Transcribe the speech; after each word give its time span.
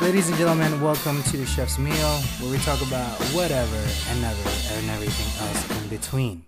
Ladies 0.00 0.28
and 0.30 0.38
gentlemen, 0.38 0.80
welcome 0.80 1.22
to 1.24 1.36
the 1.36 1.44
Chef's 1.44 1.78
Meal, 1.78 1.92
where 2.40 2.50
we 2.50 2.56
talk 2.64 2.80
about 2.80 3.20
whatever 3.34 3.76
and 4.08 4.22
never 4.22 4.48
and 4.72 4.88
everything 4.88 5.46
else 5.46 5.82
in 5.82 5.88
between. 5.88 6.42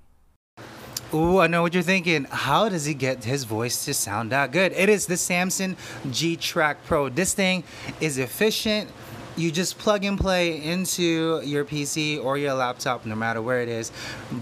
Ooh, 1.13 1.39
I 1.39 1.49
know 1.49 1.61
what 1.61 1.75
you're 1.75 1.83
thinking. 1.83 2.25
How 2.31 2.71
does 2.71 2.87
he 2.87 2.95
get 2.95 3.25
his 3.25 3.45
voice 3.45 3.85
to 3.85 3.93
sound 3.93 4.33
that 4.33 4.53
good? 4.53 4.73
It 4.73 4.89
is 4.89 5.05
the 5.05 5.19
Samson 5.19 5.77
G 6.11 6.35
Track 6.37 6.79
Pro. 6.87 7.11
This 7.11 7.35
thing 7.35 7.63
is 8.01 8.17
efficient. 8.17 8.91
You 9.37 9.53
just 9.53 9.77
plug 9.77 10.07
and 10.07 10.19
play 10.19 10.63
into 10.63 11.43
your 11.45 11.67
PC 11.67 12.25
or 12.25 12.39
your 12.39 12.55
laptop, 12.55 13.05
no 13.05 13.15
matter 13.15 13.43
where 13.43 13.61
it 13.61 13.69
is. 13.69 13.93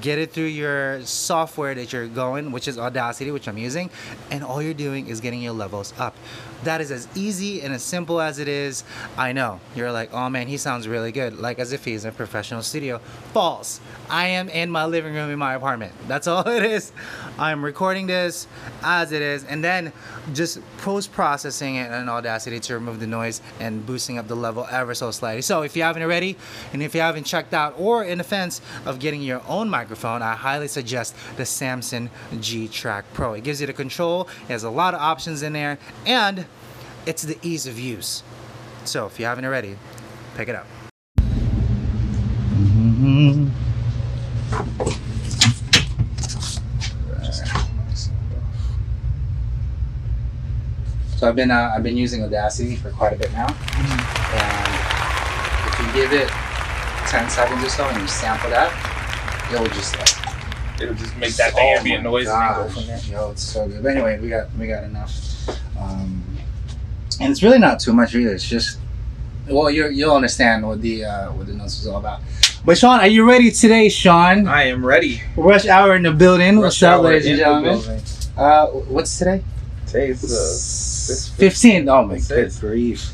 Get 0.01 0.19
it 0.19 0.33
through 0.33 0.45
your 0.45 1.03
software 1.03 1.75
that 1.75 1.93
you're 1.93 2.07
going, 2.07 2.53
which 2.53 2.69
is 2.69 2.79
Audacity, 2.79 3.33
which 3.33 3.49
I'm 3.49 3.59
using, 3.59 3.91
and 4.31 4.45
all 4.45 4.63
you're 4.63 4.73
doing 4.73 5.09
is 5.09 5.21
getting 5.21 5.43
your 5.43 5.53
levels 5.53 5.95
up. 5.99 6.17
That 6.65 6.81
is 6.81 6.91
as 6.91 7.09
easy 7.15 7.63
and 7.63 7.73
as 7.73 7.83
simple 7.83 8.21
as 8.21 8.39
it 8.39 8.49
is. 8.49 8.85
I 9.17 9.33
know. 9.33 9.61
You're 9.75 9.93
like, 9.93 10.13
oh 10.13 10.29
man, 10.29 10.47
he 10.47 10.57
sounds 10.57 10.87
really 10.87 11.13
good. 11.13 11.39
Like 11.39 11.59
as 11.59 11.73
if 11.73 11.85
he's 11.85 12.05
in 12.05 12.11
a 12.11 12.13
professional 12.13 12.63
studio. 12.63 12.99
False. 13.33 13.81
I 14.09 14.27
am 14.29 14.49
in 14.49 14.71
my 14.71 14.85
living 14.85 15.15
room 15.15 15.31
in 15.31 15.39
my 15.39 15.55
apartment. 15.55 15.93
That's 16.09 16.27
all 16.27 16.47
it 16.49 16.65
is. 16.65 16.93
I'm 17.39 17.65
recording 17.65 18.07
this 18.07 18.47
as 18.83 19.13
it 19.13 19.23
is 19.23 19.45
and 19.45 19.63
then 19.63 19.93
just 20.33 20.61
post 20.79 21.13
processing 21.13 21.77
it 21.77 21.91
in 21.93 22.09
Audacity 22.09 22.61
to 22.61 22.75
remove 22.75 23.01
the 23.01 23.07
noise 23.07 23.41
and 23.59 23.85
boosting 23.85 24.19
up 24.19 24.29
the 24.29 24.35
level 24.35 24.67
ever 24.71 24.95
so 24.95 25.11
slightly. 25.11 25.43
So 25.43 25.63
if 25.63 25.77
you 25.77 25.83
haven't 25.83 26.03
already 26.03 26.37
and 26.73 26.83
if 26.83 26.95
you 26.95 27.01
haven't 27.01 27.25
checked 27.25 27.55
out 27.55 27.75
or 27.79 28.05
in 28.05 28.19
defense 28.19 28.61
of 28.85 28.99
getting 28.99 29.23
your 29.23 29.43
own 29.49 29.69
microphone, 29.69 30.23
I 30.23 30.35
highly 30.35 30.69
suggest 30.69 31.15
the 31.37 31.47
Samson 31.47 32.11
G 32.41 32.69
Track 32.69 33.05
Pro. 33.15 33.35
It 33.35 33.45
gives 33.45 33.61
you 33.61 33.67
the 33.67 33.73
control, 33.73 34.29
it 34.43 34.53
has 34.53 34.65
a 34.65 34.71
lot 34.71 34.95
of 34.95 35.01
options 35.01 35.43
in 35.43 35.53
there, 35.53 35.79
and 36.07 36.47
it's 37.11 37.23
the 37.25 37.37
ease 37.43 37.67
of 37.67 37.77
use. 37.77 38.23
So 38.85 39.07
if 39.07 39.19
you 39.19 39.27
haven't 39.27 39.45
already, 39.45 39.77
pick 40.37 40.49
it 40.49 40.55
up. 40.55 40.67
So 51.17 51.29
I've 51.29 51.35
been 51.35 51.51
uh, 51.51 51.73
I've 51.75 51.83
been 51.83 51.97
using 51.97 52.23
Audacity 52.23 52.77
for 52.77 52.91
quite 52.93 53.13
a 53.13 53.17
bit 53.17 53.33
now, 53.33 53.49
and 53.49 54.71
if 55.67 55.81
you 55.81 56.01
give 56.01 56.13
it 56.13 56.29
10 57.09 57.29
seconds 57.29 57.65
or 57.65 57.69
so 57.69 57.89
and 57.89 58.01
you 58.01 58.07
sample 58.07 58.51
that, 58.51 58.71
it'll 59.53 59.67
just 59.67 59.99
like 59.99 60.21
It'll 60.81 60.95
just 60.95 61.15
make 61.19 61.35
that 61.35 61.53
Oh 61.57 61.61
ambient 61.61 62.05
my 62.05 62.11
noise 62.11 62.29
and 62.29 62.41
then 62.41 62.55
go 62.55 62.69
from 62.71 62.87
there. 62.87 63.01
Yo, 63.07 63.31
it's 63.33 63.43
so 63.43 63.69
good. 63.69 63.83
But 63.83 63.97
anyway, 63.97 64.19
we 64.19 64.29
got 64.31 64.55
we 64.57 64.69
got 64.69 64.85
enough. 64.85 65.47
Um, 65.79 66.30
and 67.21 67.31
it's 67.31 67.43
really 67.43 67.59
not 67.59 67.79
too 67.79 67.93
much 67.93 68.15
either. 68.15 68.35
It's 68.35 68.49
just 68.49 68.79
well, 69.49 69.71
you 69.71 69.89
you'll 69.89 70.15
understand 70.15 70.67
what 70.67 70.81
the 70.81 71.05
uh, 71.05 71.33
what 71.33 71.47
the 71.47 71.53
notes 71.53 71.81
is 71.81 71.87
all 71.87 71.99
about. 71.99 72.21
But 72.65 72.79
Sean, 72.79 73.01
are 73.01 73.07
you 73.07 73.29
ready 73.29 73.51
today, 73.51 73.89
Sean? 73.89 74.47
I 74.47 74.65
am 74.65 74.85
ready. 74.85 75.23
Rush 75.37 75.67
hour 75.67 75.97
in 75.97 76.03
the 76.03 76.13
building. 76.13 76.57
Rush 76.57 76.83
What's 76.83 76.83
up, 76.83 77.03
ladies 77.03 77.27
and 77.27 77.39
gentlemen? 77.39 78.03
Uh, 78.37 78.67
what's 78.67 79.19
today? 79.19 79.43
Today's 79.87 80.21
the 80.21 81.37
Fifteen. 81.37 81.89
Oh 81.89 82.07
my 82.07 82.19
good 82.19 82.53
grief! 82.61 83.11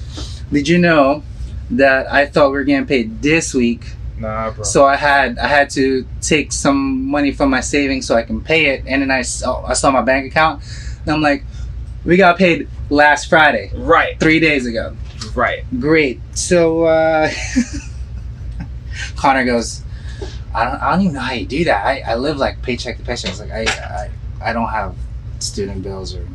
Did 0.53 0.69
you 0.69 0.79
know 0.79 1.23
that 1.71 2.13
I 2.13 2.27
thought 2.27 2.51
we 2.51 2.59
were 2.59 2.65
getting 2.65 2.87
paid 2.87 3.23
this 3.23 3.55
week? 3.55 3.85
nah, 4.19 4.51
bro. 4.51 4.65
So 4.65 4.87
I 4.87 4.97
had 4.97 5.39
I 5.39 5.47
had 5.47 5.71
to 5.71 6.07
take 6.21 6.53
some 6.53 7.07
money 7.07 7.33
from 7.33 7.51
my 7.51 7.61
savings 7.61 8.07
so 8.07 8.15
I 8.15 8.23
can 8.23 8.41
pay 8.41 8.67
it, 8.67 8.85
and 8.87 9.03
then 9.03 9.11
I 9.11 9.23
saw, 9.23 9.65
I 9.65 9.73
saw 9.73 9.91
my 9.91 10.03
bank 10.03 10.31
account, 10.31 10.63
and 11.03 11.15
I'm 11.15 11.23
like, 11.23 11.45
we 12.05 12.17
got 12.17 12.37
paid 12.39 12.69
last 12.91 13.29
Friday, 13.29 13.71
right, 13.75 14.19
three 14.21 14.41
days 14.41 14.67
ago. 14.67 14.97
right. 15.35 15.65
Great. 15.81 16.21
So 16.35 16.85
uh, 16.85 17.31
Connor 19.17 19.45
goes, 19.45 19.83
I 20.55 20.65
don't, 20.65 20.83
I 20.83 20.91
don't 20.93 21.01
even 21.03 21.15
know 21.15 21.21
how 21.21 21.33
you 21.33 21.47
do 21.47 21.65
that. 21.65 21.85
I, 21.85 22.03
I 22.07 22.15
live 22.17 22.39
like 22.39 22.63
paycheck 22.63 22.97
to 22.99 23.03
paycheck. 23.03 23.29
I 23.29 23.33
was 23.33 23.41
like, 23.41 23.51
I, 23.53 23.63
I 23.65 24.11
I 24.51 24.53
don't 24.53 24.69
have 24.69 24.95
student 25.39 25.83
bills 25.83 26.15
or 26.15 26.27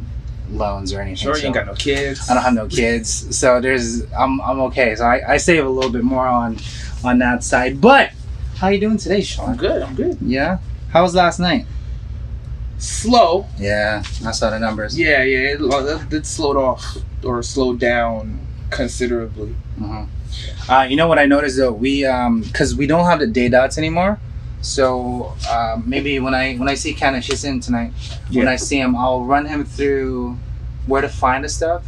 loans 0.51 0.93
or 0.93 1.01
anything. 1.01 1.15
Sure, 1.17 1.33
you 1.35 1.39
so- 1.41 1.45
ain't 1.47 1.55
got 1.55 1.65
no 1.65 1.73
kids. 1.75 2.29
I 2.29 2.33
don't 2.33 2.43
have 2.43 2.53
no 2.53 2.67
kids, 2.67 3.35
so 3.37 3.61
there's 3.61 4.01
I'm 4.13 4.41
I'm 4.41 4.59
okay. 4.61 4.95
So 4.95 5.05
I, 5.05 5.33
I 5.33 5.37
save 5.37 5.65
a 5.65 5.69
little 5.69 5.91
bit 5.91 6.03
more 6.03 6.27
on 6.27 6.57
on 7.03 7.19
that 7.19 7.43
side. 7.43 7.79
But 7.81 8.11
how 8.57 8.67
you 8.67 8.79
doing 8.79 8.97
today, 8.97 9.17
I'm 9.17 9.21
Sean? 9.23 9.55
good. 9.57 9.81
I'm 9.81 9.95
good. 9.95 10.17
Yeah. 10.21 10.59
How 10.89 11.01
was 11.03 11.15
last 11.15 11.39
night? 11.39 11.65
Slow. 12.81 13.45
Yeah, 13.59 14.01
I 14.25 14.31
saw 14.31 14.49
the 14.49 14.57
numbers. 14.57 14.97
Yeah, 14.97 15.21
yeah. 15.23 15.53
It, 15.53 15.61
uh, 15.61 15.99
it 16.09 16.25
slowed 16.25 16.57
off 16.57 16.97
or 17.23 17.43
slowed 17.43 17.79
down 17.79 18.39
considerably. 18.71 19.53
hmm 19.77 20.05
Uh, 20.67 20.87
you 20.89 20.95
know 20.95 21.07
what 21.07 21.19
I 21.19 21.25
noticed 21.25 21.57
though? 21.57 21.71
We 21.71 22.05
um 22.05 22.41
because 22.41 22.75
we 22.75 22.87
don't 22.87 23.05
have 23.05 23.19
the 23.19 23.27
day 23.27 23.49
dots 23.49 23.77
anymore. 23.77 24.19
So 24.61 25.33
um, 25.51 25.83
maybe 25.85 26.19
when 26.19 26.33
I 26.33 26.55
when 26.55 26.67
I 26.69 26.73
see 26.73 26.93
Ken, 26.93 27.21
she's 27.21 27.43
in 27.43 27.59
tonight. 27.59 27.91
When 28.33 28.47
I 28.47 28.55
see 28.55 28.79
him, 28.79 28.95
I'll 28.95 29.25
run 29.25 29.45
him 29.45 29.63
through 29.63 30.37
where 30.87 31.01
to 31.01 31.09
find 31.09 31.43
the 31.43 31.49
stuff 31.49 31.83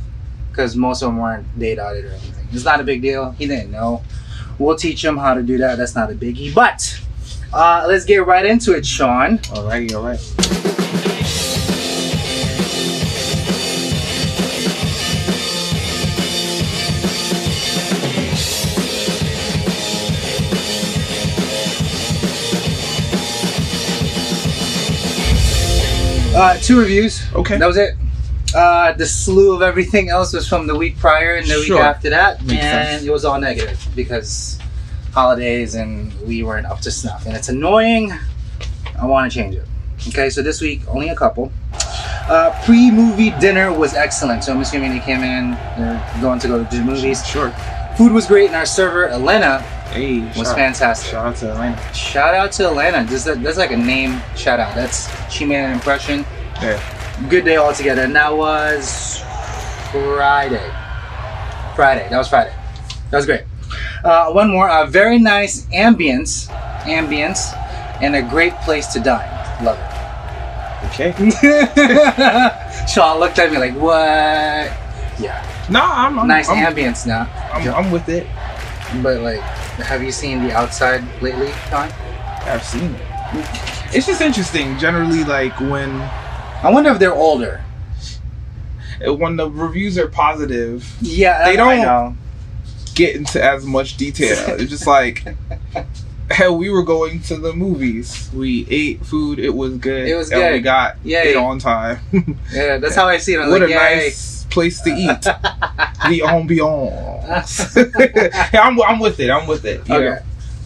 because 0.51 0.75
most 0.75 1.01
of 1.01 1.07
them 1.09 1.17
weren't 1.17 1.47
day 1.57 1.73
dotted 1.73 2.05
or 2.05 2.09
anything. 2.09 2.47
It's 2.51 2.65
not 2.65 2.79
a 2.79 2.83
big 2.83 3.01
deal. 3.01 3.31
He 3.31 3.47
didn't 3.47 3.71
know. 3.71 4.03
We'll 4.59 4.75
teach 4.75 5.03
him 5.03 5.17
how 5.17 5.33
to 5.33 5.41
do 5.41 5.57
that. 5.57 5.77
That's 5.79 5.95
not 5.95 6.11
a 6.11 6.13
biggie. 6.13 6.53
But 6.53 6.99
uh, 7.51 7.85
let's 7.87 8.05
get 8.05 8.27
right 8.27 8.45
into 8.45 8.73
it, 8.73 8.85
Sean. 8.85 9.39
Alrighty, 9.39 9.93
alright. 9.93 10.72
Uh, 26.35 26.57
two 26.57 26.79
reviews. 26.79 27.23
Okay. 27.33 27.57
That 27.57 27.67
was 27.67 27.77
it. 27.77 27.95
Uh, 28.55 28.91
the 28.93 29.05
slew 29.05 29.55
of 29.55 29.61
everything 29.61 30.09
else 30.09 30.33
was 30.33 30.47
from 30.47 30.67
the 30.67 30.75
week 30.75 30.97
prior 30.97 31.35
and 31.35 31.47
the 31.47 31.55
week 31.55 31.71
after 31.71 32.09
that, 32.11 32.41
Makes 32.43 32.63
and 32.63 32.87
sense. 32.89 33.03
it 33.03 33.11
was 33.11 33.25
all 33.25 33.39
negative 33.39 33.83
because 33.95 34.59
holidays 35.13 35.73
and 35.75 36.13
we 36.21 36.43
weren't 36.43 36.65
up 36.67 36.79
to 36.81 36.91
snuff, 36.91 37.25
and 37.25 37.35
it's 37.35 37.49
annoying. 37.49 38.11
I 38.99 39.05
want 39.05 39.31
to 39.31 39.35
change 39.35 39.55
it. 39.55 39.65
Okay, 40.09 40.29
so 40.29 40.41
this 40.43 40.61
week 40.61 40.81
only 40.87 41.09
a 41.09 41.15
couple. 41.15 41.51
Uh, 42.29 42.59
pre-movie 42.63 43.31
dinner 43.39 43.71
was 43.73 43.93
excellent, 43.95 44.43
so 44.43 44.53
I'm 44.53 44.61
assuming 44.61 44.91
they 44.91 44.99
came 44.99 45.21
in. 45.23 45.51
They're 45.77 46.19
going 46.21 46.39
to 46.39 46.47
go 46.47 46.63
to 46.63 46.77
the 46.77 46.83
movies. 46.83 47.25
Sure. 47.27 47.49
Food 47.97 48.11
was 48.11 48.27
great, 48.27 48.47
and 48.47 48.55
our 48.55 48.65
server 48.65 49.07
Elena 49.07 49.63
Hey, 49.93 50.21
was 50.21 50.47
shout, 50.47 50.55
fantastic. 50.55 51.11
shout 51.11 51.25
out 51.27 51.35
to 51.37 51.51
Atlanta. 51.51 51.93
Shout 51.93 52.33
out 52.33 52.51
to 52.53 52.63
Elena. 52.63 53.05
Just 53.05 53.25
that, 53.25 53.43
that's 53.43 53.59
like 53.59 53.71
a 53.71 53.77
name 53.77 54.19
shout 54.35 54.59
out. 54.59 54.73
That's 54.73 55.07
she 55.31 55.45
made 55.45 55.63
an 55.63 55.71
impression. 55.71 56.25
Yeah. 56.61 56.81
Good 57.29 57.45
day 57.45 57.57
altogether. 57.57 58.01
And 58.01 58.15
that 58.15 58.35
was 58.35 59.19
Friday. 59.91 60.71
Friday. 61.75 62.07
That 62.09 62.17
was 62.17 62.27
Friday. 62.27 62.55
That 63.11 63.17
was 63.17 63.27
great. 63.27 63.43
Uh, 64.03 64.31
one 64.31 64.49
more. 64.49 64.67
Uh, 64.67 64.87
very 64.87 65.19
nice 65.19 65.67
ambience, 65.67 66.47
ambience, 66.85 67.55
and 68.01 68.15
a 68.15 68.21
great 68.23 68.53
place 68.61 68.87
to 68.93 68.99
dine. 68.99 69.29
Love 69.63 69.77
it. 69.77 69.93
Okay. 70.89 71.11
Sean 72.87 73.19
looked 73.19 73.37
at 73.39 73.51
me 73.51 73.57
like, 73.57 73.75
"What?" 73.75 74.73
Yeah, 75.19 75.45
No, 75.69 75.81
I'm, 75.81 76.17
I'm 76.17 76.27
nice 76.27 76.49
I'm, 76.49 76.65
ambience 76.65 77.05
now. 77.05 77.29
I'm, 77.53 77.85
I'm 77.85 77.91
with 77.91 78.09
it. 78.09 78.27
But 79.01 79.21
like, 79.21 79.41
have 79.77 80.03
you 80.03 80.11
seen 80.11 80.43
the 80.43 80.51
outside 80.53 81.03
lately, 81.21 81.51
Sean? 81.69 81.89
I've 82.45 82.63
seen 82.63 82.95
it. 82.95 83.01
It's 83.95 84.05
just 84.07 84.21
interesting. 84.21 84.77
Generally, 84.77 85.23
like 85.23 85.59
when 85.59 85.91
I 86.63 86.69
wonder 86.71 86.89
if 86.91 86.99
they're 86.99 87.13
older. 87.13 87.61
when 89.05 89.35
the 89.35 89.49
reviews 89.49 89.97
are 89.97 90.07
positive, 90.07 90.95
Yeah, 91.01 91.43
They 91.45 91.55
don't- 91.55 91.81
know. 91.81 92.15
get 92.95 93.15
into 93.15 93.43
as 93.43 93.65
much 93.65 93.97
detail. 93.97 94.37
It's 94.59 94.69
just 94.69 94.85
like 94.87 95.25
we 96.49 96.69
were 96.69 96.83
going 96.83 97.21
to 97.23 97.37
the 97.37 97.53
movies. 97.53 98.29
We 98.33 98.67
ate 98.69 99.05
food. 99.05 99.39
It 99.39 99.49
was 99.49 99.77
good. 99.77 100.07
It 100.07 100.15
was 100.15 100.31
and 100.31 100.41
good. 100.41 100.53
We 100.53 100.59
got 100.61 100.97
Yay. 101.03 101.31
it 101.31 101.37
on 101.37 101.59
time. 101.59 101.99
Yeah, 102.51 102.77
that's 102.77 102.95
how 102.95 103.07
I 103.07 103.17
see 103.17 103.33
it. 103.33 103.39
I'm 103.39 103.49
what 103.49 103.61
like, 103.61 103.69
a 103.69 103.73
yay. 103.73 103.95
nice 104.05 104.45
place 104.45 104.81
to 104.81 104.89
eat. 104.91 105.21
the 105.21 106.21
ambiance. 106.23 107.75
yeah, 108.53 108.61
I'm, 108.63 108.79
I'm 108.81 108.99
with 108.99 109.19
it. 109.19 109.29
I'm 109.29 109.47
with 109.47 109.65
it. 109.65 109.81
Okay. 109.81 109.99
know? 109.99 110.19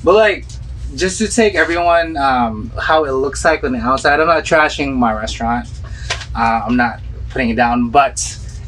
But 0.04 0.14
like, 0.16 0.46
just 0.96 1.18
to 1.20 1.28
take 1.28 1.56
everyone 1.56 2.18
um, 2.18 2.72
how 2.80 3.06
it 3.06 3.12
looks 3.12 3.44
like 3.46 3.64
on 3.64 3.72
the 3.72 3.80
outside. 3.80 4.20
I'm 4.20 4.28
not 4.28 4.44
trashing 4.44 4.94
my 4.94 5.14
restaurant. 5.14 5.68
Uh, 6.36 6.64
I'm 6.66 6.76
not 6.76 7.00
putting 7.30 7.50
it 7.50 7.56
down, 7.56 7.90
but 7.90 8.20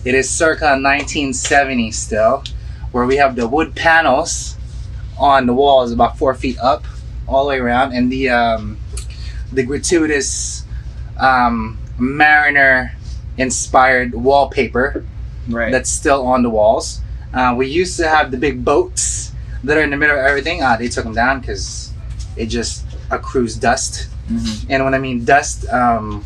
it 0.05 0.15
is 0.15 0.29
circa 0.29 0.65
1970 0.65 1.91
still, 1.91 2.43
where 2.91 3.05
we 3.05 3.17
have 3.17 3.35
the 3.35 3.47
wood 3.47 3.75
panels 3.75 4.55
on 5.19 5.45
the 5.45 5.53
walls 5.53 5.91
about 5.91 6.17
four 6.17 6.33
feet 6.33 6.57
up, 6.59 6.83
all 7.27 7.43
the 7.43 7.49
way 7.49 7.59
around, 7.59 7.93
and 7.93 8.11
the 8.11 8.29
um, 8.29 8.77
the 9.51 9.63
gratuitous 9.63 10.63
um, 11.19 11.77
Mariner 11.97 12.93
inspired 13.37 14.13
wallpaper 14.13 15.05
Right. 15.47 15.71
that's 15.71 15.89
still 15.89 16.25
on 16.27 16.43
the 16.43 16.49
walls. 16.49 17.01
Uh, 17.33 17.55
we 17.57 17.67
used 17.67 17.97
to 17.97 18.07
have 18.07 18.29
the 18.31 18.37
big 18.37 18.63
boats 18.63 19.31
that 19.63 19.77
are 19.77 19.81
in 19.81 19.89
the 19.89 19.97
middle 19.97 20.15
of 20.17 20.23
everything. 20.23 20.61
Uh, 20.61 20.75
they 20.77 20.87
took 20.87 21.03
them 21.05 21.13
down 21.15 21.39
because 21.39 21.91
it 22.37 22.45
just 22.47 22.85
accrues 23.09 23.55
dust. 23.55 24.09
Mm-hmm. 24.31 24.71
And 24.71 24.85
when 24.85 24.93
I 24.93 24.99
mean 24.99 25.25
dust, 25.25 25.67
um, 25.69 26.23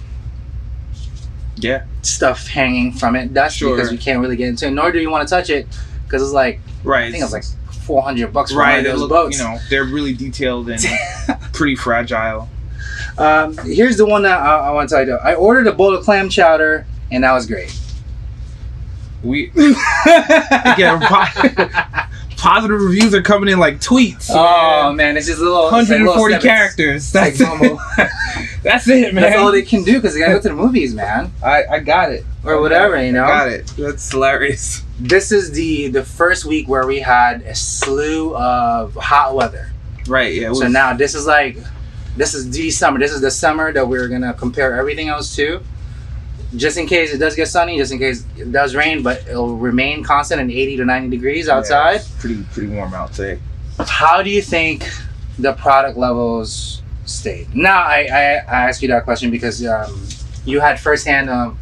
Yeah. 1.56 1.84
stuff 2.02 2.48
hanging 2.48 2.92
from 2.94 3.16
it, 3.16 3.34
dust 3.34 3.58
Sure. 3.58 3.76
because 3.76 3.92
you 3.94 3.98
can't 3.98 4.20
really 4.20 4.36
get 4.36 4.50
into 4.50 4.68
it. 4.68 4.72
Nor 4.72 4.92
do 4.92 5.00
you 5.00 5.10
want 5.10 5.26
to 5.28 5.34
touch 5.34 5.50
it 5.50 5.68
because 6.06 6.22
it's 6.22 6.34
like 6.34 6.60
Right. 6.84 7.06
I 7.06 7.12
think 7.12 7.22
it 7.22 7.26
was 7.26 7.34
like 7.34 7.46
four 7.84 8.02
hundred 8.02 8.34
bucks 8.34 8.52
for 8.52 8.60
right. 8.60 8.78
one 8.78 8.86
of 8.86 8.92
those 8.92 9.02
look, 9.02 9.10
boats. 9.10 9.38
you 9.38 9.44
know, 9.44 9.58
they're 9.70 9.84
really 9.84 10.14
detailed 10.14 10.70
and 10.70 10.82
pretty 11.54 11.76
fragile. 11.76 12.50
Um, 13.18 13.58
here's 13.58 13.98
the 13.98 14.06
one 14.06 14.24
that 14.24 14.40
I, 14.40 14.68
I 14.68 14.72
want 14.72 14.90
to 14.90 14.96
tell 14.96 15.06
you. 15.06 15.14
I 15.16 15.36
ordered 15.36 15.68
a 15.68 15.74
bowl 15.74 15.94
of 15.94 16.04
clam 16.04 16.30
chowder, 16.30 16.86
and 17.12 17.24
that 17.24 17.34
was 17.34 17.46
great. 17.46 17.78
We 19.24 19.52
again 19.56 21.00
positive 22.38 22.82
reviews 22.82 23.14
are 23.14 23.22
coming 23.22 23.50
in 23.50 23.60
like 23.60 23.76
tweets. 23.80 24.30
Oh 24.30 24.88
man. 24.88 24.98
man, 24.98 25.18
it's 25.18 25.28
just 25.28 25.40
like 25.40 25.46
little 25.46 25.64
140 25.64 26.34
snippets. 26.34 26.46
characters. 26.46 27.12
That's 27.12 27.40
like 27.40 27.60
normal. 27.60 27.80
That's 28.64 28.88
it, 28.88 29.14
man. 29.14 29.24
That's 29.24 29.38
all 29.38 29.52
they 29.52 29.62
can 29.62 29.84
do 29.84 29.94
because 29.94 30.14
they 30.14 30.20
gotta 30.20 30.34
go 30.34 30.42
to 30.42 30.50
the 30.50 30.56
movies, 30.56 30.94
man, 30.94 31.32
I, 31.44 31.66
I 31.66 31.80
got 31.80 32.12
it. 32.12 32.26
or 32.44 32.60
whatever. 32.60 33.02
You 33.04 33.14
know. 33.14 33.24
I 33.24 33.28
got 33.28 33.48
it. 33.50 33.68
That's 33.78 34.12
hilarious. 34.12 34.84
This 35.00 35.32
is 35.32 35.52
the 35.52 35.88
the 35.88 36.04
first 36.04 36.46
week 36.46 36.68
where 36.68 36.86
we 36.86 37.00
had 37.00 37.42
a 37.42 37.56
slew 37.56 38.36
of 38.36 38.94
hot 38.96 39.36
weather. 39.36 39.72
Right. 40.08 40.34
Yeah. 40.34 40.54
So 40.54 40.68
now 40.68 40.94
this 40.94 41.16
is 41.16 41.26
like, 41.26 41.58
this 42.16 42.34
is 42.34 42.52
the 42.52 42.70
summer. 42.70 43.00
This 43.00 43.12
is 43.12 43.22
the 43.22 43.32
summer 43.32 43.72
that 43.72 43.88
we're 43.88 44.08
gonna 44.08 44.34
compare 44.34 44.76
everything 44.76 45.10
else 45.10 45.36
to. 45.36 45.62
Just 46.56 46.78
in 46.78 46.86
case 46.86 47.12
it 47.12 47.18
does 47.18 47.36
get 47.36 47.48
sunny, 47.48 47.78
just 47.78 47.92
in 47.92 47.98
case 47.98 48.26
it 48.38 48.52
does 48.52 48.76
rain, 48.76 49.02
but 49.02 49.26
it'll 49.28 49.58
remain 49.58 50.04
constant 50.04 50.40
in 50.40 50.52
80 50.52 50.78
to 50.78 50.86
90 50.86 51.10
degrees 51.10 51.48
yeah, 51.48 51.56
outside. 51.56 51.96
it's 51.96 52.12
pretty 52.20 52.44
pretty 52.52 52.70
warm 52.70 52.94
out 52.94 53.14
today. 53.14 53.42
How 53.80 54.22
do 54.22 54.30
you 54.30 54.42
think 54.42 54.88
the 55.40 55.54
product 55.54 55.98
levels 55.98 56.84
stayed? 57.06 57.56
Now, 57.56 57.82
I, 57.82 58.08
I, 58.12 58.22
I 58.48 58.70
ask 58.70 58.84
you 58.84 58.88
that 58.90 59.04
question 59.04 59.32
because 59.32 59.66
um, 59.66 60.08
you 60.46 60.60
had 60.60 60.80
firsthand 60.80 61.30
um, 61.32 61.58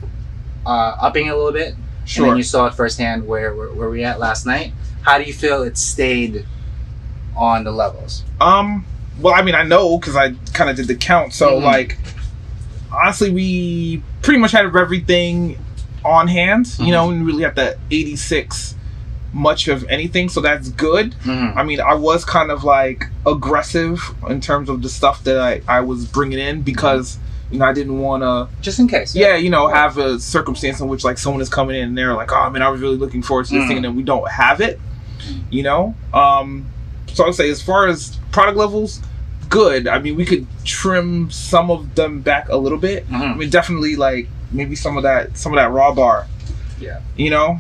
uh, 0.66 0.98
upping 1.00 1.30
a 1.30 1.36
little 1.36 1.54
bit, 1.54 1.76
and 2.18 2.26
then 2.26 2.38
you 2.38 2.44
saw 2.44 2.68
it 2.68 2.74
firsthand 2.74 3.28
where, 3.28 3.56
where, 3.56 3.70
where 3.72 3.90
we 3.90 4.04
at 4.04 4.20
last 4.20 4.46
night. 4.46 4.74
How 5.04 5.18
do 5.18 5.24
you 5.24 5.34
feel 5.34 5.64
it 5.64 5.78
stayed 5.78 6.46
on 7.36 7.64
the 7.64 7.72
levels? 7.72 8.24
Um. 8.40 8.86
Well, 9.20 9.34
I 9.36 9.42
mean, 9.44 9.56
I 9.56 9.64
know 9.64 9.98
because 10.00 10.16
I 10.16 10.34
kind 10.54 10.70
of 10.70 10.76
did 10.76 10.88
the 10.88 10.96
count. 10.96 11.34
So, 11.34 11.60
Mhm. 11.60 11.64
like, 11.64 11.98
honestly, 12.92 13.30
we 13.30 14.02
pretty 14.22 14.40
much 14.40 14.52
had 14.52 14.66
everything 14.66 15.58
on 16.04 16.28
hand. 16.28 16.66
Mhm. 16.66 16.86
You 16.88 16.92
know, 16.92 17.08
we 17.08 17.18
really 17.20 17.44
have 17.44 17.56
the 17.56 17.78
86 17.92 18.76
much 19.34 19.68
of 19.68 19.86
anything, 19.90 20.28
so 20.28 20.42
that's 20.42 20.70
good. 20.70 21.16
Mhm. 21.24 21.56
I 21.56 21.64
mean, 21.64 21.80
I 21.80 21.94
was 21.94 22.26
kind 22.26 22.52
of 22.52 22.64
like 22.64 23.06
aggressive 23.26 24.14
in 24.28 24.42
terms 24.42 24.70
of 24.70 24.82
the 24.82 24.90
stuff 24.90 25.24
that 25.24 25.40
I, 25.40 25.62
I 25.68 25.80
was 25.82 26.06
bringing 26.06 26.40
in 26.40 26.62
because, 26.64 27.18
you 27.52 27.60
know, 27.60 27.66
I 27.66 27.74
didn't 27.74 28.00
want 28.00 28.24
to, 28.24 28.48
Just 28.62 28.80
in 28.80 28.88
case. 28.88 29.16
yeah, 29.16 29.36
you 29.36 29.50
know, 29.50 29.68
have 29.68 29.98
a 29.98 30.20
circumstance 30.20 30.80
in 30.80 30.88
which 30.88 31.04
like 31.04 31.18
someone 31.18 31.42
is 31.42 31.50
coming 31.50 31.76
in 31.76 31.90
and 31.90 31.98
they're 31.98 32.14
like, 32.14 32.32
oh 32.32 32.50
man, 32.50 32.62
I 32.62 32.70
was 32.70 32.82
really 32.82 32.98
looking 32.98 33.22
forward 33.22 33.46
to 33.48 33.54
this 33.54 33.64
Mm. 33.64 33.68
thing, 33.68 33.78
and 33.78 33.86
then 33.86 33.96
we 33.96 34.04
don't 34.04 34.30
have 34.30 34.62
it, 34.62 34.80
you 35.50 35.64
know? 35.64 35.94
Um, 36.14 36.66
so 37.14 37.24
I 37.24 37.28
would 37.28 37.36
say, 37.36 37.50
as 37.50 37.62
far 37.62 37.88
as 37.88 38.18
product 38.32 38.58
levels, 38.58 39.02
good. 39.50 39.86
I 39.88 40.00
mean, 40.00 40.16
we 40.16 40.26
could 40.26 40.48
trim 40.64 41.30
some 41.30 41.70
of 41.70 41.94
them 41.96 42.22
back 42.22 42.48
a 42.50 42.56
little 42.56 42.78
bit. 42.78 43.06
I 43.12 43.16
Mhm. 43.16 43.38
mean, 43.38 43.50
definitely 43.50 43.98
like 43.98 44.30
maybe 44.52 44.76
some 44.76 44.96
of 44.96 45.04
that, 45.04 45.38
some 45.38 45.52
of 45.52 45.58
that 45.58 45.72
raw 45.72 45.94
bar. 45.94 46.28
Yeah. 46.80 47.00
You 47.18 47.30
know, 47.32 47.60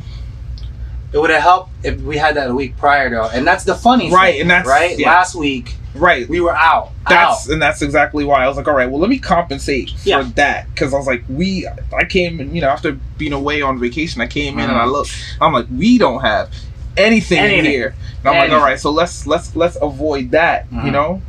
It 1.13 1.17
would 1.19 1.29
have 1.29 1.41
helped 1.41 1.71
if 1.83 1.99
we 2.01 2.17
had 2.17 2.35
that 2.37 2.49
a 2.49 2.55
week 2.55 2.77
prior, 2.77 3.09
though. 3.09 3.29
And 3.33 3.45
that's 3.45 3.63
the 3.65 3.75
funny 3.75 4.11
Right, 4.11 4.33
thing. 4.33 4.41
and 4.41 4.49
that's- 4.49 4.67
right. 4.67 4.97
yeah. 4.97 5.09
Last 5.09 5.35
week 5.35 5.75
right? 5.93 6.29
we 6.29 6.39
were 6.39 6.55
out. 6.55 6.91
That's 7.09 7.47
out. 7.47 7.51
and 7.53 7.61
that's 7.61 7.81
exactly 7.81 8.23
why 8.23 8.45
I 8.45 8.47
was 8.47 8.55
like, 8.55 8.65
all 8.67 8.73
right, 8.73 8.89
well, 8.89 9.01
let 9.01 9.09
me 9.09 9.19
compensate 9.19 9.89
for 9.89 10.07
Yeah. 10.07 10.29
that 10.35 10.67
because 10.73 10.93
I 10.93 10.97
was 10.97 11.05
like, 11.05 11.23
we, 11.27 11.67
I 11.93 12.05
came 12.05 12.39
and 12.39 12.55
you 12.55 12.61
know 12.61 12.69
after 12.69 12.93
being 13.17 13.33
away 13.33 13.61
on 13.61 13.77
vacation, 13.77 14.21
I 14.21 14.27
came 14.27 14.57
in 14.57 14.69
and 14.69 14.77
I 14.79 14.85
Mhm. 14.85 14.91
looked, 14.93 15.11
I'm 15.41 15.51
like, 15.51 15.65
we 15.75 15.97
don't 15.97 16.21
have 16.21 16.49
anything, 16.95 17.39
in 17.39 17.43
Anything. 17.45 17.71
here, 17.71 17.93
and 18.23 18.27
I'm 18.29 18.37
like, 18.37 18.51
all 18.57 18.63
right, 18.65 18.79
so 18.79 18.89
let's 18.89 19.27
let's 19.27 19.53
let's 19.57 19.77
avoid 19.81 20.31
that, 20.31 20.65
you 20.71 20.77
Mhm. 20.79 20.91
know, 20.93 21.21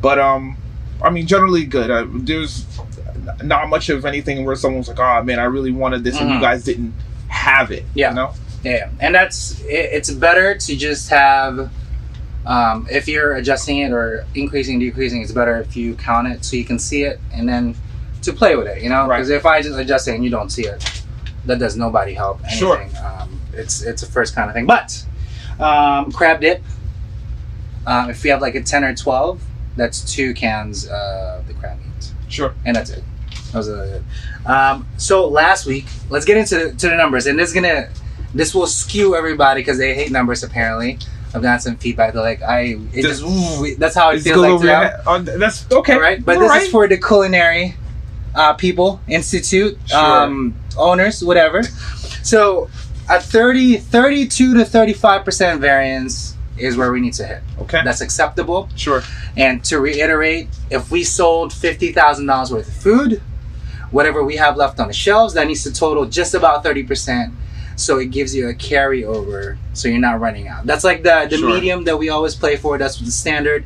but 0.00 0.18
um, 0.18 0.56
I 1.02 1.10
mean, 1.10 1.26
generally 1.26 1.66
good. 1.66 1.90
Uh, 1.90 2.06
there's 2.10 2.64
not 3.42 3.68
much 3.68 3.90
of 3.90 4.06
anything 4.06 4.46
where 4.46 4.56
someone's 4.56 4.88
like, 4.88 4.98
oh 4.98 5.22
man, 5.22 5.38
I 5.38 5.44
really 5.44 5.72
wanted 5.72 6.04
this, 6.04 6.18
and 6.18 6.30
you 6.30 6.36
Mhm. 6.36 6.40
guys 6.40 6.64
didn't 6.64 6.94
have 7.28 7.70
it, 7.70 7.84
Yeah. 7.94 8.08
you 8.10 8.16
know, 8.16 8.30
Yeah, 8.62 8.90
and 9.00 9.14
that's 9.14 9.60
it, 9.62 9.90
it's 9.92 10.10
better 10.10 10.54
to 10.56 10.76
just 10.76 11.08
have. 11.10 11.70
Um, 12.46 12.86
if 12.90 13.06
you're 13.06 13.34
adjusting 13.34 13.78
it 13.78 13.92
or 13.92 14.24
increasing, 14.34 14.78
decreasing, 14.78 15.20
it's 15.22 15.30
better 15.32 15.58
if 15.58 15.76
you 15.76 15.94
count 15.94 16.26
it 16.28 16.42
so 16.44 16.56
you 16.56 16.64
can 16.64 16.78
see 16.78 17.02
it 17.02 17.20
and 17.34 17.46
then 17.48 17.74
to 18.22 18.32
play 18.32 18.56
with 18.56 18.66
it. 18.66 18.82
You 18.82 18.88
know, 18.88 19.06
Right. 19.06 19.18
because 19.18 19.28
if 19.28 19.44
I 19.44 19.60
just 19.60 19.78
adjust 19.78 20.08
it 20.08 20.14
and 20.14 20.24
you 20.24 20.30
don't 20.30 20.48
see 20.50 20.62
it, 20.66 21.02
that 21.44 21.58
does 21.58 21.76
nobody 21.76 22.14
help 22.14 22.40
anything. 22.44 22.58
Sure. 22.58 22.82
Um, 23.04 23.40
it's 23.52 23.82
it's 23.82 24.02
a 24.02 24.06
first 24.10 24.34
kind 24.34 24.48
of 24.48 24.54
thing. 24.54 24.66
But 24.66 25.04
um, 25.58 26.10
crab 26.12 26.40
dip. 26.40 26.62
Um, 27.86 28.10
if 28.10 28.22
we 28.22 28.30
have 28.30 28.40
like 28.40 28.54
a 28.54 28.62
ten 28.62 28.84
or 28.84 28.94
twelve, 28.94 29.42
that's 29.76 30.00
two 30.12 30.32
cans 30.34 30.86
of 30.86 31.46
the 31.46 31.54
crab 31.54 31.78
meat 31.78 32.12
sure, 32.28 32.54
and 32.64 32.76
that's 32.76 32.90
it. 32.90 33.02
That 33.52 33.58
was 33.58 33.68
it. 33.68 34.02
Um, 34.46 34.86
so 34.96 35.28
last 35.28 35.66
week, 35.66 35.86
let's 36.08 36.24
get 36.24 36.36
into 36.36 36.56
the, 36.56 36.72
to 36.76 36.88
the 36.88 36.94
numbers, 36.96 37.26
and 37.26 37.38
this 37.38 37.48
is 37.48 37.54
gonna, 37.54 37.88
this 38.34 38.54
will 38.54 38.66
skew 38.66 39.14
everybody 39.16 39.60
because 39.60 39.78
they 39.78 39.94
hate 39.94 40.10
numbers. 40.12 40.42
Apparently, 40.42 40.98
I've 41.34 41.42
gotten 41.42 41.60
some 41.60 41.76
feedback. 41.76 42.12
They're 42.14 42.22
like, 42.22 42.42
I, 42.42 42.76
it 42.92 43.02
Just- 43.02 43.22
just, 43.22 43.78
that's 43.78 43.94
how 43.94 44.10
it 44.10 44.20
feels 44.20 44.38
like 44.38 44.60
to 44.60 44.66
your 44.66 44.74
them. 44.74 44.82
head. 44.90 45.00
Oh, 45.06 45.18
that's 45.20 45.70
okay, 45.70 45.94
All 45.94 46.00
right, 46.00 46.24
but 46.24 46.36
All 46.36 46.42
this 46.42 46.50
right. 46.50 46.62
is 46.62 46.70
for 46.70 46.86
the 46.88 46.96
culinary 46.98 47.74
uh, 48.34 48.54
people 48.54 49.00
institute 49.08 49.76
Sure. 49.86 49.98
um, 49.98 50.54
owners, 50.76 51.22
whatever. 51.24 51.62
So 52.22 52.68
at 53.08 53.22
30, 53.24 53.78
32 53.78 54.54
to 54.54 54.64
thirty 54.64 54.92
five 54.92 55.24
percent 55.24 55.60
variance 55.60 56.36
is 56.58 56.76
where 56.76 56.92
we 56.92 57.00
need 57.00 57.14
to 57.14 57.26
hit. 57.26 57.42
okay, 57.60 57.80
That's 57.84 58.00
acceptable. 58.02 58.68
sure, 58.76 59.02
And 59.36 59.64
to 59.64 59.80
reiterate, 59.80 60.48
if 60.70 60.90
we 60.90 61.02
sold 61.04 61.52
fifty 61.52 61.90
thousand 61.92 62.26
dollars 62.26 62.52
worth 62.52 62.68
of 62.68 62.74
food, 62.74 63.22
whatever 63.90 64.22
we 64.22 64.36
have 64.36 64.56
left 64.56 64.78
on 64.78 64.86
the 64.86 64.92
shelves, 64.92 65.34
that 65.34 65.46
needs 65.46 65.62
to 65.64 65.72
total 65.72 66.04
just 66.06 66.34
about 66.34 66.62
thirty 66.62 66.82
percent. 66.84 67.32
So 67.80 67.98
it 67.98 68.10
gives 68.10 68.34
you 68.34 68.48
a 68.48 68.54
carryover, 68.54 69.56
so 69.72 69.88
you're 69.88 69.98
not 69.98 70.20
running 70.20 70.48
out. 70.48 70.66
That's 70.66 70.84
like 70.84 71.02
the 71.02 71.26
the 71.30 71.38
Sure. 71.38 71.48
medium 71.54 71.84
that 71.84 71.96
we 71.98 72.10
always 72.10 72.34
play 72.34 72.56
for. 72.56 72.76
That's 72.76 72.98
the 73.00 73.10
standard. 73.10 73.64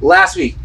Last 0.00 0.36
week, 0.36 0.56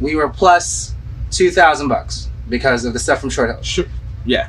we 0.00 0.16
were 0.16 0.28
plus 0.28 0.94
two 1.30 1.50
thousand 1.52 1.88
bucks 1.88 2.28
because 2.48 2.84
of 2.84 2.92
the 2.92 2.98
stuff 2.98 3.20
from 3.20 3.30
Short 3.30 3.50
Hills. 3.50 3.64
sure, 3.66 3.84
yeah. 4.24 4.48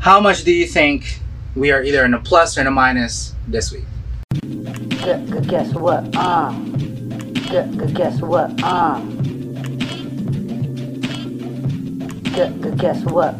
How 0.00 0.20
much 0.20 0.44
do 0.44 0.52
you 0.52 0.66
think 0.66 1.20
we 1.56 1.70
are 1.72 1.82
either 1.82 2.04
in 2.04 2.12
a 2.14 2.18
plus 2.20 2.58
or 2.58 2.60
in 2.60 2.66
a 2.66 2.70
minus 2.70 3.34
this 3.48 3.72
week? 3.72 3.84
Gu- 4.42 5.24
gu- 5.26 5.40
Guess 5.40 5.72
what? 5.74 6.04
Uh. 6.14 6.52
Gu- 7.50 7.76
gu- 7.78 7.92
Guess 7.94 8.20
what? 8.20 8.50
Uh. 8.62 9.00
Gu- 12.36 12.54
gu- 12.60 12.76
Guess 12.76 13.04
what? 13.06 13.34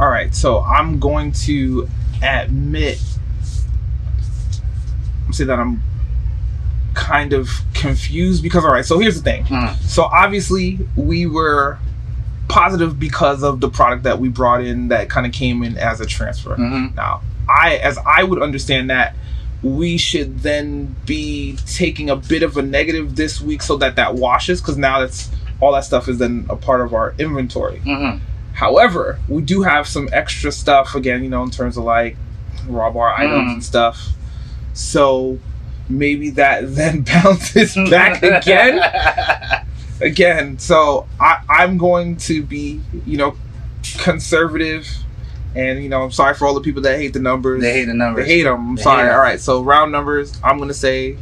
All 0.00 0.08
right, 0.08 0.34
so 0.34 0.62
I'm 0.62 0.98
going 0.98 1.32
to 1.32 1.86
admit, 2.22 2.98
say 5.30 5.44
that 5.44 5.58
I'm 5.60 5.82
kind 6.94 7.32
of 7.34 7.50
confused 7.74 8.42
because, 8.42 8.64
all 8.64 8.72
right, 8.72 8.84
so 8.84 8.98
here's 8.98 9.16
the 9.16 9.22
thing. 9.22 9.44
Mhm. 9.44 9.76
So 9.82 10.04
obviously, 10.04 10.78
we 10.96 11.26
were 11.26 11.78
positive 12.48 12.98
because 12.98 13.42
of 13.42 13.60
the 13.60 13.68
product 13.68 14.02
that 14.04 14.18
we 14.18 14.28
brought 14.28 14.64
in 14.64 14.88
that 14.88 15.08
kind 15.10 15.26
of 15.26 15.32
came 15.32 15.62
in 15.62 15.76
as 15.76 16.00
a 16.00 16.06
transfer. 16.06 16.56
Mhm. 16.56 16.94
Now, 16.96 17.20
I, 17.48 17.76
as 17.76 17.98
I 18.06 18.22
would 18.24 18.42
understand 18.42 18.88
that, 18.90 19.14
we 19.62 19.98
should 19.98 20.40
then 20.40 20.96
be 21.04 21.56
taking 21.66 22.08
a 22.08 22.16
bit 22.16 22.42
of 22.42 22.56
a 22.56 22.62
negative 22.62 23.16
this 23.16 23.40
week 23.40 23.60
so 23.62 23.76
that 23.76 23.96
that 23.96 24.14
washes 24.14 24.60
because 24.62 24.78
now 24.78 25.00
that's 25.00 25.30
all 25.60 25.72
that 25.74 25.84
stuff 25.84 26.08
is 26.08 26.16
then 26.18 26.46
a 26.48 26.56
part 26.56 26.80
of 26.80 26.94
our 26.94 27.14
inventory. 27.18 27.82
Mhm. 27.84 28.20
However, 28.60 29.18
we 29.26 29.40
do 29.40 29.62
have 29.62 29.88
some 29.88 30.10
extra 30.12 30.52
stuff 30.52 30.94
again, 30.94 31.22
you 31.24 31.30
know, 31.30 31.42
in 31.42 31.50
terms 31.50 31.78
of 31.78 31.84
like 31.84 32.18
raw 32.68 32.90
bar 32.90 33.14
items 33.18 33.48
Mm. 33.48 33.52
and 33.54 33.64
stuff. 33.64 34.08
So 34.74 35.38
maybe 35.88 36.28
that 36.30 36.74
then 36.74 37.00
bounces 37.00 37.74
back 37.74 38.22
again. 38.22 38.78
again. 40.02 40.58
So 40.58 41.08
I, 41.18 41.40
I'm 41.48 41.78
going 41.78 42.18
to 42.28 42.42
be, 42.42 42.82
you 43.06 43.16
know, 43.16 43.34
conservative. 44.00 44.86
And, 45.56 45.82
you 45.82 45.88
know, 45.88 46.02
I'm 46.02 46.10
sorry 46.12 46.34
for 46.34 46.46
all 46.46 46.52
the 46.52 46.60
people 46.60 46.82
that 46.82 46.98
hate 46.98 47.14
the 47.14 47.18
numbers. 47.18 47.62
They 47.62 47.72
hate 47.72 47.86
the 47.86 47.94
numbers. 47.94 48.26
They 48.26 48.34
hate 48.34 48.42
them. 48.42 48.68
I'm 48.70 48.76
They 48.76 48.82
sorry. 48.82 49.08
All 49.10 49.18
right. 49.20 49.40
So 49.40 49.62
round 49.62 49.90
numbers, 49.90 50.38
I'm 50.44 50.58
going 50.58 50.68
to 50.68 50.74
say 50.74 51.16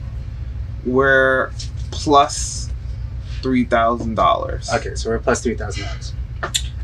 we're 0.85 1.53
plus 1.93 2.69
$3,000. 3.43 4.75
Okay, 4.77 4.95
so 4.97 5.11
we're 5.11 5.21
plus 5.21 5.41
three 5.41 5.55
thousand 5.55 5.85
dollars. 5.85 6.13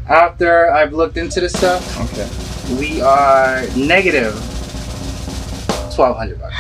After 0.09 0.71
I've 0.71 0.93
looked 0.93 1.17
into 1.17 1.41
this 1.41 1.53
stuff, 1.53 1.83
Okay. 2.13 2.29
we 2.79 3.01
are 3.01 3.63
negative 3.77 4.35
twelve 5.95 6.17
hundred 6.17 6.41
bucks. 6.41 6.55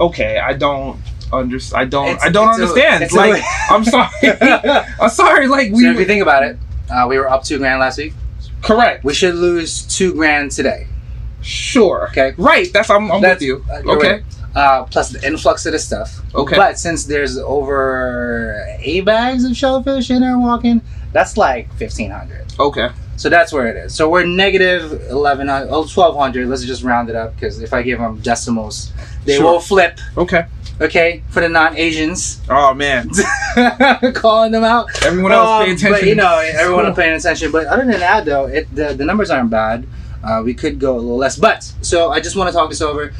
Okay, 0.00 0.38
I 0.38 0.52
don't 0.54 0.98
understand. 1.32 1.80
I 1.80 1.84
don't. 1.84 2.08
It's- 2.08 2.24
I 2.24 2.30
don't 2.30 2.48
understand. 2.48 3.04
a- 3.04 3.14
like, 3.14 3.42
I'm 3.70 3.84
sorry. 3.84 4.08
I'm 5.00 5.10
sorry. 5.10 5.46
Like 5.48 5.72
we 5.72 5.82
so 5.84 5.90
if 5.90 5.98
you 5.98 6.04
think 6.06 6.22
about 6.22 6.42
it, 6.42 6.56
uh, 6.90 7.06
we 7.08 7.18
were 7.18 7.28
up 7.28 7.44
two 7.44 7.58
grand 7.58 7.80
last 7.80 7.98
week. 7.98 8.14
correct. 8.62 9.04
We 9.04 9.12
should 9.14 9.34
lose 9.34 9.82
two 9.82 10.14
grand 10.14 10.50
today. 10.52 10.86
Sure. 11.42 12.08
Okay. 12.10 12.34
Right. 12.38 12.72
That's. 12.72 12.88
I'm, 12.90 13.10
I'm 13.12 13.20
That's- 13.20 13.40
with 13.40 13.42
you. 13.42 13.64
uh, 13.70 13.94
okay. 13.96 14.12
right. 14.12 14.22
Uh, 14.54 14.84
plus 14.84 15.10
the 15.10 15.24
influx 15.26 15.66
of 15.66 15.72
the 15.72 15.78
stuff. 15.78 16.18
Okay. 16.34 16.56
But 16.56 16.78
since 16.78 17.04
there's 17.04 17.36
over 17.36 18.64
eight 18.80 19.04
bags 19.04 19.44
of 19.44 19.54
shellfish 19.54 20.10
in 20.10 20.22
there 20.22 20.38
walking, 20.38 20.80
that's 21.12 21.36
like 21.36 21.70
fifteen 21.74 22.10
hundred. 22.10 22.45
Okay. 22.58 22.88
So 23.16 23.28
that's 23.30 23.52
where 23.52 23.66
it 23.68 23.76
is. 23.76 23.94
So 23.94 24.10
we're 24.10 24.24
negative 24.26 24.92
eleven 25.10 25.48
hundred, 25.48 25.68
oh, 25.70 25.86
twelve 25.86 26.16
hundred. 26.16 26.48
Let's 26.48 26.64
just 26.64 26.82
round 26.82 27.08
it 27.08 27.16
up 27.16 27.34
because 27.34 27.60
if 27.62 27.72
I 27.72 27.82
give 27.82 27.98
them 27.98 28.18
decimals, 28.20 28.92
they 29.24 29.36
Sure. 29.36 29.44
will 29.52 29.60
flip. 29.60 29.98
Okay. 30.16 30.44
Okay, 30.78 31.22
for 31.30 31.40
the 31.40 31.48
non-Asians, 31.48 32.42
Oh 32.50 32.74
man. 32.74 33.08
calling 34.14 34.52
them 34.52 34.62
out. 34.64 34.88
Everyone 35.06 35.32
else 35.32 35.48
Um, 35.48 35.64
pay 35.64 35.72
attention. 35.72 35.90
But 35.92 36.02
you 36.06 36.14
know, 36.14 36.38
everyone 36.38 36.94
paying 36.94 37.14
attention. 37.14 37.50
But 37.50 37.66
other 37.66 37.86
than 37.86 37.98
that, 38.00 38.26
though, 38.26 38.44
it 38.46 38.68
the, 38.74 38.92
the 38.92 39.04
numbers 39.06 39.30
aren't 39.30 39.48
bad. 39.48 39.86
Uh, 40.22 40.42
we 40.44 40.52
could 40.52 40.78
go 40.78 40.92
a 40.96 41.00
little 41.00 41.16
less. 41.16 41.38
But 41.38 41.72
so 41.80 42.10
I 42.10 42.20
just 42.20 42.36
want 42.36 42.48
to 42.48 42.52
talk 42.52 42.68
this 42.68 42.82
over. 42.82 43.14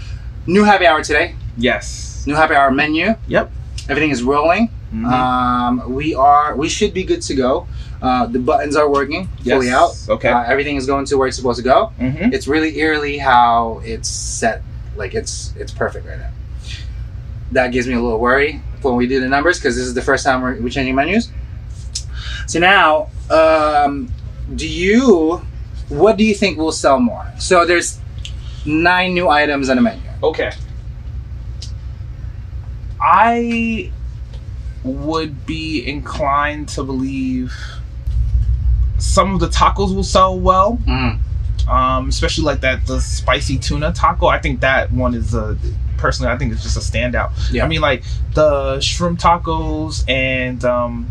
New 0.46 0.64
happy 0.64 0.86
hour 0.86 1.02
today. 1.02 1.34
Yes. 1.56 2.24
New 2.26 2.34
happy 2.34 2.54
hour 2.54 2.70
menu. 2.70 3.14
Yep. 3.26 3.50
Everything 3.88 4.10
is 4.10 4.22
rolling. 4.22 4.68
Mhm. 4.92 5.06
Um, 5.06 5.94
we 5.94 6.14
are. 6.14 6.54
We 6.56 6.68
should 6.68 6.92
be 6.92 7.04
good 7.04 7.22
to 7.22 7.34
go. 7.34 7.66
Uh, 8.02 8.26
the 8.26 8.38
buttons 8.38 8.76
are 8.76 8.90
working 8.90 9.26
fully 9.42 9.70
out. 9.70 9.96
Okay. 10.08 10.28
Uh, 10.28 10.42
everything 10.42 10.76
is 10.76 10.86
going 10.86 11.06
to 11.06 11.16
where 11.16 11.28
it's 11.28 11.36
supposed 11.36 11.58
to 11.58 11.64
go. 11.64 11.92
mm-hmm. 11.98 12.32
It's 12.32 12.46
really 12.46 12.78
eerily 12.78 13.18
how 13.18 13.80
it's 13.84 14.08
set. 14.08 14.62
Like 14.96 15.14
it's 15.14 15.54
it's 15.56 15.72
perfect 15.72 16.06
right 16.06 16.18
now. 16.18 16.30
That 17.52 17.72
gives 17.72 17.86
me 17.86 17.94
a 17.94 18.00
little 18.00 18.18
worry 18.18 18.60
when 18.82 18.96
we 18.96 19.06
do 19.06 19.20
the 19.20 19.28
numbers 19.28 19.58
because 19.58 19.76
this 19.76 19.84
is 19.84 19.94
the 19.94 20.02
first 20.02 20.24
time 20.24 20.42
we're, 20.42 20.60
we're 20.60 20.68
changing 20.70 20.94
menus. 20.94 21.30
So 22.46 22.58
now, 22.58 23.08
um, 23.30 24.12
do 24.54 24.68
you? 24.68 25.42
What 25.88 26.16
do 26.16 26.24
you 26.24 26.34
think 26.34 26.58
will 26.58 26.72
sell 26.72 26.98
more? 26.98 27.32
So 27.38 27.64
there's 27.64 28.00
nine 28.66 29.14
new 29.14 29.28
items 29.28 29.68
on 29.70 29.76
the 29.76 29.82
menu. 29.82 30.02
Okay. 30.22 30.50
I 33.00 33.92
would 34.82 35.46
be 35.46 35.86
inclined 35.86 36.68
to 36.70 36.82
believe 36.82 37.54
some 38.98 39.34
of 39.34 39.40
the 39.40 39.48
tacos 39.48 39.94
will 39.94 40.04
sell 40.04 40.38
well. 40.38 40.78
Mm. 40.86 41.18
Um, 41.68 42.08
especially 42.08 42.44
like 42.44 42.60
that 42.60 42.86
the 42.86 43.00
spicy 43.00 43.58
tuna 43.58 43.92
taco. 43.92 44.26
I 44.26 44.38
think 44.38 44.60
that 44.60 44.92
one 44.92 45.14
is 45.14 45.34
a 45.34 45.56
personally 45.96 46.30
I 46.30 46.38
think 46.38 46.52
it's 46.52 46.62
just 46.62 46.76
a 46.76 46.80
standout. 46.80 47.32
Yeah. 47.50 47.64
I 47.64 47.68
mean 47.68 47.80
like 47.80 48.04
the 48.34 48.78
shrimp 48.80 49.18
tacos 49.18 50.08
and 50.08 50.64
um 50.64 51.10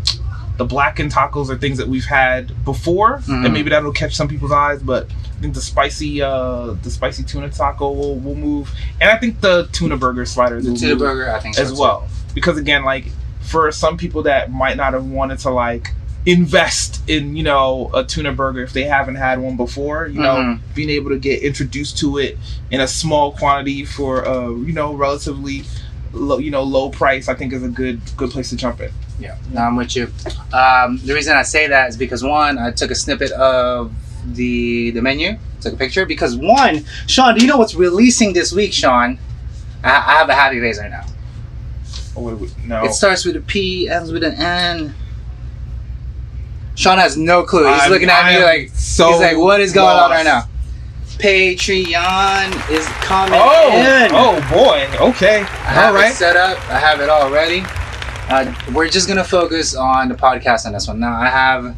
the 0.56 0.64
blackened 0.64 1.12
tacos 1.12 1.50
are 1.50 1.58
things 1.58 1.76
that 1.76 1.86
we've 1.88 2.06
had 2.06 2.64
before 2.64 3.18
Mhm. 3.18 3.44
and 3.44 3.52
maybe 3.52 3.68
that'll 3.68 3.92
catch 3.92 4.14
some 4.16 4.28
people's 4.28 4.52
eyes, 4.52 4.82
but 4.82 5.08
I 5.36 5.40
think 5.42 5.52
the 5.52 5.60
spicy 5.60 6.22
uh 6.22 6.74
the 6.82 6.90
spicy 6.90 7.22
tuna 7.24 7.50
taco 7.50 7.90
will, 7.92 8.16
will 8.20 8.34
move. 8.36 8.70
And 9.00 9.10
I 9.10 9.18
think 9.18 9.42
the 9.42 9.68
tuna 9.72 9.98
burger 9.98 10.24
sliders 10.24 10.64
The 10.64 10.74
tuna 10.74 10.96
burger, 10.96 11.30
I 11.30 11.40
think 11.40 11.56
so 11.56 11.62
as 11.62 11.72
too. 11.72 11.80
well. 11.80 12.08
Because 12.32 12.56
again, 12.56 12.82
like 12.84 13.04
for 13.40 13.70
some 13.72 13.98
people 13.98 14.22
that 14.22 14.50
might 14.50 14.78
not 14.78 14.94
have 14.94 15.04
wanted 15.04 15.38
to 15.40 15.50
like 15.50 15.92
invest 16.26 17.00
in 17.08 17.36
you 17.36 17.42
know 17.44 17.90
a 17.94 18.02
tuna 18.04 18.32
burger 18.32 18.62
if 18.62 18.72
they 18.72 18.82
haven't 18.82 19.14
had 19.14 19.38
one 19.40 19.56
before, 19.56 20.08
you 20.08 20.20
know, 20.20 20.36
Mhm. 20.36 20.60
being 20.74 20.90
able 20.90 21.10
to 21.10 21.18
get 21.18 21.42
introduced 21.42 21.98
to 21.98 22.18
it 22.18 22.36
in 22.70 22.80
a 22.80 22.88
small 22.88 23.32
quantity 23.32 23.84
for 23.84 24.26
uh 24.26 24.48
you 24.50 24.72
know 24.72 24.92
relatively 24.94 25.64
low 26.12 26.38
you 26.38 26.50
know 26.50 26.62
low 26.64 26.90
price, 26.90 27.28
I 27.28 27.34
think 27.34 27.52
is 27.52 27.62
a 27.62 27.68
good 27.68 28.00
good 28.16 28.30
place 28.30 28.50
to 28.50 28.56
jump 28.56 28.80
in. 28.80 28.90
Yeah, 29.18 29.36
no, 29.52 29.62
I'm 29.62 29.76
with 29.76 29.96
you. 29.96 30.12
Um, 30.52 31.00
the 31.04 31.14
reason 31.14 31.36
I 31.36 31.42
say 31.42 31.68
that 31.68 31.88
is 31.88 31.96
because 31.96 32.22
one, 32.22 32.58
I 32.58 32.70
took 32.70 32.90
a 32.90 32.94
snippet 32.94 33.30
of 33.32 33.92
the 34.34 34.90
the 34.90 35.00
menu, 35.00 35.38
took 35.60 35.72
a 35.72 35.76
picture. 35.76 36.04
Because 36.04 36.36
one, 36.36 36.84
Sean, 37.06 37.34
do 37.34 37.40
you 37.40 37.46
know 37.50 37.56
what's 37.56 37.74
releasing 37.76 38.32
this 38.34 38.52
week, 38.52 38.72
Sean? 38.74 39.18
I, 39.82 39.90
I 39.90 40.12
have 40.18 40.28
a 40.28 40.34
happy 40.34 40.60
face 40.60 40.78
right 40.78 40.90
now. 40.90 41.06
Oh, 42.16 42.22
wait, 42.22 42.36
wait, 42.38 42.50
no, 42.64 42.84
It 42.84 42.92
starts 42.92 43.24
with 43.24 43.36
a 43.36 43.40
P, 43.40 43.88
ends 43.88 44.10
with 44.12 44.24
an 44.24 44.34
N. 44.34 44.94
Sean 46.76 46.98
has 46.98 47.16
no 47.16 47.42
clue. 47.42 47.66
He's 47.66 47.82
I'm- 47.82 47.90
looking 47.90 48.08
at 48.08 48.26
me 48.30 48.36
I'm 48.36 48.42
like 48.42 48.70
so 48.74 49.10
he's 49.10 49.20
like, 49.20 49.36
"What 49.36 49.60
is 49.60 49.72
going 49.72 49.96
on 49.96 50.10
right 50.10 50.24
now?" 50.24 50.44
Patreon 51.18 52.70
is 52.70 52.86
coming 53.00 53.34
Oh, 53.42 53.70
in. 53.74 54.10
oh 54.12 54.38
boy, 54.52 54.86
okay, 55.08 55.40
I 55.40 55.72
have 55.72 55.94
all 55.94 56.00
it 56.02 56.12
set 56.12 56.36
up. 56.36 56.58
I 56.70 56.78
have 56.78 57.00
it 57.00 57.08
all 57.08 57.30
ready. 57.30 57.62
Uh, 58.28 58.52
we're 58.74 58.88
just 58.88 59.08
gonna 59.08 59.24
focus 59.24 59.74
on 59.74 60.08
the 60.08 60.14
podcast 60.14 60.66
on 60.66 60.72
this 60.72 60.86
one. 60.88 61.00
Now 61.00 61.14
I 61.20 61.28
have. 61.28 61.76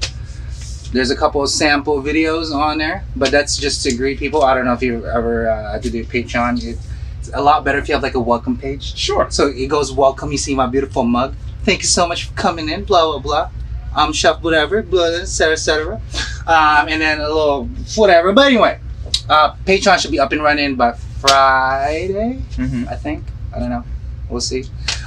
There's 0.93 1.11
a 1.11 1.17
couple 1.17 1.43
of 1.43 1.51
sample 1.51 2.03
videos 2.03 2.53
on 2.55 2.79
there, 2.79 3.05
but 3.15 3.31
that's 3.31 3.57
just 3.59 3.83
to 3.85 3.95
greet 3.95 4.19
people. 4.19 4.43
I 4.43 4.55
don't 4.55 4.65
know 4.65 4.73
if 4.73 4.83
you've 4.83 5.05
ever 5.05 5.49
uh, 5.51 5.73
had 5.73 5.83
to 5.83 5.91
do 5.91 6.03
Patreon. 6.05 6.65
It's 6.65 7.31
a 7.35 7.43
lot 7.43 7.65
better 7.65 7.79
if 7.79 7.89
you 7.89 7.95
have 7.95 8.03
like 8.03 8.15
a 8.15 8.21
welcome 8.21 8.57
page. 8.57 8.97
Sure. 8.97 9.31
So 9.31 9.49
it 9.49 9.67
goes 9.69 9.93
welcome. 9.93 10.33
You 10.33 10.39
see 10.39 10.55
my 10.55 10.67
beautiful 10.67 11.05
mug. 11.05 11.35
Thank 11.65 11.83
you 11.83 11.89
so 11.89 12.07
much 12.09 12.25
for 12.25 12.35
coming 12.35 12.69
in. 12.71 12.85
Blah 12.85 13.05
blah 13.05 13.19
blah. 13.19 13.51
I'm 13.97 14.13
chef 14.13 14.43
whatever. 14.43 14.79
Etc 14.79 15.53
etc. 15.53 16.01
Um, 16.47 16.89
and 16.89 17.01
then 17.01 17.21
a 17.21 17.29
little 17.29 17.67
whatever. 17.97 18.33
But 18.33 18.47
anyway, 18.47 18.81
uh, 19.29 19.55
Patreon 19.67 19.99
should 20.01 20.11
be 20.11 20.21
up 20.21 20.33
and 20.33 20.43
running 20.43 20.77
by 20.77 20.93
Friday. 20.93 22.35
hmm 22.57 22.85
I 22.89 22.95
think. 22.97 23.25
I 23.55 23.59
don't 23.59 23.71
know. 23.71 23.85
We'll 24.29 24.41
see. 24.41 24.65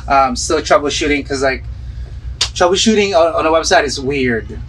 Um, 0.08 0.36
still 0.36 0.60
troubleshooting 0.62 1.24
because 1.24 1.42
like 1.44 1.64
troubleshooting 2.40 3.16
on, 3.16 3.34
on 3.34 3.46
a 3.46 3.50
website 3.50 3.84
is 3.84 4.00
weird 4.00 4.60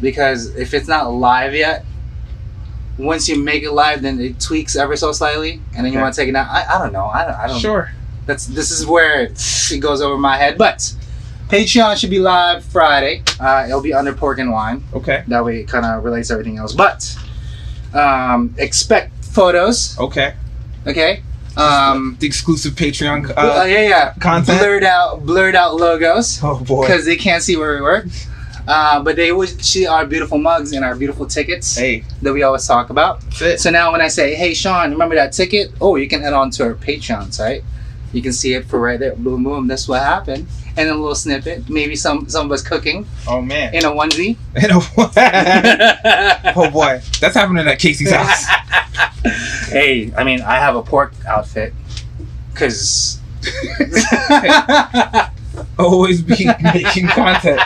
because 0.00 0.54
if 0.56 0.74
it's 0.74 0.88
not 0.88 1.10
live 1.12 1.54
yet, 1.54 1.84
once 2.98 3.28
you 3.28 3.42
make 3.42 3.62
it 3.62 3.72
live, 3.72 4.00
then 4.02 4.18
it 4.20 4.40
tweaks 4.40 4.74
ever 4.76 4.96
so 4.96 5.12
slightly, 5.12 5.60
and 5.76 5.84
then 5.84 5.92
you 5.92 5.98
want 5.98 6.14
to 6.14 6.20
take 6.20 6.28
it 6.30 6.34
out. 6.36 6.48
I, 6.48 6.76
I 6.76 6.78
don't 6.82 6.92
know. 6.92 7.06
I 7.06 7.24
don't. 7.26 7.34
I 7.34 7.46
don't. 7.46 7.58
Sure. 7.60 7.90
That's 8.24 8.46
this 8.46 8.70
is 8.70 8.86
where 8.86 9.20
it, 9.22 9.32
it 9.70 9.78
goes 9.80 10.00
over 10.00 10.16
my 10.16 10.36
head. 10.36 10.56
But 10.56 10.94
Patreon 11.48 11.96
should 11.96 12.10
be 12.10 12.18
live 12.18 12.64
Friday. 12.64 13.22
Uh, 13.38 13.64
it'll 13.68 13.80
be 13.82 13.94
under 13.94 14.12
pork 14.12 14.38
and 14.38 14.50
wine. 14.50 14.82
Okay. 14.92 15.22
That 15.28 15.44
way, 15.44 15.60
it 15.60 15.68
kind 15.68 15.84
of 15.86 16.02
relates 16.04 16.28
to 16.28 16.34
everything 16.34 16.58
else. 16.58 16.72
But 16.72 17.16
um, 17.94 18.54
expect 18.58 19.24
photos. 19.24 19.98
Okay. 19.98 20.34
Okay. 20.86 21.22
Um, 21.56 22.16
The 22.20 22.26
exclusive 22.26 22.74
Patreon. 22.74 23.30
uh, 23.30 23.60
Uh, 23.60 23.64
yeah, 23.64 23.88
yeah. 23.88 24.12
content? 24.20 24.58
Blurred 24.58 24.84
out, 24.84 25.24
blurred 25.24 25.54
out 25.56 25.76
logos 25.76 26.40
oh 26.42 26.58
boy. 26.62 26.82
because 26.86 27.04
they 27.06 27.16
can't 27.16 27.42
see 27.42 27.56
where 27.56 27.74
we 27.76 27.80
were. 27.80 28.04
Uh, 28.68 29.00
but 29.00 29.14
they 29.14 29.30
would 29.30 29.64
see 29.64 29.86
our 29.86 30.04
beautiful 30.04 30.38
mugs 30.38 30.72
and 30.72 30.84
our 30.84 30.96
beautiful 30.96 31.24
tickets 31.24 31.76
Hey, 31.76 32.02
that 32.22 32.32
we 32.32 32.42
always 32.42 32.66
talk 32.66 32.90
about. 32.90 33.22
So 33.56 33.70
now 33.70 33.92
when 33.92 34.00
I 34.00 34.08
say, 34.08 34.34
"Hey, 34.34 34.54
Sean, 34.54 34.90
remember 34.90 35.14
that 35.14 35.32
ticket?" 35.32 35.70
Oh, 35.80 35.94
you 35.94 36.08
can 36.08 36.20
head 36.20 36.32
on 36.32 36.50
to 36.52 36.64
our 36.64 36.74
Patreon 36.74 37.32
site. 37.32 37.62
You 38.12 38.20
can 38.22 38.32
see 38.32 38.54
it 38.54 38.64
for 38.66 38.80
right 38.80 38.98
there. 38.98 39.14
Boom, 39.14 39.44
boom. 39.44 39.68
That's 39.68 39.86
what 39.86 40.02
happened. 40.02 40.48
And 40.78 40.88
a 40.90 40.94
little 40.94 41.14
snippet. 41.14 41.68
Maybe 41.70 41.96
some 41.96 42.28
some 42.28 42.46
of 42.46 42.52
us 42.52 42.62
cooking 42.62 43.06
Oh 43.26 43.40
man. 43.40 43.74
in 43.74 43.84
a 43.84 43.88
onesie. 43.88 44.36
In 44.56 44.70
a 44.70 44.80
what? 44.80 45.12
oh 46.56 46.70
boy, 46.70 47.00
that's 47.20 47.34
happening 47.34 47.66
at 47.66 47.78
Casey's 47.78 48.10
house. 48.12 48.44
hey, 49.70 50.12
I 50.16 50.22
mean, 50.24 50.42
I 50.42 50.56
have 50.56 50.76
a 50.76 50.82
pork 50.82 51.14
outfit 51.26 51.72
because. 52.52 53.20
Always 55.78 56.22
be 56.22 56.46
making 56.74 57.08
content. 57.08 57.60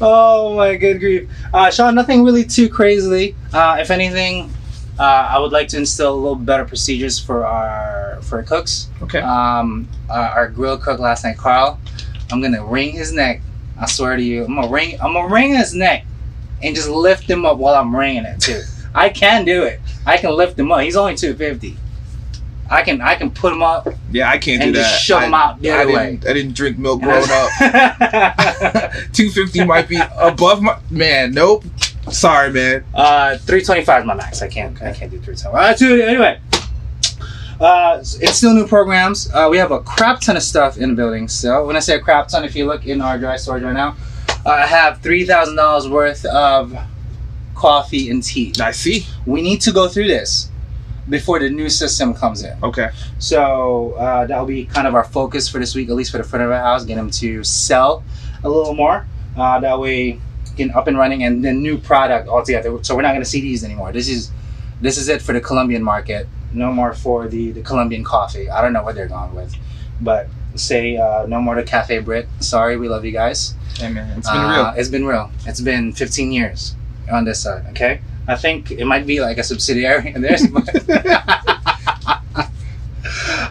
oh 0.00 0.54
my 0.56 0.76
good 0.76 0.98
grief, 1.00 1.28
uh, 1.52 1.70
Sean! 1.70 1.94
Nothing 1.94 2.22
really 2.24 2.44
too 2.44 2.68
crazily. 2.68 3.34
Uh, 3.52 3.76
if 3.80 3.90
anything, 3.90 4.50
uh, 4.98 5.02
I 5.02 5.38
would 5.38 5.52
like 5.52 5.68
to 5.68 5.78
instill 5.78 6.14
a 6.14 6.16
little 6.16 6.36
better 6.36 6.64
procedures 6.64 7.18
for 7.18 7.44
our 7.46 8.18
for 8.22 8.36
our 8.38 8.42
cooks. 8.42 8.88
Okay. 9.02 9.20
Um, 9.20 9.88
uh, 10.10 10.12
our 10.34 10.48
grill 10.48 10.78
cook 10.78 10.98
last 11.00 11.24
night, 11.24 11.36
Carl. 11.38 11.78
I'm 12.30 12.40
gonna 12.40 12.64
wring 12.64 12.92
his 12.92 13.12
neck. 13.12 13.40
I 13.80 13.86
swear 13.86 14.16
to 14.16 14.22
you, 14.22 14.44
I'm 14.44 14.54
gonna 14.54 14.68
wring. 14.68 14.98
I'm 15.00 15.14
gonna 15.14 15.32
wring 15.32 15.54
his 15.54 15.74
neck, 15.74 16.04
and 16.62 16.74
just 16.74 16.88
lift 16.88 17.28
him 17.28 17.44
up 17.44 17.58
while 17.58 17.74
I'm 17.74 17.94
wringing 17.94 18.24
it 18.24 18.40
too. 18.40 18.62
I 18.94 19.08
can 19.08 19.44
do 19.44 19.62
it. 19.64 19.80
I 20.06 20.18
can 20.18 20.30
lift 20.36 20.58
him 20.58 20.70
up. 20.70 20.80
He's 20.82 20.96
only 20.96 21.14
250. 21.16 21.76
I 22.70 22.82
can 22.82 23.00
I 23.02 23.14
can 23.16 23.30
put 23.30 23.52
him 23.52 23.62
up. 23.62 23.88
Yeah, 24.10 24.30
I 24.30 24.38
can't 24.38 24.62
And 24.62 24.72
do 24.72 24.78
just 24.80 24.92
that. 24.92 25.00
shove 25.00 25.22
him 25.24 25.34
out 25.34 25.60
the 25.60 25.70
I 25.72 25.82
other 25.82 25.92
didn't, 25.92 26.26
I 26.26 26.32
didn't 26.32 26.54
drink 26.54 26.78
milk 26.78 27.00
growing 27.02 27.28
up. 27.30 27.50
250 29.12 29.64
might 29.64 29.88
be 29.88 30.00
above 30.18 30.62
my 30.62 30.78
man. 30.90 31.32
Nope. 31.32 31.64
Sorry, 32.10 32.50
man. 32.50 32.84
Uh, 32.94 33.38
325 33.38 34.00
is 34.00 34.06
my 34.06 34.14
max. 34.14 34.42
I 34.42 34.48
can't. 34.48 34.80
I 34.82 34.92
can't 34.92 35.10
do 35.10 35.18
325. 35.18 35.54
Uh, 35.54 35.74
dude, 35.76 36.00
anyway. 36.00 36.40
Uh, 37.60 37.98
it's 37.98 38.36
still 38.36 38.54
new 38.54 38.66
programs. 38.66 39.32
Uh, 39.32 39.48
we 39.50 39.56
have 39.56 39.70
a 39.70 39.80
crap 39.80 40.20
ton 40.20 40.36
of 40.36 40.42
stuff 40.42 40.78
in 40.78 40.90
the 40.90 40.96
building. 40.96 41.28
So 41.28 41.64
when 41.64 41.76
I 41.76 41.80
say 41.80 41.94
a 41.94 42.00
crap 42.00 42.28
ton, 42.28 42.44
if 42.44 42.56
you 42.56 42.66
look 42.66 42.86
in 42.86 43.00
our 43.00 43.18
dry 43.18 43.36
storage 43.36 43.62
right 43.62 43.72
now, 43.72 43.96
uh, 44.44 44.50
I 44.50 44.66
have 44.66 45.00
three 45.00 45.24
thousand 45.24 45.54
dollars 45.54 45.88
worth 45.88 46.24
of 46.24 46.76
coffee, 47.62 48.10
and 48.10 48.22
tea. 48.22 48.52
I 48.60 48.72
see. 48.72 49.06
We 49.24 49.40
need 49.40 49.60
to 49.62 49.72
go 49.72 49.86
through 49.88 50.08
this 50.08 50.50
before 51.08 51.38
the 51.38 51.48
new 51.48 51.68
system 51.68 52.12
comes 52.12 52.42
in. 52.42 52.56
Okay. 52.62 52.90
So 53.20 53.92
uh, 53.92 54.26
that'll 54.26 54.46
be 54.46 54.64
kind 54.64 54.88
of 54.88 54.96
our 54.96 55.04
focus 55.04 55.48
for 55.48 55.60
this 55.60 55.74
week, 55.74 55.88
at 55.88 55.94
least 55.94 56.10
for 56.10 56.18
the 56.18 56.24
front 56.24 56.44
of 56.44 56.50
our 56.50 56.58
house. 56.58 56.84
Get 56.84 56.96
them 56.96 57.10
to 57.22 57.44
sell 57.44 58.02
a 58.42 58.48
little 58.48 58.74
more. 58.74 59.06
Uh, 59.36 59.60
that 59.60 59.78
way, 59.78 60.20
get 60.56 60.74
up 60.74 60.86
and 60.86 60.96
running, 60.98 61.22
and 61.24 61.44
then 61.44 61.62
new 61.62 61.78
product 61.78 62.28
altogether. 62.28 62.82
So 62.84 62.94
we're 62.96 63.02
not 63.02 63.12
going 63.12 63.22
to 63.24 63.28
see 63.28 63.40
these 63.40 63.64
anymore. 63.64 63.92
This 63.92 64.08
is 64.08 64.30
this 64.80 64.96
is 64.98 65.08
it 65.08 65.22
for 65.22 65.32
the 65.32 65.40
Colombian 65.40 65.82
market. 65.82 66.26
No 66.52 66.72
more 66.72 66.92
for 66.94 67.28
the 67.28 67.52
the 67.52 67.62
Colombian 67.62 68.04
coffee. 68.04 68.50
I 68.50 68.60
don't 68.60 68.72
know 68.72 68.82
what 68.82 68.94
they're 68.94 69.08
going 69.08 69.34
with, 69.34 69.54
but 70.00 70.28
say 70.54 70.96
uh, 70.96 71.26
no 71.26 71.40
more 71.40 71.54
to 71.54 71.62
Cafe 71.62 71.98
Brit. 72.00 72.28
Sorry, 72.40 72.76
we 72.76 72.88
love 72.88 73.04
you 73.04 73.12
guys. 73.12 73.54
Hey 73.78 73.90
man, 73.90 74.18
it's 74.18 74.28
been 74.30 74.38
Uh, 74.40 74.52
real. 74.56 74.72
It's 74.76 74.88
been 74.90 75.06
real. 75.06 75.30
It's 75.46 75.60
been 75.60 75.92
15 75.92 76.30
years 76.32 76.74
on 77.10 77.24
this 77.24 77.40
side. 77.42 77.64
Okay, 77.70 78.00
I 78.28 78.36
think 78.36 78.70
it 78.70 78.84
might 78.84 79.06
be 79.06 79.20
like 79.20 79.38
a 79.38 79.42
subsidiary 79.42 80.12
theirs. 80.12 80.46
But 80.52 80.68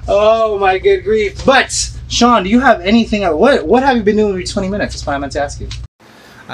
oh 0.08 0.58
my 0.60 0.78
good 0.78 1.04
grief! 1.04 1.44
But 1.46 1.72
Sean, 2.08 2.44
do 2.44 2.50
you 2.50 2.60
have 2.60 2.82
anything? 2.82 3.24
Else? 3.24 3.36
What 3.40 3.66
What 3.66 3.84
have 3.84 3.98
you 3.98 4.04
been 4.04 4.18
doing 4.18 4.34
with 4.34 4.40
your 4.42 4.48
20 4.48 4.70
minutes? 4.70 4.94
That's 4.94 5.06
what 5.06 5.16
I 5.16 5.18
meant 5.18 5.34
to 5.34 5.42
ask 5.42 5.60
you. 5.60 5.70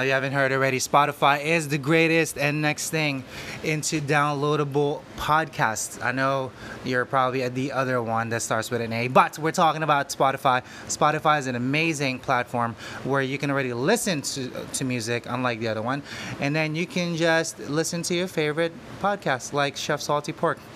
You 0.04 0.12
haven't 0.12 0.34
heard 0.34 0.52
already, 0.52 0.80
Spotify 0.80 1.44
is 1.44 1.70
the 1.70 1.78
greatest 1.78 2.38
and 2.38 2.62
next 2.62 2.90
thing 2.92 3.24
into 3.64 4.00
downloadable 4.00 5.02
podcasts. 5.18 6.04
I 6.04 6.12
know 6.12 6.52
you're 6.86 7.06
probably 7.06 7.42
at 7.44 7.56
the 7.56 7.72
other 7.72 8.02
one 8.04 8.30
that 8.30 8.42
starts 8.42 8.70
with 8.70 8.82
an 8.82 8.94
A, 8.94 9.08
but 9.08 9.40
we're 9.40 9.52
talking 9.52 9.84
about 9.84 10.10
Spotify. 10.10 10.64
Spotify 10.88 11.40
is 11.40 11.48
an 11.48 11.56
amazing 11.56 12.20
platform 12.20 12.76
where 13.06 13.22
you 13.22 13.38
can 13.38 13.50
already 13.50 13.74
listen 13.74 14.22
to, 14.22 14.52
to 14.74 14.84
music, 14.84 15.26
unlike 15.28 15.60
the 15.60 15.68
other 15.68 15.82
one, 15.82 16.04
and 16.40 16.56
then 16.56 16.76
you 16.76 16.86
can 16.86 17.16
just 17.16 17.58
listen 17.60 18.02
to 18.04 18.14
your 18.14 18.28
favorite 18.28 18.74
podcasts 19.02 19.52
like 19.52 19.76
Chef 19.76 20.02
Salty 20.02 20.32
Pork. 20.32 20.60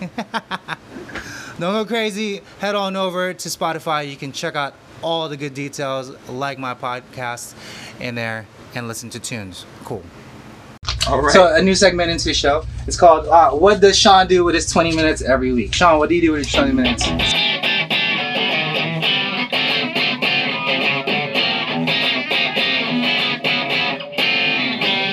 Don't 1.60 1.74
go 1.74 1.84
crazy. 1.84 2.40
Head 2.58 2.74
on 2.74 2.96
over 2.96 3.34
to 3.34 3.48
Spotify. 3.48 4.10
You 4.10 4.16
can 4.16 4.32
check 4.32 4.56
out 4.56 4.74
all 5.02 5.28
the 5.28 5.36
good 5.36 5.54
details, 5.54 6.10
like 6.28 6.58
my 6.58 6.74
podcast 6.74 7.54
in 8.00 8.14
there, 8.14 8.46
and 8.74 8.88
listen 8.88 9.10
to 9.10 9.20
tunes. 9.20 9.66
Cool. 9.84 10.02
All 11.08 11.20
right. 11.20 11.32
So 11.32 11.54
a 11.54 11.62
new 11.62 11.74
segment 11.74 12.10
into 12.10 12.26
the 12.26 12.34
show. 12.34 12.64
It's 12.86 12.96
called 12.96 13.26
uh, 13.26 13.50
"What 13.50 13.80
Does 13.80 13.98
Sean 13.98 14.26
Do 14.26 14.44
with 14.44 14.54
His 14.54 14.70
20 14.70 14.94
Minutes 14.94 15.22
Every 15.22 15.52
Week?" 15.52 15.74
Sean, 15.74 15.98
what 15.98 16.08
do 16.08 16.14
you 16.14 16.20
do 16.20 16.32
with 16.32 16.52
your 16.52 16.62
20 16.62 16.74
minutes? 16.74 17.04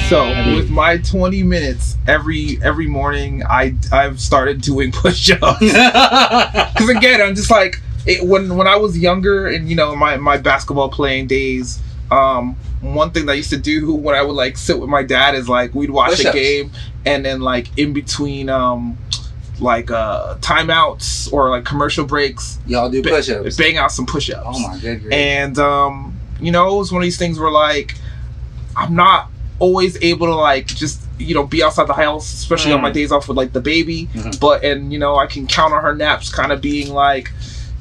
So 0.10 0.28
with 0.56 0.72
my 0.72 0.98
20 0.98 1.44
minutes 1.44 1.96
every 2.08 2.58
every 2.64 2.88
morning, 2.88 3.44
I 3.44 3.76
I've 3.92 4.20
started 4.20 4.60
doing 4.62 4.92
push-ups. 5.04 5.60
Because 5.62 6.90
again, 6.90 7.22
I'm 7.22 7.36
just 7.36 7.52
like 7.52 7.80
it, 8.08 8.26
when 8.26 8.56
when 8.56 8.68
I 8.68 8.76
was 8.76 8.98
younger 8.98 9.48
and 9.48 9.70
you 9.70 9.76
know 9.76 9.96
my 9.96 10.18
my 10.18 10.38
basketball 10.38 10.90
playing 10.90 11.28
days. 11.28 11.80
Um, 12.10 12.56
one 12.82 13.12
thing 13.12 13.26
that 13.26 13.34
I 13.34 13.36
used 13.36 13.50
to 13.50 13.58
do 13.58 13.94
when 13.94 14.16
I 14.16 14.22
would 14.22 14.36
like 14.36 14.58
sit 14.58 14.80
with 14.80 14.90
my 14.90 15.04
dad 15.04 15.36
is 15.36 15.50
like 15.50 15.74
we'd 15.76 15.90
watch 15.90 16.12
Push-ups. 16.12 16.36
a 16.36 16.40
game 16.40 16.72
and 17.06 17.26
then 17.26 17.42
like 17.42 17.78
in 17.78 17.92
between 17.94 18.50
um 18.50 18.98
like 19.60 19.92
uh 19.92 20.36
timeouts 20.38 21.32
or 21.34 21.50
like 21.50 21.66
commercial 21.66 22.06
breaks, 22.06 22.60
Y'all 22.68 22.90
do 22.90 23.02
push-ups. 23.04 23.58
bang 23.58 23.78
out 23.78 23.92
some 23.92 24.06
push-ups. 24.06 24.46
Oh 24.46 24.60
my 24.68 24.78
good 24.80 25.02
grief. 25.02 25.14
And 25.14 25.58
um, 25.60 26.18
you 26.40 26.52
know, 26.52 26.76
it 26.76 26.78
was 26.78 26.92
one 26.92 27.02
of 27.02 27.06
these 27.06 27.18
things 27.18 27.38
where 27.40 27.52
like 27.52 27.96
I'm 28.78 28.96
not 28.96 29.30
always 29.60 30.02
able 30.02 30.28
to 30.28 30.36
like 30.36 30.68
just 30.68 31.02
you 31.18 31.36
know 31.36 31.46
be 31.46 31.62
outside 31.62 31.88
the 31.88 31.94
house, 31.94 32.32
especially 32.34 32.72
on 32.72 32.80
Mm. 32.80 32.84
my 32.84 32.92
days 32.92 33.12
off 33.12 33.28
with 33.28 33.36
like 33.36 33.52
the 33.52 33.60
baby. 33.60 34.08
Mhm. 34.14 34.40
But 34.40 34.64
and 34.64 34.94
you 34.94 35.00
know, 35.00 35.18
I 35.18 35.28
can 35.28 35.48
count 35.48 35.74
on 35.74 35.82
her 35.84 35.94
naps 35.94 36.30
kind 36.34 36.54
of 36.54 36.62
being 36.62 36.94
like 36.94 37.30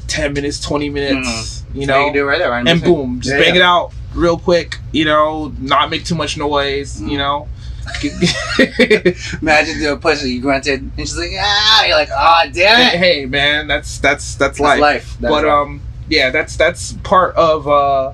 ten 0.08 0.32
minutes, 0.32 0.58
twenty 0.60 0.90
minutes. 0.90 1.62
You 1.72 1.82
So 1.82 1.92
know, 1.92 1.98
you 2.00 2.04
can 2.06 2.12
do 2.14 2.20
it 2.22 2.24
right 2.24 2.38
there, 2.38 2.50
right? 2.50 2.66
and 2.66 2.82
boom, 2.82 3.20
just 3.20 3.32
Yeah, 3.36 3.40
bang 3.40 3.54
yeah. 3.54 3.60
it 3.60 3.64
out 3.64 3.92
real 4.18 4.38
quick. 4.38 4.78
You 4.92 5.04
know, 5.04 5.52
not 5.58 5.90
make 5.90 6.04
too 6.04 6.14
much 6.14 6.36
noise. 6.36 7.00
Mm. 7.00 7.10
You 7.10 7.18
know. 7.18 7.48
Imagine 9.40 9.78
doing 9.78 9.92
a 9.94 9.96
push 9.96 10.22
you 10.22 10.42
grunted, 10.42 10.80
and 10.80 10.98
she's 10.98 11.16
like, 11.16 11.30
ah, 11.38 11.84
you're 11.86 11.96
like, 11.96 12.10
ah, 12.10 12.46
damn 12.52 12.94
it. 12.94 12.98
hey 12.98 13.24
man, 13.24 13.66
that's 13.66 13.98
that's 13.98 14.34
that's 14.34 14.58
That's 14.58 14.60
life. 14.60 14.80
life. 14.80 15.16
But 15.20 15.46
um, 15.46 15.80
yeah, 16.08 16.30
that's 16.30 16.56
that's 16.56 16.92
part 17.02 17.34
of 17.36 17.66
uh, 17.66 18.12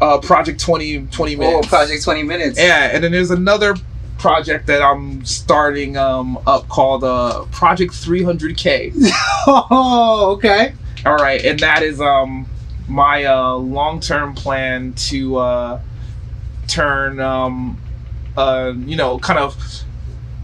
uh, 0.00 0.18
Project 0.18 0.60
20, 0.60 1.06
20 1.06 1.36
oh, 1.36 1.62
project 1.62 2.02
20 2.02 2.22
minutes. 2.22 2.58
Yeah, 2.58 2.90
and 2.92 3.04
then 3.04 3.12
there's 3.12 3.30
another 3.30 3.76
project 4.18 4.66
that 4.66 4.80
I'm 4.80 5.24
starting 5.24 5.96
um 5.96 6.38
up 6.46 6.68
called 6.68 7.04
uh 7.04 7.44
Project 7.52 7.92
300K. 7.92 8.94
Oh, 9.46 10.32
okay. 10.36 10.74
All 11.04 11.16
right, 11.16 11.44
and 11.44 11.58
that 11.60 11.82
is 11.82 12.00
um 12.00 12.46
my 12.88 13.24
uh 13.24 13.54
long-term 13.54 14.34
plan 14.34 14.92
to 14.94 15.36
uh 15.36 15.80
turn 16.68 17.20
um 17.20 17.78
uh 18.36 18.72
you 18.86 18.96
know 18.96 19.18
kind 19.18 19.38
of 19.38 19.56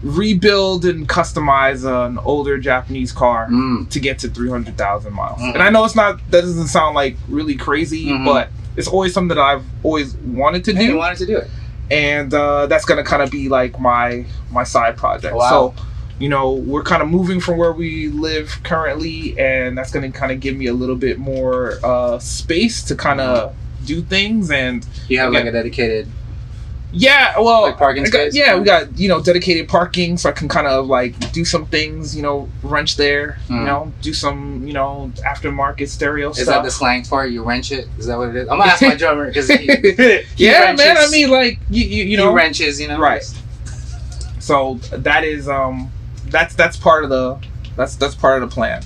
rebuild 0.03 0.83
and 0.85 1.07
customize 1.07 1.85
an 1.85 2.17
older 2.19 2.57
Japanese 2.57 3.11
car 3.11 3.47
Mm. 3.49 3.87
to 3.91 3.99
get 3.99 4.17
to 4.19 4.29
300,000 4.29 5.13
miles. 5.13 5.39
Mhm. 5.39 5.53
And 5.53 5.61
I 5.63 5.69
know 5.69 5.85
it's 5.85 5.95
not 5.95 6.17
that 6.31 6.41
doesn't 6.41 6.67
sound 6.67 6.95
like 6.95 7.17
really 7.29 7.53
crazy, 7.55 8.07
Mhm. 8.07 8.25
but 8.25 8.49
it's 8.75 8.87
always 8.87 9.13
something 9.13 9.35
that 9.35 9.43
I've 9.43 9.63
always 9.83 10.15
wanted 10.25 10.63
to 10.65 10.73
Hey, 10.73 10.79
do 10.87 10.91
you 10.93 10.97
wanted 10.97 11.19
to 11.19 11.25
do 11.27 11.37
it. 11.37 11.49
and 11.91 12.33
uh, 12.33 12.65
that's 12.65 12.85
gonna 12.85 13.03
kind 13.03 13.21
of 13.21 13.29
be 13.29 13.47
like 13.49 13.79
my 13.79 14.25
my 14.51 14.63
side 14.63 14.97
project. 14.97 15.35
Wow. 15.35 15.49
So, 15.49 15.73
you 16.21 16.29
know, 16.29 16.51
we're 16.53 16.83
kind 16.83 17.01
of 17.01 17.09
moving 17.09 17.39
from 17.39 17.57
where 17.57 17.71
we 17.73 18.07
live 18.09 18.47
currently, 18.63 19.37
and 19.39 19.77
that's 19.77 19.91
gonna 19.91 20.11
kind 20.11 20.31
of 20.31 20.39
give 20.39 20.55
me 20.55 20.67
a 20.67 20.73
little 20.73 20.95
bit 20.95 21.17
more 21.17 21.79
uh, 21.83 22.19
space 22.19 22.83
to 22.83 22.95
kind 22.95 23.19
of 23.19 23.55
do 23.85 24.01
things. 24.03 24.51
And 24.51 24.85
You 25.09 25.17
have 25.19 25.33
like 25.33 25.45
a 25.45 25.51
dedicated. 25.51 26.07
yeah, 26.93 27.39
well, 27.39 27.63
Like 27.63 27.77
parking 27.77 28.03
got- 28.03 28.11
space? 28.13 28.35
yeah, 28.35 28.55
we 28.59 28.63
got 28.65 28.99
you 28.99 29.09
know 29.09 29.19
dedicated 29.21 29.67
parking, 29.67 30.17
so 30.17 30.29
I 30.29 30.33
can 30.33 30.47
kind 30.47 30.67
of 30.67 30.85
like 30.87 31.13
do 31.31 31.43
some 31.43 31.65
things. 31.65 32.15
You 32.15 32.21
know, 32.21 32.49
wrench 32.61 32.97
there. 32.97 33.39
You 33.49 33.55
Mm. 33.55 33.65
know, 33.65 33.91
do 34.03 34.13
some 34.13 34.61
you 34.67 34.73
know 34.73 35.11
aftermarket 35.25 35.87
stereo 35.89 36.29
Is 36.29 36.35
stuff. 36.43 36.47
that 36.47 36.63
the 36.63 36.71
slang 36.71 37.03
for 37.03 37.25
it? 37.25 37.31
You 37.31 37.43
wrench 37.43 37.71
it? 37.71 37.87
Is 37.97 38.05
that 38.05 38.17
what 38.19 38.29
it 38.29 38.35
is? 38.35 38.47
I'm 38.49 38.59
gonna 38.59 38.71
ask 38.71 38.81
my 38.83 38.93
drummer 38.95 39.25
because 39.27 39.49
yeah, 40.37 40.65
wrenches, 40.65 40.85
man. 40.85 40.97
I 40.99 41.07
mean, 41.09 41.31
like 41.31 41.59
you 41.71 41.83
you, 41.83 42.03
you 42.11 42.17
know, 42.17 42.31
wrenches. 42.31 42.79
You 42.79 42.89
know, 42.89 42.99
Right. 42.99 43.23
so 44.39 44.75
that 44.91 45.23
is 45.23 45.47
um 45.49 45.89
that's 46.31 46.55
that's 46.55 46.77
part 46.77 47.03
of 47.03 47.09
the 47.09 47.37
that's 47.75 47.95
that's 47.95 48.15
part 48.15 48.41
of 48.41 48.49
the 48.49 48.53
plan 48.55 48.81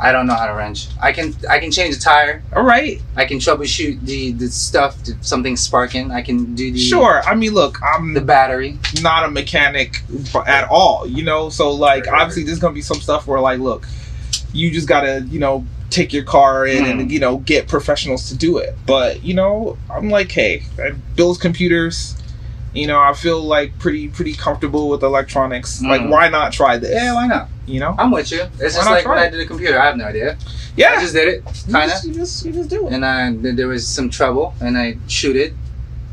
I 0.00 0.12
don't 0.12 0.28
know 0.28 0.34
how 0.34 0.46
to 0.46 0.52
wrench. 0.54 0.86
I 1.02 1.10
can 1.10 1.34
I 1.50 1.58
can 1.58 1.72
change 1.72 1.96
a 1.96 1.98
tire. 2.00 2.40
all 2.54 2.62
right 2.62 3.02
I 3.16 3.24
can 3.24 3.38
troubleshoot 3.38 4.00
the 4.02 4.30
the 4.30 4.46
stuff. 4.48 4.96
If 5.08 5.26
something's 5.26 5.60
sparking. 5.60 6.12
I 6.12 6.22
can 6.22 6.54
do 6.54 6.70
the 6.70 6.78
sure 6.78 7.20
i 7.24 7.34
mean 7.34 7.52
look 7.52 7.78
i'm 7.82 8.14
the 8.14 8.20
battery. 8.20 8.78
not 9.02 9.24
a 9.24 9.30
mechanic 9.30 10.02
at 10.46 10.68
all 10.68 11.04
you 11.06 11.24
know 11.24 11.48
so 11.50 11.72
like 11.72 12.04
Right, 12.06 12.12
right, 12.12 12.20
obviously 12.22 12.44
there's 12.44 12.60
gonna 12.60 12.74
be 12.74 12.82
some 12.82 13.00
stuff 13.00 13.26
where 13.26 13.40
like 13.40 13.58
look 13.58 13.86
you 14.52 14.70
just 14.70 14.86
gotta 14.86 15.22
you 15.28 15.40
know 15.40 15.66
take 15.90 16.12
your 16.12 16.22
car 16.24 16.64
in 16.66 16.84
Mm. 16.84 16.90
and 17.00 17.10
you 17.10 17.18
know 17.18 17.38
get 17.38 17.66
professionals 17.66 18.28
to 18.28 18.36
do 18.36 18.58
it 18.58 18.76
but 18.86 19.22
you 19.24 19.34
know 19.34 19.76
i'm 19.90 20.10
like 20.10 20.30
hey 20.30 20.62
i 20.78 20.90
build 21.16 21.40
computers 21.40 22.14
you 22.78 22.86
know 22.86 23.00
i 23.00 23.12
feel 23.12 23.40
like 23.42 23.78
pretty 23.78 24.08
pretty 24.08 24.34
comfortable 24.34 24.88
with 24.88 25.02
electronics 25.02 25.82
like 25.82 26.00
Mm. 26.02 26.10
why 26.10 26.28
not 26.28 26.52
try 26.52 26.76
this 26.78 26.90
Yeah, 26.94 27.14
why 27.14 27.26
not? 27.26 27.48
you 27.66 27.80
know 27.80 27.94
I'm 27.98 28.10
with 28.10 28.30
you. 28.32 28.42
It's 28.60 28.60
Why 28.60 28.68
just 28.82 28.90
like 28.90 29.06
when 29.06 29.18
I 29.18 29.28
did 29.28 29.40
a 29.40 29.46
computer. 29.46 29.78
I 29.78 29.84
have 29.86 29.96
no 29.96 30.06
idea. 30.06 30.38
Yeah, 30.76 30.94
I 30.96 31.00
just 31.00 31.12
did 31.12 31.28
it, 31.28 31.44
kind 31.70 31.90
of. 31.92 32.02
you 32.04 32.14
just 32.14 32.44
you 32.46 32.52
just 32.52 32.70
do 32.70 32.86
it 32.86 32.92
And 32.94 33.42
th- 33.42 33.56
there 33.56 33.68
was 33.68 33.86
some 33.86 34.08
trouble, 34.08 34.54
and 34.60 34.78
I 34.78 34.96
shoot 35.06 35.36
it, 35.36 35.52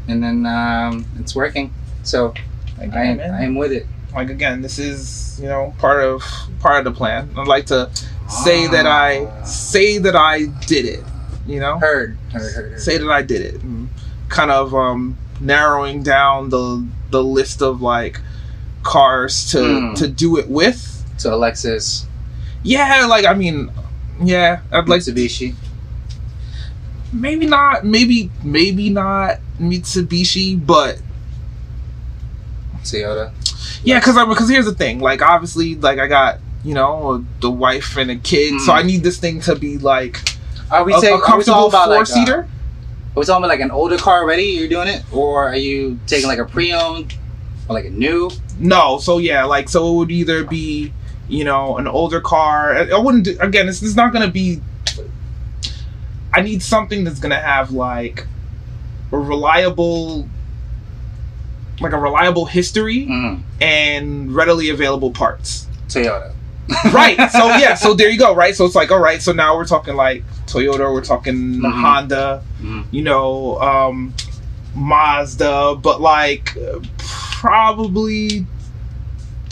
and 0.10 0.22
then 0.24 0.46
um, 0.46 1.06
it's 1.20 1.34
working. 1.36 1.74
So 2.04 2.34
Like, 2.78 2.94
I 2.94 3.04
am. 3.06 3.20
I 3.22 3.44
am 3.50 3.56
with 3.56 3.72
it. 3.72 3.86
like 4.14 4.30
again 4.30 4.62
this 4.62 4.78
is 4.80 5.40
you 5.42 5.48
know 5.48 5.74
part 5.78 6.04
of 6.04 6.24
part 6.60 6.78
of 6.80 6.86
the 6.90 6.96
plan 7.00 7.22
i'd 7.38 7.48
like 7.56 7.66
to 7.76 7.80
say 8.44 8.60
that 8.76 8.86
i 8.88 9.10
Ah. 9.26 9.44
say 9.44 9.98
that 10.06 10.16
i 10.16 10.46
did 10.72 10.86
it 10.96 11.04
you 11.46 11.60
know 11.64 11.76
Heard, 11.80 12.18
heard, 12.34 12.42
heard, 12.56 12.72
heard. 12.72 12.80
say 12.88 12.98
that 12.98 13.10
i 13.20 13.22
did 13.22 13.42
it 13.50 13.56
and 13.64 13.90
kind 14.30 14.52
of 14.52 14.74
um 14.74 15.18
narrowing 15.40 16.04
down 16.04 16.50
the 16.50 16.86
the 17.12 17.24
list 17.24 17.62
of 17.62 17.82
like 17.82 18.20
cars 18.84 19.50
to 19.52 19.58
Mm. 19.58 19.96
to 19.98 20.08
do 20.08 20.38
it 20.38 20.48
with 20.50 21.04
So 21.18 21.34
Alexis, 21.34 22.06
yeah 22.64 23.06
like 23.08 23.26
i 23.26 23.34
mean 23.34 23.72
yeah 24.24 24.62
i'd 24.72 24.88
like 24.90 25.04
to 25.04 25.12
Mitsubishi. 25.12 25.56
maybe 27.14 27.46
not 27.48 27.84
maybe 27.86 28.30
maybe 28.44 28.90
not 28.90 29.40
mitsubishi 29.60 30.56
but 30.66 31.00
Toyota. 32.84 33.32
Yeah, 33.84 34.00
because 34.00 34.16
I 34.18 34.26
because 34.26 34.48
here's 34.50 34.66
the 34.66 34.74
thing. 34.74 35.00
Like 35.00 35.22
obviously, 35.22 35.76
like 35.76 35.98
I 36.00 36.08
got 36.08 36.38
you 36.64 36.74
know 36.76 37.26
the 37.42 37.50
wife 37.50 37.98
and 37.98 38.12
a 38.12 38.16
kid, 38.16 38.62
so 38.62 38.72
Mm. 38.72 38.76
I 38.76 38.82
need 38.84 39.04
this 39.04 39.18
thing 39.18 39.42
to 39.42 39.56
be 39.56 39.78
like 39.80 40.20
Are 40.72 40.84
we 40.84 40.94
a, 40.94 41.00
saying 41.00 41.14
a 41.14 41.18
are 41.18 41.20
we 41.38 41.44
talking 41.44 41.46
comfortable 41.54 41.72
four 41.72 41.88
like, 41.98 42.08
seater. 42.08 42.48
Are 43.16 43.20
we 43.20 43.26
talking 43.26 43.44
about 43.44 43.48
like 43.50 43.62
an 43.62 43.72
older 43.72 43.98
car 43.98 44.22
already? 44.22 44.44
You're 44.44 44.68
doing 44.68 44.88
it, 44.90 45.04
or 45.14 45.48
are 45.50 45.56
you 45.56 46.00
taking 46.06 46.28
like 46.28 46.40
a 46.40 46.46
pre-owned? 46.46 47.16
Or 47.68 47.74
like 47.74 47.86
a 47.86 47.90
new? 47.90 48.30
No, 48.60 49.00
so 49.00 49.18
yeah, 49.18 49.44
like 49.46 49.70
so 49.70 49.92
it 49.92 49.96
would 49.98 50.12
either 50.12 50.44
be, 50.44 50.94
you 51.28 51.44
know, 51.44 51.78
an 51.78 51.88
older 51.88 52.22
car. 52.22 52.76
I 52.76 52.90
I 52.92 53.00
wouldn't 53.00 53.24
do, 53.24 53.38
again. 53.40 53.68
It's, 53.68 53.82
it's 53.82 53.96
not 53.96 54.14
gonna 54.14 54.30
be. 54.30 54.62
I 56.34 56.42
need 56.42 56.62
something 56.62 57.04
that's 57.06 57.20
gonna 57.20 57.40
have 57.42 57.72
like 57.72 58.28
a 59.12 59.18
reliable, 59.18 60.28
like 61.80 61.94
a 61.94 61.98
reliable 61.98 62.46
history 62.46 63.08
Mm. 63.08 63.42
and 63.62 64.36
readily 64.36 64.70
available 64.70 65.12
parts. 65.12 65.68
Toyota. 65.88 66.34
Right. 66.92 67.30
So 67.32 67.48
yeah. 67.58 67.76
So 67.76 67.94
there 67.94 68.10
you 68.10 68.18
go. 68.20 68.34
Right. 68.36 68.56
So 68.56 68.66
it's 68.66 68.76
like 68.76 68.92
all 68.92 69.00
right. 69.00 69.22
So 69.22 69.32
now 69.32 69.56
we're 69.56 69.66
talking 69.66 69.96
like 69.96 70.24
Toyota. 70.48 70.92
We're 70.92 71.02
talking 71.04 71.36
Mhm. 71.60 71.72
Honda. 71.82 72.44
Mhm. 72.62 72.86
You 72.92 73.04
know, 73.04 73.60
um, 73.62 74.14
Mazda. 74.76 75.76
But 75.82 76.02
like 76.02 76.58
probably 76.98 78.46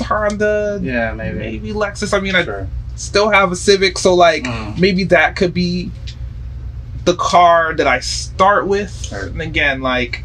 Honda. 0.01 0.79
Yeah, 0.81 1.13
maybe. 1.13 1.37
Maybe 1.37 1.73
Lexus. 1.73 2.13
I 2.15 2.19
mean, 2.19 2.35
I 2.35 2.43
Sure. 2.43 2.67
still 2.95 3.29
have 3.29 3.51
a 3.51 3.55
Civic, 3.55 3.97
so 3.97 4.13
like 4.13 4.43
Mm. 4.43 4.77
maybe 4.79 5.03
that 5.05 5.35
could 5.35 5.53
be 5.53 5.91
the 7.05 7.15
car 7.15 7.73
that 7.75 7.85
I 7.87 7.99
start 7.99 8.65
with. 8.67 9.05
Sure. 9.05 9.27
And 9.27 9.41
again, 9.41 9.81
like 9.81 10.23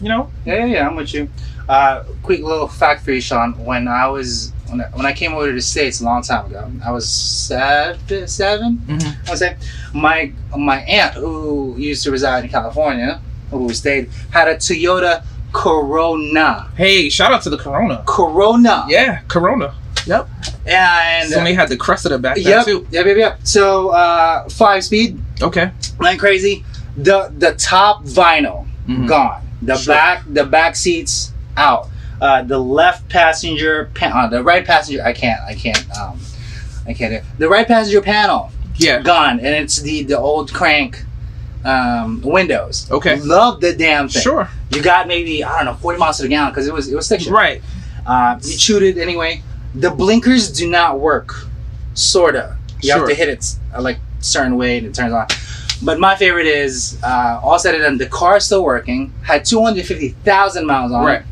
you 0.00 0.08
know, 0.10 0.28
Yeah, 0.44 0.56
yeah, 0.56 0.64
yeah, 0.66 0.86
I'm 0.88 0.94
with 0.94 1.14
you. 1.14 1.28
Uh, 1.68 2.02
quick 2.22 2.42
little 2.42 2.68
fact 2.68 3.02
for 3.04 3.12
you, 3.12 3.20
Sean. 3.20 3.52
When 3.64 3.88
I 3.88 4.06
was 4.08 4.52
when 4.68 4.80
I, 4.80 4.84
when 4.94 5.06
I 5.06 5.12
came 5.12 5.32
over 5.34 5.46
to 5.48 5.52
the 5.52 5.60
states 5.62 6.00
a 6.00 6.04
long 6.04 6.22
time 6.22 6.46
ago, 6.46 6.70
I 6.84 6.90
was 6.90 7.08
seven. 7.08 8.26
7 8.28 8.78
Mhm. 8.86 9.16
I 9.26 9.30
would 9.30 9.38
say 9.38 9.56
my 9.94 10.32
my 10.56 10.78
aunt 10.82 11.14
who 11.14 11.74
used 11.78 12.02
to 12.04 12.10
reside 12.10 12.44
in 12.44 12.50
California, 12.50 13.20
who 13.50 13.72
stayed, 13.72 14.10
had 14.30 14.48
a 14.48 14.56
Toyota 14.56 15.22
Corona. 15.52 16.68
hey, 16.76 17.08
shout 17.08 17.32
out 17.32 17.42
to 17.42 17.50
the 17.50 17.56
Corona. 17.58 18.02
Corona. 18.06 18.84
Yeah, 18.88 19.20
Corona. 19.28 19.74
Yep. 20.06 20.28
And 20.66 21.28
so 21.30 21.42
they 21.42 21.54
had 21.54 21.68
the 21.68 21.76
Cressida 21.76 22.18
back 22.18 22.36
then 22.36 22.44
yep, 22.44 22.64
too. 22.64 22.86
yep, 22.90 23.06
yep, 23.06 23.16
yep. 23.16 23.38
So 23.44 23.88
uh, 23.90 24.48
five 24.48 24.84
speed, 24.84 25.18
Okay. 25.42 25.70
went 25.98 26.18
crazy. 26.20 26.64
The 26.96 27.32
the 27.36 27.52
top 27.54 28.04
vinyl 28.04 28.66
Mhm. 28.88 29.08
gone. 29.08 29.42
The 29.62 29.76
Sure. 29.76 29.94
back 29.94 30.22
the 30.32 30.44
back 30.44 30.76
seats 30.76 31.32
out. 31.56 31.88
Uh, 32.20 32.42
the 32.42 32.58
left 32.58 33.08
passenger 33.10 33.90
pan- 33.94 34.12
uh, 34.12 34.26
the 34.28 34.42
right 34.42 34.64
passenger 34.64 35.02
I 35.04 35.12
can't 35.12 35.40
I 35.42 35.54
can't 35.54 35.84
um 35.98 36.18
I 36.86 36.94
can't 36.94 37.22
the 37.38 37.48
right 37.48 37.66
passenger 37.66 38.00
panel 38.00 38.50
Yeah. 38.76 39.02
gone 39.02 39.38
and 39.40 39.48
it's 39.54 39.80
the 39.82 40.02
the 40.04 40.18
old 40.18 40.52
crank 40.52 41.04
um 41.64 42.22
windows. 42.22 42.88
Okay. 42.90 43.20
Love 43.20 43.60
the 43.60 43.74
damn 43.74 44.08
thing. 44.08 44.22
Sure. 44.22 44.48
You 44.70 44.82
got 44.82 45.06
maybe 45.08 45.42
I 45.44 45.56
don't 45.56 45.66
know 45.66 45.74
40 45.74 45.98
miles 45.98 46.16
to 46.18 46.22
the 46.22 46.28
gallon 46.28 46.50
because 46.52 46.66
it 46.66 46.72
was 46.72 46.90
it 46.90 46.94
was 46.96 47.06
stiction. 47.06 47.32
Right. 47.32 47.60
Uh, 48.06 48.38
you 48.42 48.56
chewed 48.56 48.82
it 48.82 48.98
anyway. 48.98 49.42
The 49.74 49.90
blinkers 49.90 50.50
do 50.52 50.70
not 50.70 51.00
work. 51.00 51.34
Sorta. 51.94 52.56
You 52.82 52.90
Sure. 52.90 52.98
have 53.00 53.08
to 53.08 53.14
hit 53.14 53.28
it 53.28 53.44
uh, 53.74 53.82
like 53.82 53.98
certain 54.20 54.56
way 54.56 54.78
and 54.78 54.86
it 54.86 54.94
turns 54.94 55.12
on. 55.12 55.26
But 55.82 55.98
my 56.00 56.14
favorite 56.16 56.46
is 56.46 56.98
uh, 57.02 57.40
all 57.42 57.58
said 57.58 57.74
and 57.74 57.82
done. 57.82 57.98
The 57.98 58.06
car's 58.06 58.44
still 58.46 58.64
working. 58.64 59.12
Had 59.22 59.44
two 59.44 59.62
hundred 59.62 59.84
fifty 59.86 60.10
thousand 60.24 60.66
miles 60.66 60.92
on 60.92 61.02
it. 61.02 61.06
Right. 61.06 61.20
it. 61.20 61.26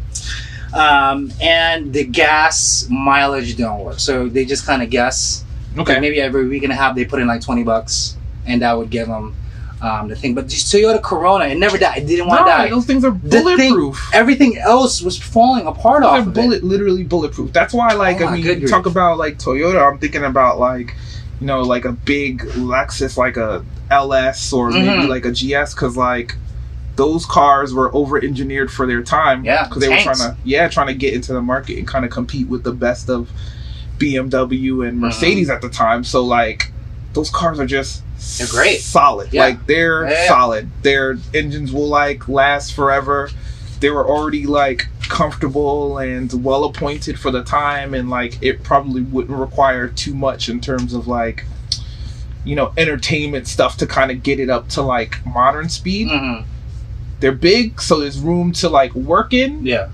Um, 0.74 1.30
and 1.40 1.92
the 1.92 2.04
gas 2.04 2.86
mileage 2.90 3.56
don't 3.56 3.80
work. 3.84 4.00
So 4.00 4.28
they 4.28 4.44
just 4.44 4.66
kind 4.66 4.82
of 4.82 4.90
guess. 4.90 5.44
Okay. 5.78 6.00
Maybe 6.00 6.20
every 6.20 6.48
week 6.48 6.62
and 6.64 6.72
a 6.72 6.76
half 6.76 6.94
they 6.96 7.04
put 7.04 7.20
in 7.20 7.26
like 7.28 7.40
twenty 7.40 7.62
bucks, 7.64 8.16
and 8.46 8.60
that 8.62 8.76
would 8.76 8.90
give 8.90 9.06
them 9.08 9.34
um, 9.82 10.08
the 10.08 10.16
thing. 10.16 10.34
But 10.34 10.44
this 10.48 10.64
Toyota 10.72 11.02
Corona, 11.02 11.46
it 11.46 11.58
never 11.58 11.78
died. 11.78 11.98
It 12.02 12.06
didn't 12.06 12.26
want 12.26 12.40
No, 12.40 12.46
to 12.46 12.50
die. 12.52 12.70
those 12.70 12.86
things 12.86 13.04
are 13.04 13.10
The 13.12 13.40
thing- 13.42 13.44
bulletproof. 13.72 14.10
Everything 14.14 14.56
else 14.58 15.00
was 15.02 15.16
falling 15.18 15.66
apart 15.66 16.02
They're 16.02 16.10
off 16.10 16.20
of 16.26 16.28
it. 16.28 16.34
bullet, 16.34 16.64
literally 16.64 17.04
bulletproof. 17.04 17.52
That's 17.52 17.74
why, 17.74 17.92
like, 17.94 18.20
Oh 18.20 18.26
I 18.28 18.36
mean, 18.36 18.44
you 18.60 18.66
talk 18.68 18.86
about 18.86 19.18
like 19.18 19.38
Toyota. 19.38 19.80
I'm 19.92 19.98
thinking 19.98 20.24
about 20.24 20.58
like, 20.58 20.94
you 21.40 21.46
know, 21.46 21.62
like 21.62 21.84
a 21.84 21.92
big 21.92 22.40
Lexus, 22.56 23.16
like 23.16 23.36
a 23.36 23.64
LS 23.90 24.52
or 24.52 24.70
maybe 24.70 24.86
Mhm. 24.86 25.08
like 25.08 25.24
a 25.24 25.32
GS, 25.32 25.74
because 25.74 25.96
like 25.96 26.34
those 26.96 27.26
cars 27.26 27.74
were 27.74 27.92
over 27.94 28.18
engineered 28.22 28.70
for 28.70 28.86
their 28.86 29.02
time. 29.02 29.44
Yeah, 29.44 29.64
because 29.66 29.80
they 29.82 29.88
were 29.88 29.96
trying 29.98 30.16
to, 30.18 30.36
yeah, 30.44 30.68
trying 30.68 30.86
to 30.88 30.94
get 30.94 31.12
into 31.14 31.32
the 31.32 31.42
market 31.42 31.78
and 31.78 31.86
kind 31.88 32.04
of 32.04 32.10
compete 32.10 32.48
with 32.48 32.62
the 32.62 32.72
best 32.72 33.10
of 33.10 33.30
BMW 33.98 34.86
and 34.88 34.98
Mercedes 35.00 35.50
at 35.50 35.60
the 35.62 35.68
time. 35.68 36.04
So 36.04 36.22
like, 36.24 36.70
those 37.12 37.30
cars 37.30 37.58
are 37.60 37.66
just 37.66 38.02
They're 38.38 38.46
great. 38.48 38.80
solid. 38.80 39.32
Yeah. 39.32 39.42
Like 39.42 39.66
they're 39.66 40.08
Yeah. 40.08 40.28
solid. 40.28 40.68
Their 40.82 41.16
engines 41.32 41.72
will 41.72 41.88
like 41.88 42.28
last 42.28 42.74
forever. 42.74 43.30
They 43.80 43.90
were 43.90 44.06
already 44.06 44.46
like 44.46 44.88
comfortable 45.08 45.98
and 45.98 46.32
well 46.42 46.64
appointed 46.64 47.18
for 47.18 47.30
the 47.30 47.42
time 47.44 47.92
and 47.92 48.08
like 48.08 48.38
it 48.42 48.62
probably 48.62 49.02
wouldn't 49.02 49.38
require 49.38 49.86
too 49.86 50.14
much 50.14 50.48
in 50.48 50.60
terms 50.60 50.94
of 50.94 51.06
like 51.06 51.44
you 52.42 52.56
know 52.56 52.72
entertainment 52.78 53.46
stuff 53.46 53.76
to 53.76 53.86
kind 53.86 54.10
of 54.10 54.22
get 54.22 54.40
it 54.40 54.48
up 54.48 54.68
to 54.70 54.80
like 54.82 55.24
modern 55.26 55.68
speed. 55.68 56.08
Mhm. 56.08 56.44
They're 57.20 57.32
big 57.32 57.80
so 57.80 58.00
there's 58.00 58.18
room 58.20 58.52
to 58.54 58.68
like 58.68 58.94
work 58.94 59.32
in, 59.32 59.64
Yeah. 59.64 59.88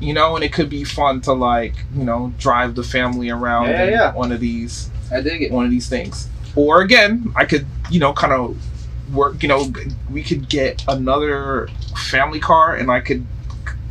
you 0.00 0.12
know, 0.12 0.34
and 0.36 0.44
it 0.44 0.52
could 0.52 0.68
be 0.68 0.84
fun 0.84 1.20
to 1.22 1.32
like, 1.32 1.74
you 1.96 2.04
know, 2.04 2.32
drive 2.38 2.74
the 2.74 2.82
family 2.82 3.30
around 3.30 3.68
Yeah, 3.70 3.84
in 3.84 3.90
yeah. 3.92 4.12
one 4.14 4.32
of 4.32 4.40
these 4.40 4.90
I 5.12 5.20
dig 5.20 5.42
it. 5.42 5.52
one 5.52 5.64
of 5.64 5.70
these 5.70 5.88
things. 5.88 6.28
Or 6.54 6.80
again, 6.82 7.32
I 7.36 7.44
could, 7.44 7.66
you 7.90 8.00
know, 8.00 8.12
kind 8.12 8.32
of 8.32 8.56
work, 9.14 9.42
you 9.42 9.48
know, 9.48 9.72
we 10.10 10.22
could 10.22 10.48
get 10.48 10.84
another 10.88 11.68
family 12.10 12.40
car 12.40 12.74
and 12.74 12.90
I 12.90 13.00
could 13.00 13.24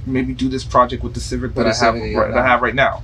maybe 0.06 0.34
do 0.34 0.50
this 0.50 0.64
project 0.64 1.04
with 1.04 1.14
the 1.14 1.20
Civic 1.22 1.56
that 1.56 1.66
I 1.66 1.70
have 1.70 1.76
Civic, 1.78 2.12
yeah, 2.12 2.18
right, 2.20 2.34
that 2.34 2.38
I 2.44 2.48
have 2.48 2.62
right 2.62 2.76
now. 2.76 3.02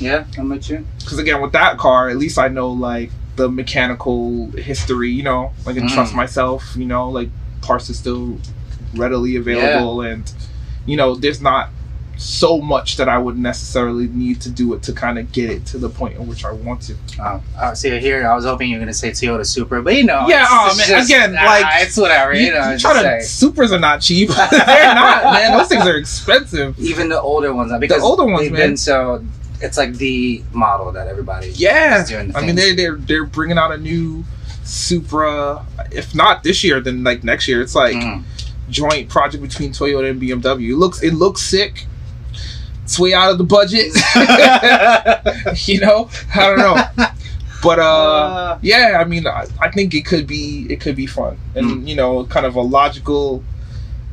Yeah, 0.00 0.24
I'm 0.38 0.48
with 0.48 0.68
you. 0.70 0.86
Because 1.00 1.18
again, 1.18 1.40
with 1.40 1.52
that 1.52 1.76
car, 1.78 2.08
at 2.08 2.16
least 2.16 2.38
I 2.38 2.48
know 2.48 2.70
like 2.70 3.10
the 3.36 3.48
mechanical 3.48 4.50
history, 4.52 5.10
you 5.10 5.22
know, 5.22 5.52
I 5.66 5.72
can 5.72 5.84
Mhm. 5.84 5.94
trust 5.94 6.14
myself, 6.14 6.74
you 6.76 6.86
know, 6.86 7.08
like 7.08 7.28
parts 7.60 7.90
are 7.90 7.94
still 7.94 8.38
readily 8.94 9.36
available 9.36 10.00
and, 10.02 10.32
you 10.86 10.96
know, 10.96 11.14
there's 11.14 11.40
not 11.40 11.70
so 12.16 12.58
much 12.60 12.96
that 12.96 13.08
I 13.08 13.16
would 13.16 13.38
necessarily 13.38 14.08
need 14.08 14.40
to 14.40 14.50
do 14.50 14.74
it 14.74 14.82
to 14.84 14.92
kind 14.92 15.20
of 15.20 15.30
get 15.30 15.50
it 15.50 15.64
to 15.66 15.78
the 15.78 15.88
point 15.88 16.16
in 16.16 16.26
which 16.26 16.44
I 16.44 16.50
want 16.50 16.82
to. 16.82 16.96
Oh, 17.20 17.40
uh, 17.56 17.74
see 17.76 17.96
here. 18.00 18.26
I 18.28 18.34
was 18.34 18.44
hoping 18.44 18.70
you 18.70 18.76
were 18.76 18.80
gonna 18.80 18.92
say 18.92 19.10
Toyota 19.12 19.46
Supra, 19.46 19.82
but 19.84 19.94
you 19.94 20.02
know, 20.02 20.26
Yeah, 20.28 20.42
it's, 20.42 20.50
oh, 20.52 20.66
it's 20.66 20.78
man, 20.78 20.88
just- 20.98 21.10
again, 21.10 21.36
ah, 21.38 21.44
like, 21.44 21.86
it's 21.86 21.96
whatever. 21.96 22.32
You, 22.34 22.46
You, 22.46 22.54
know, 22.54 22.72
you 22.72 22.78
try 22.78 23.02
to 23.02 23.08
Supras 23.22 23.70
are 23.70 23.78
not 23.78 24.00
cheap. 24.00 24.28
They're 24.50 24.94
not, 24.94 25.22
man. 25.32 25.56
Those 25.56 25.68
things 25.68 25.86
are 25.86 25.96
expensive. 25.96 26.76
even 26.80 27.08
the 27.08 27.20
older 27.20 27.54
ones, 27.54 27.72
because 27.78 27.98
the 28.00 28.04
older 28.04 28.24
ones, 28.26 28.50
man. 28.50 28.76
so. 28.76 29.24
It's 29.60 29.76
like 29.76 29.94
the 29.94 30.42
model 30.52 30.92
that 30.92 31.08
everybody. 31.08 31.50
Yeah, 31.56 32.02
is 32.02 32.08
doing 32.08 32.28
the 32.28 32.38
I 32.38 32.46
mean 32.46 32.54
they're 32.54 32.76
they're 32.76 32.94
they're 32.94 33.24
bringing 33.26 33.58
out 33.58 33.72
a 33.72 33.76
new 33.76 34.24
Supra. 34.62 35.64
If 35.90 36.14
not 36.14 36.42
this 36.44 36.62
year, 36.62 36.80
then 36.80 37.02
like 37.02 37.24
next 37.24 37.48
year. 37.48 37.60
It's 37.60 37.74
like 37.74 37.96
Mhm. 37.96 38.22
Joint 38.70 39.08
project 39.08 39.42
between 39.42 39.70
Toyota 39.72 40.10
and 40.10 40.20
BMW. 40.20 40.70
It 40.72 40.76
looks 40.76 41.02
it 41.02 41.14
looks 41.14 41.42
sick. 41.42 41.86
It's 42.84 42.98
way 42.98 43.12
out 43.12 43.30
of 43.30 43.38
the 43.38 43.44
budget. 43.44 43.92
you 45.68 45.80
know, 45.80 46.08
I 46.34 46.46
don't 46.46 46.58
know. 46.58 47.06
But 47.60 47.80
uh, 47.80 47.82
Uh. 47.82 48.58
yeah, 48.62 48.98
I 49.00 49.04
mean, 49.04 49.26
I, 49.26 49.46
I 49.60 49.68
think 49.68 49.92
it 49.92 50.06
could 50.06 50.28
be 50.28 50.66
it 50.70 50.80
could 50.80 50.94
be 50.94 51.06
fun, 51.06 51.36
and 51.56 51.88
you 51.88 51.96
know, 51.96 52.24
kind 52.26 52.46
of 52.46 52.54
a 52.54 52.60
logical 52.60 53.42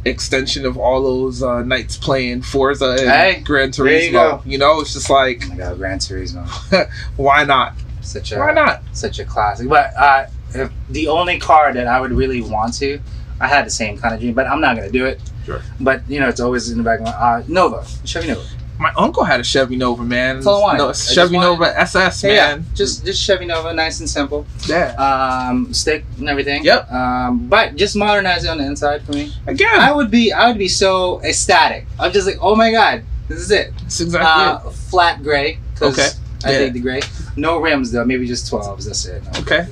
extension 0.04 0.66
of 0.66 0.78
all 0.80 1.04
those 1.04 1.44
uh, 1.44 1.62
nights 1.62 1.96
playing 1.96 2.42
Forza 2.42 2.92
and 3.00 3.00
Hey, 3.02 3.42
Gran 3.44 3.70
there 3.70 4.02
you 4.02 4.12
Turismo. 4.12 4.46
You, 4.48 4.58
know, 4.58 4.80
it's 4.82 4.94
just 4.94 5.12
like, 5.12 5.44
Oh 5.46 5.50
my 5.50 5.56
god, 5.58 5.78
Gran 5.78 6.00
Turismo, 6.00 6.90
why 7.18 7.44
not? 7.44 7.74
such 8.02 8.32
a 8.32 8.40
Why 8.40 8.52
not? 8.52 8.82
such 8.94 9.20
a 9.20 9.26
classic. 9.26 9.70
But 9.70 9.96
uh, 9.96 10.26
if 10.56 10.72
the 10.90 11.08
only 11.08 11.40
car 11.40 11.72
that 11.72 11.86
I 11.86 12.02
would 12.02 12.14
really 12.14 12.42
want 12.42 12.74
to, 12.80 13.00
I 13.40 13.48
had 13.48 13.66
the 13.66 13.70
same 13.72 13.98
kind 13.98 14.14
of 14.14 14.20
dream, 14.22 14.34
but 14.34 14.48
I'm 14.48 14.62
not 14.62 14.76
gonna 14.76 14.90
do 14.92 15.06
it. 15.06 15.20
Sure. 15.46 15.62
But 15.80 16.02
you 16.10 16.20
know, 16.20 16.30
it's 16.30 16.40
always 16.40 16.70
in 16.70 16.78
the 16.78 16.84
back 16.84 17.00
of 17.00 17.06
my 17.06 17.12
uh, 17.12 17.44
Nova, 17.48 17.86
Chevy 18.06 18.28
Nova. 18.28 18.46
My 18.78 18.92
uncle 18.98 19.24
had 19.24 19.40
a 19.40 19.44
Chevy 19.44 19.78
Nova, 19.78 20.04
man. 20.04 20.42
So 20.44 20.60
do 20.60 20.66
I. 20.66 20.78
No, 20.78 20.90
I 20.90 20.92
Chevy 20.94 21.36
wanted- 21.38 21.48
Nova 21.48 21.80
SS, 21.80 22.24
Yeah, 22.24 22.32
yeah, 22.32 22.56
man. 22.56 22.66
just 22.74 23.06
just 23.06 23.22
Chevy 23.24 23.46
Nova, 23.46 23.74
nice 23.74 24.00
and 24.02 24.10
simple. 24.10 24.46
Yeah. 24.68 24.92
Um, 24.98 25.74
stick 25.74 26.04
and 26.18 26.28
everything. 26.28 26.64
Yep. 26.66 26.92
Um, 26.92 27.48
but 27.48 27.76
just 27.78 27.96
modernize 27.96 28.44
it 28.44 28.50
on 28.50 28.58
the 28.58 28.66
inside 28.66 29.04
for 29.04 29.14
me. 29.14 29.32
Again, 29.48 29.80
I 29.80 29.94
would 29.94 30.12
be 30.12 30.34
I 30.34 30.48
would 30.48 30.58
be 30.58 30.68
so 30.68 31.22
ecstatic. 31.24 31.86
I'm 32.00 32.12
just 32.12 32.28
like, 32.28 32.38
oh 32.42 32.56
my 32.56 32.72
god, 32.72 33.04
this 33.30 33.40
is 33.40 33.52
it. 33.52 33.74
that's 33.82 34.02
exactly 34.02 34.30
Uh, 34.30 34.60
flat 34.72 35.24
gray. 35.24 35.60
Okay. 35.82 36.10
I 36.44 36.52
Yeah. 36.52 36.58
dig 36.60 36.74
the 36.74 36.80
gray. 36.80 37.02
No 37.38 37.60
rims 37.60 37.92
though. 37.92 38.04
Maybe 38.06 38.28
just 38.28 38.52
12s. 38.52 38.86
That's 38.86 39.06
it. 39.06 39.24
No. 39.24 39.40
Okay. 39.40 39.68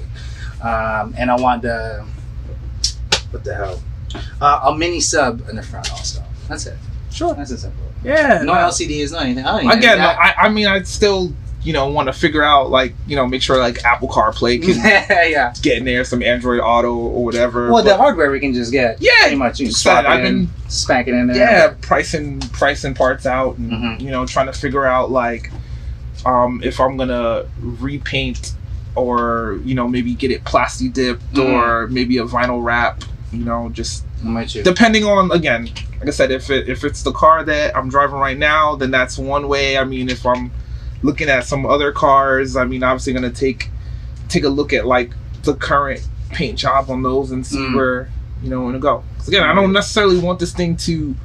Um, 0.62 1.14
and 1.18 1.30
I 1.30 1.36
want 1.36 1.62
the 1.64 2.06
what 3.34 3.44
the 3.44 3.54
hell? 3.56 3.82
Uh, 4.40 4.62
a 4.72 4.78
mini 4.78 5.00
sub 5.00 5.48
in 5.50 5.56
the 5.56 5.64
front 5.64 5.92
also. 5.92 6.24
That's 6.48 6.66
it. 6.68 6.78
Sure. 7.12 7.34
That's 7.34 7.52
it 7.52 7.58
simple. 7.60 7.84
Yeah. 8.04 8.40
No 8.44 8.54
no. 8.54 8.60
LCDs, 8.60 9.12
no 9.12 9.20
anything. 9.20 9.46
I 9.46 9.62
need 9.62 9.74
Again. 9.80 10.00
I, 10.00 10.34
I 10.38 10.50
mean, 10.50 10.68
I'd 10.68 10.88
still 10.88 11.34
you 11.64 11.72
know 11.72 11.88
want 11.88 12.08
to 12.08 12.14
figure 12.14 12.44
out 12.44 12.70
like 12.70 12.94
you 13.08 13.16
know 13.16 13.26
make 13.26 13.42
sure 13.42 13.58
like 13.58 13.84
Apple 13.86 14.10
CarPlay 14.10 14.62
can 14.62 14.76
yeah. 15.32 15.54
get 15.62 15.78
in 15.78 15.86
there, 15.86 16.04
some 16.04 16.22
Android 16.22 16.60
Auto 16.60 16.94
or 16.94 17.24
whatever. 17.24 17.72
Well, 17.72 17.84
the 17.84 17.96
hardware 17.96 18.30
we 18.32 18.40
can 18.42 18.54
just 18.54 18.72
get. 18.72 19.02
Yeah, 19.02 19.12
Pretty 19.22 19.36
much. 19.38 19.60
You 19.62 19.72
swap 19.72 20.06
I've 20.06 20.26
in, 20.26 20.46
been- 20.46 20.54
spank 20.70 21.08
it 21.08 21.14
in 21.14 21.28
there. 21.28 21.38
yeah 21.38 21.74
pricing 21.82 22.40
pricing 22.40 22.94
parts 22.96 23.26
out 23.26 23.58
and 23.58 23.72
Mhm. 23.72 24.02
you 24.02 24.10
know 24.12 24.26
trying 24.26 24.48
to 24.48 24.54
figure 24.54 24.86
out 24.86 25.12
like 25.12 25.52
um 26.26 26.62
if 26.64 26.80
i'm 26.80 26.98
gonna 26.98 27.46
repaint 27.60 28.54
or 28.96 29.60
you 29.64 29.76
know 29.76 29.88
maybe 29.88 30.14
get 30.16 30.32
it 30.32 30.44
plasti 30.44 30.92
dipped 30.92 31.22
Mhm. 31.34 31.54
or 31.54 31.88
maybe 31.90 32.18
a 32.18 32.26
vinyl 32.26 32.64
wrap 32.64 33.04
you 33.34 33.44
know 33.44 33.70
just 33.70 34.06
you. 34.56 34.64
depending 34.64 35.04
on 35.04 35.32
again 35.32 35.66
like 36.00 36.08
i 36.08 36.12
said 36.12 36.32
if 36.32 36.50
it 36.50 36.70
if 36.70 36.84
it's 36.84 37.02
the 37.04 37.12
car 37.12 37.44
that 37.44 37.76
i'm 37.76 37.90
driving 37.90 38.16
right 38.18 38.38
now 38.38 38.76
then 38.76 38.92
that's 38.92 39.18
one 39.18 39.48
way 39.48 39.78
i 39.78 39.84
mean 39.84 40.10
if 40.10 40.26
i'm 40.26 40.52
looking 41.02 41.30
at 41.30 41.44
some 41.44 41.66
other 41.66 41.92
cars 41.92 42.56
i 42.56 42.64
mean 42.64 42.84
obviously 42.84 43.12
gonna 43.14 43.30
take 43.30 43.70
take 44.30 44.44
a 44.44 44.50
look 44.50 44.72
at 44.74 44.86
like 44.86 45.12
the 45.44 45.54
current 45.56 46.08
paint 46.30 46.58
job 46.58 46.90
on 46.90 47.04
those 47.04 47.32
and 47.32 47.46
see 47.46 47.58
Mm. 47.58 47.76
where 47.76 48.10
you 48.42 48.50
know 48.50 48.62
when 48.64 48.74
to 48.74 48.80
go 48.80 49.04
again 49.28 49.44
i 49.44 49.54
don't 49.54 49.74
necessarily 49.74 50.20
want 50.20 50.40
this 50.40 50.54
thing 50.54 50.76
to 50.78 51.16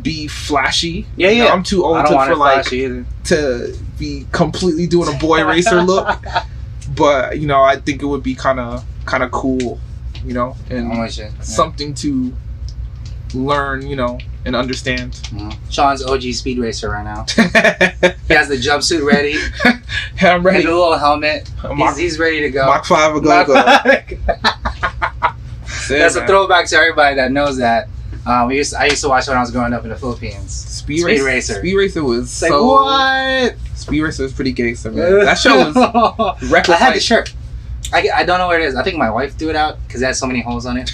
be 0.00 0.26
flashy 0.26 1.06
Yeah, 1.16 1.28
You 1.30 1.38
know, 1.38 1.44
yeah. 1.44 1.52
i'm 1.52 1.62
too 1.62 1.84
old 1.84 2.06
to, 2.06 2.12
for 2.26 2.34
like 2.36 2.64
to 2.66 3.76
be 3.98 4.26
completely 4.32 4.86
doing 4.86 5.14
a 5.14 5.18
boy 5.18 5.44
racer 5.44 5.82
look 5.82 6.08
but 6.96 7.38
you 7.38 7.46
know 7.46 7.62
i 7.62 7.76
think 7.76 8.02
it 8.02 8.06
would 8.06 8.22
be 8.22 8.34
kind 8.34 8.58
of 8.58 8.84
kind 9.04 9.22
of 9.22 9.30
cool 9.32 9.78
you 10.24 10.34
know 10.34 10.56
and. 10.70 10.92
Yeah. 11.16 11.30
something 11.40 11.94
to 11.94 12.32
learn, 13.34 13.86
you 13.86 13.96
know, 13.96 14.18
and 14.44 14.54
understand. 14.54 15.12
Mhm. 15.32 15.56
Sean's 15.70 16.04
OG 16.04 16.32
speed 16.34 16.58
racer 16.58 16.90
right 16.90 17.04
now. 17.04 17.24
He 18.28 18.34
has 18.34 18.48
the 18.48 18.56
jumpsuit 18.56 19.04
ready 19.04 19.36
I'm 20.22 20.36
and 20.36 20.44
ready. 20.44 20.62
the 20.64 20.70
little 20.70 20.96
helmet. 20.96 21.50
Mach, 21.74 21.90
He's, 21.90 21.96
he's 21.98 22.18
ready 22.18 22.40
to 22.40 22.50
go. 22.50 22.64
Mach 22.66 22.84
5 22.86 23.16
a 23.16 23.20
go. 23.20 23.54
That's 25.88 26.16
a 26.16 26.26
throwback 26.26 26.66
to 26.68 26.76
everybody 26.76 27.16
that 27.16 27.32
knows 27.32 27.58
that. 27.58 27.88
Um, 28.24 28.48
we 28.48 28.56
used 28.56 28.72
I 28.74 28.86
used 28.86 29.02
to 29.02 29.08
watch 29.08 29.26
when 29.26 29.36
I 29.36 29.40
was 29.40 29.50
growing 29.50 29.72
up 29.72 29.82
in 29.82 29.90
the 29.90 29.96
Philippines. 29.96 30.52
Speed, 30.54 30.98
Speed 31.00 31.04
Racer. 31.04 31.24
Racer. 31.24 31.54
Speed 31.54 31.74
Racer 31.76 32.04
was 32.04 32.24
It's 32.24 32.42
like 32.42 32.50
so. 32.50 32.64
what? 32.66 33.56
Speed 33.74 34.00
Racer 34.02 34.22
was 34.22 34.32
pretty 34.32 34.52
gangster, 34.52 34.92
man. 34.92 35.24
That 35.24 35.34
show 35.38 35.56
was 35.70 35.76
I 35.76 36.76
had 36.76 36.94
the 36.94 37.00
shirt. 37.00 37.34
I, 37.92 38.08
I 38.14 38.24
don't 38.24 38.38
know 38.38 38.48
where 38.48 38.60
it 38.60 38.64
is. 38.64 38.74
I 38.76 38.82
think 38.82 38.96
my 38.98 39.10
wife 39.10 39.36
threw 39.36 39.50
it 39.50 39.56
out 39.56 39.76
because 39.86 40.02
it 40.02 40.06
has 40.06 40.18
so 40.18 40.26
many 40.26 40.40
holes 40.40 40.66
on 40.66 40.76
it. 40.76 40.90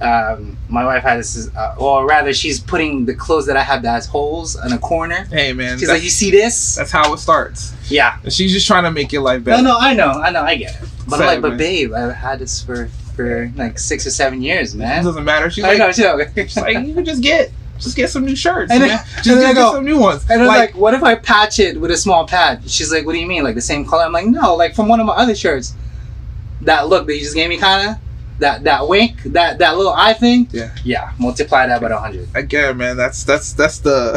Um, 0.00 0.56
my 0.70 0.82
wife 0.84 1.02
had 1.02 1.18
this, 1.18 1.54
uh, 1.54 1.74
or 1.78 2.06
rather, 2.06 2.32
she's 2.32 2.58
putting 2.58 3.04
the 3.04 3.14
clothes 3.14 3.44
that 3.46 3.56
I 3.58 3.62
have 3.62 3.82
that 3.82 3.90
has 3.92 4.06
holes 4.06 4.56
in 4.64 4.72
a 4.72 4.78
corner. 4.78 5.24
hey, 5.30 5.52
man. 5.52 5.78
She's 5.78 5.90
like, 5.90 6.02
"You 6.02 6.08
see 6.08 6.30
this?" 6.30 6.76
that's 6.76 6.90
how 6.90 7.12
it 7.12 7.18
starts. 7.18 7.74
Yeah. 7.90 8.18
And 8.22 8.32
she's 8.32 8.50
just 8.50 8.66
trying 8.66 8.84
to 8.84 8.90
make 8.90 9.12
your 9.12 9.20
life 9.22 9.44
better. 9.44 9.62
no, 9.62 9.70
no, 9.72 9.78
I 9.78 9.92
know, 9.92 10.10
I 10.12 10.30
know, 10.30 10.42
I 10.42 10.56
get 10.56 10.74
it. 10.82 10.88
But 11.06 11.16
I'm 11.16 11.20
Sad, 11.20 11.26
like, 11.26 11.40
but 11.42 11.48
man. 11.50 11.58
babe, 11.58 11.92
I've 11.92 12.14
had 12.14 12.38
this 12.38 12.62
for 12.62 12.86
for 13.14 13.52
like 13.56 13.78
six 13.78 14.06
or 14.06 14.10
seven 14.10 14.40
years, 14.40 14.74
man. 14.74 15.00
It 15.00 15.04
doesn't 15.04 15.24
matter. 15.24 15.50
She's 15.50 15.64
I 15.64 15.74
like, 15.74 15.78
know, 15.78 15.92
too. 15.92 16.42
she's 16.44 16.56
like, 16.56 16.86
you 16.86 16.94
can 16.94 17.04
just 17.04 17.22
get, 17.22 17.50
just 17.78 17.94
get 17.96 18.08
some 18.08 18.24
new 18.24 18.36
shirts. 18.36 18.72
And 18.72 18.80
man. 18.80 18.98
just 19.16 19.26
and 19.26 19.36
then 19.38 19.54
get, 19.54 19.60
go- 19.60 19.72
some 19.72 19.84
new 19.84 19.98
ones. 19.98 20.22
And 20.30 20.40
I 20.40 20.44
was 20.44 20.48
like, 20.48 20.58
like, 20.72 20.80
what 20.80 20.94
if 20.94 21.02
I 21.02 21.16
patch 21.16 21.58
it 21.58 21.78
with 21.78 21.90
a 21.90 21.96
small 21.98 22.26
pad? 22.26 22.62
She's 22.70 22.90
like, 22.90 23.04
what 23.04 23.12
do 23.12 23.18
you 23.18 23.26
mean? 23.26 23.42
Like 23.42 23.54
the 23.56 23.60
same 23.60 23.84
color? 23.84 24.04
I'm 24.04 24.12
like, 24.12 24.24
no, 24.26 24.54
like 24.56 24.74
from 24.74 24.88
one 24.88 24.98
of 25.00 25.04
my 25.06 25.12
other 25.12 25.34
shirts. 25.34 25.74
That 26.62 26.88
look 26.88 27.06
that 27.06 27.14
you 27.14 27.20
just 27.20 27.34
gave 27.34 27.48
me, 27.48 27.58
kind 27.58 27.90
of 27.90 27.96
that 28.38 28.64
that 28.64 28.88
wink, 28.88 29.22
that 29.24 29.58
that 29.58 29.76
little 29.76 29.92
eye 29.92 30.14
thing. 30.14 30.48
Yeah. 30.50 30.74
Yeah. 30.84 31.12
Multiply 31.18 31.66
that 31.66 31.80
by 31.80 31.90
hundred. 31.90 32.28
again, 32.34 32.76
man, 32.78 32.96
that's 32.96 33.22
that's 33.24 33.52
that's 33.52 33.80
the 33.80 34.12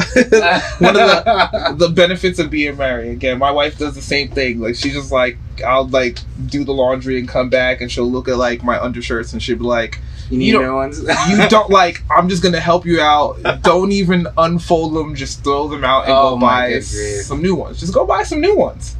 one 0.79 0.95
of 0.95 1.75
the 1.75 1.75
the 1.87 1.89
benefits 1.93 2.39
of 2.39 2.49
being 2.49 2.77
married. 2.77 3.11
Again, 3.11 3.37
my 3.37 3.51
wife 3.51 3.77
does 3.77 3.95
the 3.95 4.01
same 4.01 4.29
thing. 4.29 4.59
Like 4.61 4.75
she's 4.75 4.93
just 4.93 5.11
like 5.11 5.37
I'll 5.65 5.87
like 5.87 6.19
do 6.47 6.63
the 6.63 6.71
laundry 6.73 7.19
and 7.19 7.27
come 7.27 7.49
back 7.49 7.81
and 7.81 7.91
she'll 7.91 8.09
look 8.09 8.27
at 8.29 8.37
like 8.37 8.63
my 8.63 8.79
undershirts 8.81 9.33
and 9.33 9.43
she'll 9.43 9.57
be 9.57 9.63
like, 9.65 9.99
You 10.29 10.37
need 10.37 10.45
You 10.47 10.53
don't- 10.53 10.63
new 10.63 10.75
ones. 10.75 10.99
You 11.29 11.47
don't 11.49 11.69
like 11.69 12.01
I'm 12.09 12.29
just 12.29 12.41
gonna 12.43 12.61
help 12.61 12.85
you 12.85 13.01
out. 13.01 13.41
Don't 13.61 13.91
even 13.91 14.27
unfold 14.37 14.93
them, 14.95 15.15
just 15.15 15.43
throw 15.43 15.67
them 15.67 15.83
out 15.83 16.03
and 16.05 16.13
Oh 16.13 16.35
go 16.35 16.39
buy 16.39 16.79
some 16.79 17.41
new 17.41 17.55
ones. 17.55 17.79
Just 17.81 17.93
go 17.93 18.05
buy 18.05 18.23
some 18.23 18.39
new 18.39 18.55
ones. 18.55 18.95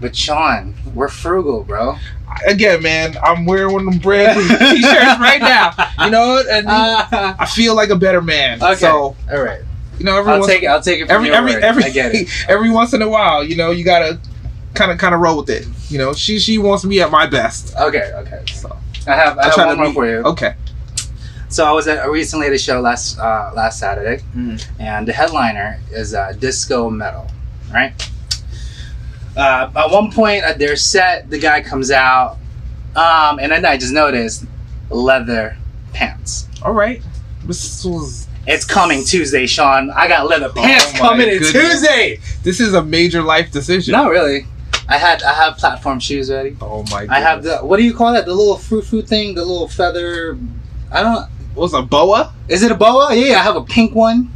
But 0.00 0.14
Sean, 0.14 0.74
we're 0.94 1.08
frugal, 1.08 1.64
bro. 1.64 1.96
Again, 2.46 2.82
man, 2.82 3.16
I'm 3.22 3.46
wearing 3.46 3.72
one 3.72 3.86
of 3.86 3.92
them 3.92 4.00
brand 4.00 4.36
new 4.36 4.48
t-shirts 4.58 5.18
right 5.20 5.40
now. 5.40 5.72
You 6.04 6.10
know? 6.10 6.42
And 6.50 6.66
Uh, 6.68 7.34
I 7.38 7.46
feel 7.46 7.74
like 7.74 7.88
a 7.90 7.96
better 7.96 8.20
man. 8.20 8.62
Okay. 8.62 8.74
So 8.74 9.16
all 9.32 9.42
right. 9.42 9.62
you 9.98 10.04
know, 10.04 10.18
every 10.18 10.32
I'll 10.32 10.40
once- 10.40 10.52
take 10.52 10.62
it. 10.62 10.66
I'll 10.66 10.82
take 10.82 11.00
it 11.00 11.06
from 11.06 11.14
every 11.16 11.30
every 11.30 11.54
word. 11.54 11.62
every 11.64 11.84
I 11.84 11.90
get 11.90 12.14
it. 12.14 12.28
every 12.48 12.68
once 12.70 12.92
in 12.92 13.00
a 13.02 13.08
while, 13.08 13.42
you 13.42 13.56
know, 13.56 13.70
you 13.70 13.84
gotta 13.84 14.20
kind 14.74 14.90
of 14.92 14.98
kind 14.98 15.14
of 15.14 15.20
roll 15.20 15.38
with 15.38 15.48
it. 15.48 15.66
You 15.88 15.96
know, 15.98 16.12
she 16.12 16.38
she 16.38 16.58
wants 16.58 16.84
me 16.84 17.00
at 17.00 17.10
my 17.10 17.26
best. 17.26 17.74
Okay. 17.76 18.12
Okay. 18.16 18.42
So 18.52 18.76
I 19.06 19.14
have 19.14 19.38
I, 19.38 19.44
have 19.46 19.56
one 19.68 19.78
more 19.78 19.92
for 19.94 20.06
you. 20.06 20.16
Okay. 20.18 20.54
So 21.48 21.64
I 21.64 21.70
was 21.72 21.86
at 21.88 22.06
recently 22.10 22.48
at 22.48 22.52
a 22.52 22.58
show 22.58 22.80
last 22.80 23.18
uh, 23.18 23.52
last 23.54 23.78
Saturday, 23.78 24.22
Mm. 24.36 24.62
and 24.80 25.06
the 25.08 25.12
headliner 25.12 25.78
is 25.92 26.12
uh, 26.12 26.32
disco 26.38 26.90
metal, 26.90 27.28
right? 27.72 27.92
Uh, 29.36 29.70
at 29.76 29.90
one 29.90 30.10
point 30.10 30.42
at 30.44 30.58
their 30.58 30.76
set, 30.76 31.28
the 31.28 31.38
guy 31.38 31.60
comes 31.60 31.90
out, 31.90 32.38
um, 32.94 33.38
and 33.38 33.52
then 33.52 33.64
I 33.66 33.76
just 33.76 33.92
noticed 33.92 34.44
leather 34.88 35.56
pants. 35.92 36.48
All 36.62 36.72
right. 36.72 37.02
This 37.44 37.84
was 37.84 38.26
It's 38.46 38.64
coming 38.64 39.04
Tuesday, 39.04 39.46
Sean. 39.46 39.90
I 39.90 40.08
got 40.08 40.26
leather 40.26 40.48
pants 40.48 40.92
Oh 40.94 40.98
coming 40.98 41.28
in. 41.28 41.38
Tuesday. 41.38 42.18
this 42.42 42.60
is 42.60 42.74
a 42.74 42.82
major 42.82 43.22
life 43.22 43.50
decision. 43.52 43.92
Not 43.92 44.10
really. 44.10 44.46
I 44.88 44.98
had 44.98 45.22
I 45.22 45.34
have 45.34 45.56
platform 45.58 46.00
shoes 46.00 46.30
ready. 46.30 46.56
Oh 46.60 46.84
my. 46.84 47.00
Goodness. 47.00 47.10
I 47.10 47.20
have 47.20 47.42
the 47.42 47.58
what 47.58 47.76
do 47.76 47.82
you 47.82 47.92
call 47.94 48.12
that? 48.14 48.24
The 48.24 48.34
little 48.34 48.56
fruit 48.56 48.84
fruit 48.84 49.06
thing, 49.08 49.34
the 49.34 49.44
little 49.44 49.68
feather. 49.68 50.38
I 50.90 51.02
don't. 51.02 51.28
What's 51.54 51.74
a 51.74 51.82
boa? 51.82 52.32
Is 52.48 52.62
it 52.62 52.70
a 52.70 52.74
boa? 52.74 53.14
Yeah, 53.14 53.26
yeah, 53.32 53.40
I 53.40 53.42
have 53.42 53.56
a 53.56 53.64
pink 53.64 53.94
one. 53.94 54.30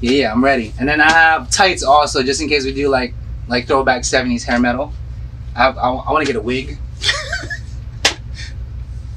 Yeah, 0.00 0.10
yeah, 0.10 0.32
I'm 0.32 0.44
ready. 0.44 0.74
And 0.78 0.88
then 0.88 1.00
I 1.00 1.10
have 1.10 1.50
tights 1.50 1.82
also, 1.82 2.22
just 2.22 2.42
in 2.42 2.48
case 2.48 2.64
we 2.64 2.74
do 2.74 2.88
like 2.88 3.14
like 3.48 3.66
throwback 3.66 4.02
'70s 4.02 4.44
hair 4.44 4.58
metal. 4.58 4.92
I 5.54 5.62
have, 5.62 5.78
I, 5.78 5.90
want 5.90 6.26
to 6.26 6.32
get 6.32 6.38
a 6.38 6.42
wig. 6.42 6.78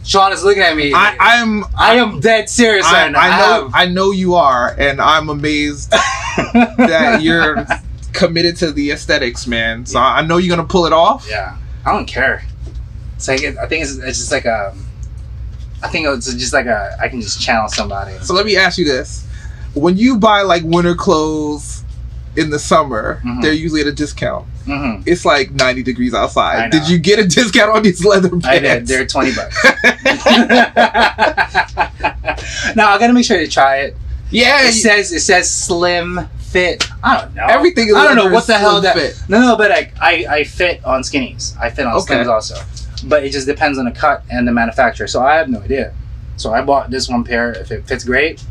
Sean 0.03 0.31
is 0.31 0.43
looking 0.43 0.63
at 0.63 0.77
me. 0.77 0.93
I 0.93 1.17
I'm 1.19 1.63
I 1.77 1.95
am 1.95 2.19
dead 2.19 2.49
serious 2.49 2.85
I, 2.85 3.03
right 3.03 3.11
now. 3.11 3.19
I 3.19 3.37
know 3.37 3.69
I 3.73 3.85
know 3.87 4.11
you 4.11 4.35
are, 4.35 4.75
and 4.77 5.01
I'm 5.01 5.29
amazed 5.29 5.91
that 5.91 7.19
you're 7.21 7.65
committed 8.13 8.55
to 8.57 8.71
the 8.71 8.91
aesthetics, 8.91 9.47
man. 9.47 9.85
So 9.85 9.99
I 9.99 10.25
know 10.25 10.37
you're 10.37 10.55
gonna 10.55 10.67
pull 10.67 10.85
it 10.85 10.93
off. 10.93 11.27
Yeah, 11.29 11.57
I 11.85 11.91
don't 11.91 12.05
care. 12.05 12.43
It's 13.15 13.27
like 13.27 13.43
I 13.43 13.67
think 13.67 13.83
it's, 13.83 13.97
it's 13.97 14.19
just 14.19 14.31
like 14.31 14.45
a. 14.45 14.73
I 15.83 15.89
think 15.89 16.07
it's 16.07 16.33
just 16.33 16.53
like 16.53 16.67
a. 16.67 16.95
I 17.01 17.09
can 17.09 17.19
just 17.19 17.41
channel 17.41 17.67
somebody. 17.67 18.17
So 18.19 18.33
let 18.33 18.45
me 18.45 18.55
ask 18.55 18.77
you 18.77 18.85
this: 18.85 19.27
When 19.73 19.97
you 19.97 20.17
buy 20.17 20.43
like 20.43 20.63
winter 20.63 20.95
clothes 20.95 21.83
in 22.37 22.49
the 22.51 22.59
summer, 22.59 23.19
Mhm. 23.25 23.41
they're 23.41 23.51
usually 23.53 23.81
at 23.81 23.87
a 23.87 23.91
discount. 23.91 24.45
hmm 24.65 25.01
It's 25.05 25.25
like 25.25 25.51
90 25.51 25.83
degrees 25.83 26.13
outside. 26.13 26.71
Did 26.71 26.87
you 26.89 26.97
get 26.99 27.19
a 27.19 27.25
discount 27.27 27.71
on 27.75 27.83
these 27.83 28.03
leather 28.05 28.29
pants? 28.29 28.47
I 28.47 28.59
did. 28.59 28.87
They're 28.87 29.05
twenty 29.05 29.31
bucks. 29.33 29.57
now 32.75 32.89
I 32.89 32.97
gotta 32.99 33.13
make 33.13 33.25
sure 33.25 33.37
to 33.39 33.47
try 33.47 33.77
it. 33.77 33.95
yeah, 34.29 34.61
It 34.63 34.75
you- 34.75 34.81
says 34.81 35.11
it 35.11 35.21
says 35.21 35.49
slim 35.49 36.27
fit. 36.39 36.87
I 37.03 37.21
don't 37.21 37.35
know. 37.35 37.45
everything 37.47 37.89
is 37.89 37.95
I 37.95 38.03
don't 38.05 38.15
know 38.15 38.31
what 38.33 38.47
the 38.47 38.57
hell 38.57 38.81
that. 38.81 38.95
fit. 38.95 39.19
No, 39.27 39.41
no, 39.41 39.55
but 39.57 39.71
I, 39.71 39.91
I 40.01 40.25
I 40.29 40.43
fit 40.43 40.83
on 40.85 41.01
skinnies. 41.01 41.57
I 41.59 41.69
fit 41.69 41.85
on 41.85 41.93
Okay. 41.95 42.15
slims 42.15 42.27
also, 42.27 42.55
but 43.05 43.23
it 43.23 43.31
just 43.31 43.47
depends 43.47 43.77
on 43.77 43.85
the 43.85 43.91
cut 43.91 44.23
and 44.29 44.47
the 44.47 44.51
manufacturer. 44.51 45.07
So 45.07 45.21
I 45.21 45.35
have 45.35 45.49
no 45.49 45.59
idea. 45.61 45.93
So 46.37 46.53
I 46.53 46.61
bought 46.61 46.89
this 46.91 47.09
one 47.09 47.23
pair. 47.23 47.51
If 47.51 47.71
it 47.71 47.87
fits 47.87 48.03
great, 48.03 48.43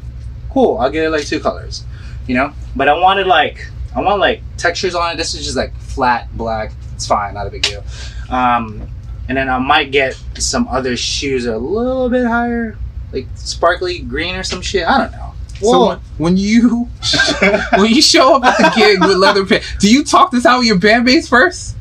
cool. 0.53 0.79
I'll 0.79 0.91
get 0.91 1.05
it 1.05 1.11
like 1.11 1.27
two 1.27 1.41
colors, 1.41 1.85
you 2.27 2.35
know. 2.35 2.53
But 2.75 2.89
I 2.89 2.95
wanted 2.99 3.27
like 3.27 3.67
I 3.97 4.01
want 4.01 4.21
like 4.21 4.43
textures 4.59 4.95
on 4.95 5.13
it. 5.15 5.17
This 5.17 5.35
is 5.35 5.45
just 5.45 5.57
like 5.57 5.75
flat 5.79 6.29
black. 6.37 6.73
It's 6.95 7.07
fine, 7.07 7.35
not 7.35 7.47
a 7.47 7.51
big 7.51 7.63
deal. 7.63 7.83
Um, 8.31 8.89
and 9.29 9.37
then 9.37 9.49
I 9.49 9.59
might 9.59 9.91
get 9.91 10.15
some 10.39 10.69
other 10.69 10.97
shoes 10.97 11.47
a 11.47 11.57
little 11.57 12.09
bit 12.09 12.27
higher, 12.27 12.77
like 13.13 13.27
sparkly 13.35 14.01
green 14.01 14.35
or 14.37 14.43
some 14.43 14.61
shit. 14.63 14.87
I 14.87 14.99
don't 14.99 15.13
know. 15.13 15.33
So 15.61 15.71
Well- 15.71 15.89
when, 15.89 15.99
when 16.19 16.37
you 16.37 16.89
when 17.79 17.93
you 17.93 18.03
show 18.03 18.37
up 18.37 18.45
at 18.45 18.59
the 18.59 18.73
gig 18.77 19.01
with 19.01 19.17
leather 19.17 19.45
pants, 19.47 19.67
do 19.81 19.91
you 19.91 20.05
talk 20.05 20.31
this 20.31 20.45
out 20.47 20.59
with 20.59 20.67
your 20.69 20.79
band 20.79 21.05
mates 21.05 21.29
first? 21.29 21.75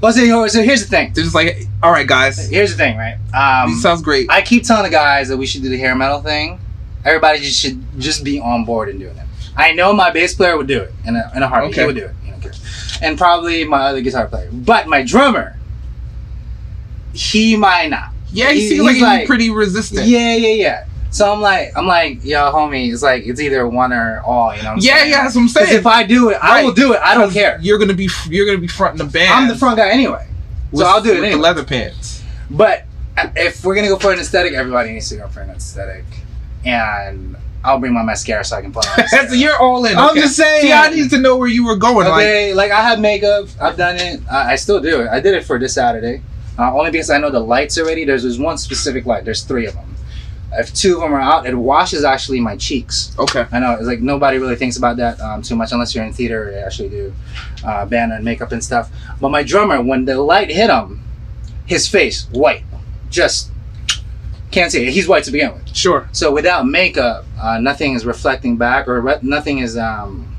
Well, 0.00 0.12
so, 0.12 0.46
so 0.48 0.62
here's 0.62 0.82
the 0.82 0.88
thing. 0.88 1.12
They're 1.14 1.24
just 1.24 1.34
like, 1.34 1.56
all 1.82 1.90
right, 1.90 2.06
guys, 2.06 2.48
Here's 2.50 2.72
the 2.72 2.76
thing, 2.76 2.98
right? 2.98 3.16
Um, 3.34 3.70
this 3.70 3.82
sounds 3.82 4.02
great. 4.02 4.28
I 4.30 4.42
keep 4.42 4.64
telling 4.64 4.82
the 4.84 4.90
guys 4.90 5.28
that 5.28 5.36
we 5.36 5.46
should 5.46 5.62
do 5.62 5.70
the 5.70 5.78
hair 5.78 5.94
metal 5.94 6.20
thing. 6.20 6.60
Everybody 7.04 7.38
just 7.40 7.58
should 7.60 7.82
just 7.98 8.22
be 8.24 8.38
on 8.40 8.64
board 8.64 8.88
and 8.88 8.98
doing 8.98 9.16
it. 9.16 9.25
I 9.56 9.72
know 9.72 9.92
my 9.92 10.10
bass 10.10 10.34
player 10.34 10.56
would 10.56 10.66
do 10.66 10.82
it 10.82 10.92
in 11.06 11.16
a, 11.16 11.32
in 11.34 11.42
a 11.42 11.48
heartbeat. 11.48 11.72
Okay. 11.72 11.80
He 11.82 11.86
would 11.86 11.96
do 11.96 12.04
it. 12.04 12.14
You 12.24 12.30
don't 12.32 12.40
care. 12.42 12.52
And 13.02 13.16
probably 13.18 13.64
my 13.64 13.86
other 13.86 14.00
guitar 14.00 14.26
player. 14.26 14.48
But 14.52 14.86
my 14.86 15.02
drummer, 15.02 15.56
he 17.12 17.56
might 17.56 17.88
not. 17.88 18.10
yeah, 18.30 18.50
you 18.50 18.60
he- 18.60 18.68
seem 18.68 18.84
like 18.84 18.94
he's 18.94 19.02
like- 19.02 19.26
pretty 19.26 19.50
resistant. 19.50 20.06
Yeah, 20.06 20.34
yeah, 20.34 20.48
yeah. 20.54 20.84
So 21.10 21.32
I'm 21.32 21.40
like, 21.40 21.72
I'm 21.76 21.86
like, 21.86 22.22
yo, 22.24 22.52
homie, 22.52 22.92
it's 22.92 23.02
like 23.02 23.24
it's 23.26 23.40
either 23.40 23.66
one 23.66 23.90
or 23.92 24.20
all. 24.26 24.54
You 24.54 24.62
know? 24.62 24.70
What 24.70 24.72
I'm 24.74 24.78
Yeah, 24.80 24.98
saying? 24.98 25.10
yeah, 25.12 25.22
that's 25.22 25.34
what 25.34 25.40
I'm 25.42 25.48
saying. 25.48 25.74
if 25.78 25.86
I 25.86 26.02
do 26.02 26.28
it, 26.28 26.38
I 26.42 26.62
will 26.62 26.74
do 26.74 26.92
it. 26.92 27.00
I 27.02 27.14
don't 27.14 27.32
care. 27.32 27.58
You're 27.62 27.78
gonna 27.78 27.94
be 27.94 28.10
you're 28.28 28.44
gonna 28.44 28.58
be 28.58 28.66
fronting 28.68 28.98
the 28.98 29.10
band. 29.10 29.32
I'm 29.32 29.48
the 29.48 29.56
front 29.56 29.78
guy 29.78 29.88
anyway. 29.88 30.26
with, 30.72 30.80
so 30.80 30.86
I'll 30.86 31.00
do 31.00 31.12
it 31.12 31.18
anyway. 31.18 31.30
the 31.30 31.36
leather 31.38 31.64
pants. 31.64 32.22
But 32.50 32.84
if 33.34 33.64
we're 33.64 33.74
gonna 33.76 33.88
go 33.88 33.96
for 33.98 34.12
an 34.12 34.18
aesthetic, 34.18 34.52
everybody 34.52 34.92
needs 34.92 35.08
to 35.08 35.16
go 35.16 35.28
for 35.28 35.40
an 35.40 35.48
aesthetic, 35.50 36.04
and 36.66 37.34
I'll 37.66 37.78
bring 37.78 37.92
my 37.92 38.02
mascara 38.02 38.44
so 38.44 38.56
I 38.56 38.62
can 38.62 38.72
put 38.72 38.88
on. 38.88 38.96
mascara. 38.98 39.36
you're 39.36 39.56
all 39.56 39.84
in. 39.84 39.96
I'm 39.96 40.14
just 40.14 40.36
saying. 40.36 40.62
See, 40.62 40.72
I 40.72 40.88
need 40.90 41.10
to 41.10 41.18
know 41.18 41.36
where 41.36 41.48
you 41.48 41.66
were 41.66 41.76
going. 41.76 42.06
Okay, 42.06 42.54
like 42.54 42.70
I 42.70 42.82
have 42.82 43.00
makeup. 43.00 43.48
I've 43.60 43.76
done 43.76 43.96
it. 43.96 44.20
I, 44.30 44.52
I 44.52 44.56
still 44.56 44.80
do 44.80 45.02
it. 45.02 45.08
I 45.08 45.20
did 45.20 45.34
it 45.34 45.44
for 45.44 45.58
this 45.58 45.74
Saturday, 45.74 46.22
uh, 46.58 46.72
only 46.72 46.90
because 46.90 47.10
I 47.10 47.18
know 47.18 47.30
the 47.30 47.40
lights 47.40 47.76
already. 47.78 48.04
There's 48.04 48.22
this 48.22 48.38
one 48.38 48.56
specific 48.56 49.04
light. 49.04 49.24
There's 49.24 49.42
three 49.42 49.66
of 49.66 49.74
them. 49.74 49.96
If 50.52 50.72
two 50.72 50.94
of 50.94 51.00
them 51.00 51.12
are 51.12 51.20
out, 51.20 51.44
it 51.46 51.54
washes 51.54 52.04
actually 52.04 52.40
my 52.40 52.56
cheeks. 52.56 53.14
okay, 53.18 53.46
I 53.50 53.58
know 53.58 53.72
it's 53.72 53.86
like 53.86 54.00
nobody 54.00 54.38
really 54.38 54.56
thinks 54.56 54.76
about 54.76 54.96
that 54.98 55.20
um, 55.20 55.42
too 55.42 55.56
much 55.56 55.72
unless 55.72 55.94
you're 55.94 56.04
in 56.04 56.12
theater. 56.12 56.50
They 56.50 56.58
actually 56.58 56.88
do 56.88 57.12
uh, 57.64 57.84
banner 57.84 58.14
and 58.14 58.24
makeup 58.24 58.52
and 58.52 58.62
stuff. 58.62 58.90
But 59.20 59.30
my 59.30 59.42
drummer, 59.42 59.82
when 59.82 60.04
the 60.04 60.20
light 60.22 60.50
hit 60.50 60.70
him, 60.70 61.02
his 61.66 61.88
face 61.88 62.28
white, 62.30 62.62
just 63.10 63.50
can't 64.56 64.72
see 64.72 64.86
it. 64.86 64.92
He's 64.92 65.06
white 65.06 65.24
to 65.24 65.30
begin 65.30 65.52
with. 65.52 65.76
sure. 65.76 66.08
So 66.12 66.32
without 66.32 66.66
makeup, 66.66 67.26
uh, 67.38 67.58
nothing 67.58 67.92
is 67.92 68.06
reflecting 68.06 68.56
back, 68.56 68.88
or 68.88 69.02
re- 69.02 69.18
nothing 69.20 69.58
is 69.58 69.76
um, 69.76 70.34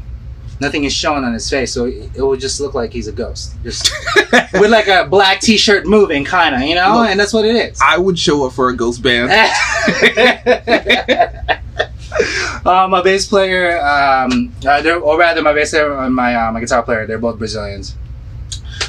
nothing 0.60 0.86
is 0.86 0.92
showing 0.94 1.24
on 1.24 1.34
his 1.34 1.48
face. 1.48 1.72
So 1.72 1.86
it, 1.86 2.10
it 2.16 2.24
would 2.24 2.40
just 2.40 2.60
look 2.60 2.74
like 2.74 2.92
he's 2.92 3.08
a 3.08 3.12
ghost, 3.12 3.54
just 3.64 3.92
with 4.54 4.72
like 4.72 4.88
a 4.88 5.06
black 5.06 5.40
T-shirt 5.40 5.86
moving, 5.86 6.26
kind 6.26 6.56
of, 6.56 6.62
you 6.62 6.74
know. 6.74 6.96
Look, 6.98 7.10
and 7.10 7.20
that's 7.20 7.32
what 7.32 7.46
it 7.46 7.56
is. 7.56 7.80
I 7.80 8.00
would 8.00 8.18
show 8.18 8.44
up 8.48 8.54
for 8.54 8.70
a 8.70 8.76
ghost 8.76 9.04
band. 9.04 9.30
uh, 12.66 12.88
my 12.90 13.04
bass 13.04 13.28
player, 13.28 13.78
um, 13.80 14.52
uh, 14.66 14.82
or 15.00 15.20
rather, 15.20 15.44
my 15.44 15.54
bass 15.54 15.70
player 15.70 15.96
and 16.00 16.16
my 16.16 16.34
uh, 16.36 16.52
my 16.52 16.60
guitar 16.60 16.82
player, 16.82 17.06
they're 17.06 17.20
both 17.20 17.38
Brazilians. 17.38 17.96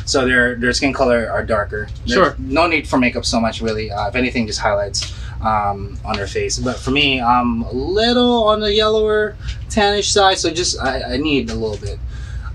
So 0.07 0.27
their 0.27 0.55
their 0.55 0.73
skin 0.73 0.95
color 0.95 1.29
are 1.31 1.45
darker. 1.45 1.89
There's 2.07 2.13
Sure. 2.15 2.35
No 2.39 2.67
need 2.67 2.89
for 2.89 2.97
makeup 2.99 3.27
so 3.27 3.39
much, 3.41 3.61
really. 3.61 3.91
Uh, 3.91 4.09
if 4.09 4.17
anything, 4.17 4.47
just 4.47 4.61
highlights 4.61 5.13
um, 5.41 5.99
on 6.05 6.19
her 6.19 6.27
face. 6.27 6.59
But 6.59 6.77
for 6.79 6.91
me, 6.91 7.21
I'm 7.21 7.63
a 7.63 7.73
little 7.73 8.45
on 8.45 8.61
the 8.61 8.73
yellower, 8.73 9.37
tannish 9.69 10.11
side. 10.11 10.39
So 10.39 10.51
just 10.51 10.79
I, 10.81 11.15
I 11.15 11.17
need 11.17 11.51
a 11.51 11.55
little 11.55 11.79
bit 11.79 11.99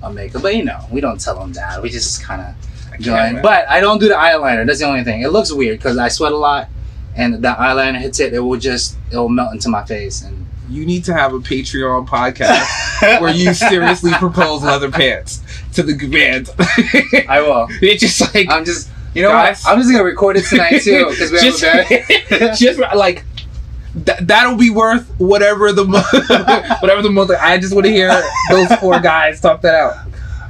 of 0.01 0.13
makeup. 0.13 0.41
But 0.41 0.55
you 0.55 0.63
know, 0.65 0.79
we 0.91 1.01
don't 1.01 1.19
tell 1.19 1.39
them 1.39 1.53
that. 1.53 1.81
We 1.81 1.89
just 1.89 2.21
kind 2.23 2.41
of 2.41 2.99
doing. 3.01 3.15
man. 3.15 3.41
But 3.41 3.67
I 3.69 3.79
don't 3.79 3.99
do 3.99 4.07
the 4.07 4.15
eyeliner. 4.15 4.65
That's 4.65 4.79
the 4.79 4.85
only 4.85 5.03
thing. 5.03 5.21
It 5.21 5.29
looks 5.29 5.51
weird 5.51 5.79
because 5.79 5.97
I 5.97 6.07
sweat 6.09 6.31
a 6.31 6.37
lot, 6.37 6.69
and 7.15 7.35
the 7.35 7.53
eyeliner 7.53 7.99
hits 7.99 8.19
it. 8.19 8.33
It 8.33 8.39
will 8.39 8.59
just 8.59 8.97
it 9.11 9.17
will 9.17 9.29
melt 9.29 9.53
into 9.53 9.69
my 9.69 9.83
face 9.85 10.21
and. 10.23 10.45
you 10.69 10.85
need 10.85 11.03
to 11.05 11.13
have 11.13 11.33
a 11.33 11.39
Patreon 11.39 12.07
podcast 12.07 12.65
where 13.21 13.33
you 13.33 13.53
seriously 13.53 14.11
propose 14.13 14.63
leather 14.63 14.89
pants 14.89 15.41
to 15.73 15.83
the 15.83 15.93
band. 16.07 16.49
I 17.29 17.41
will. 17.41 17.67
it's 17.81 18.01
just 18.01 18.33
like 18.33 18.49
I'm 18.49 18.65
just. 18.65 18.89
You 19.13 19.21
know 19.23 19.29
Guys. 19.29 19.63
what? 19.63 19.73
I'm 19.73 19.79
just 19.79 19.91
gonna 19.91 20.03
record 20.03 20.37
it 20.37 20.45
tonight 20.45 20.79
too 20.81 21.07
because 21.09 21.31
we 21.31 21.37
have 21.43 21.45
just, 21.45 21.63
a 21.63 21.83
very. 22.39 22.55
just 22.55 22.79
like 22.95 23.23
th- 24.05 24.19
that'll 24.21 24.57
be 24.57 24.69
worth 24.69 25.07
whatever 25.19 25.71
the 25.71 25.85
mo- 25.85 26.01
whatever 26.81 27.01
the 27.01 27.11
month. 27.11 27.31
I 27.31 27.57
just 27.59 27.73
want 27.73 27.85
to 27.85 27.91
hear 27.91 28.09
those 28.49 28.73
four 28.79 28.99
guys 28.99 29.39
talk 29.41 29.61
that 29.61 29.75
out. 29.75 29.95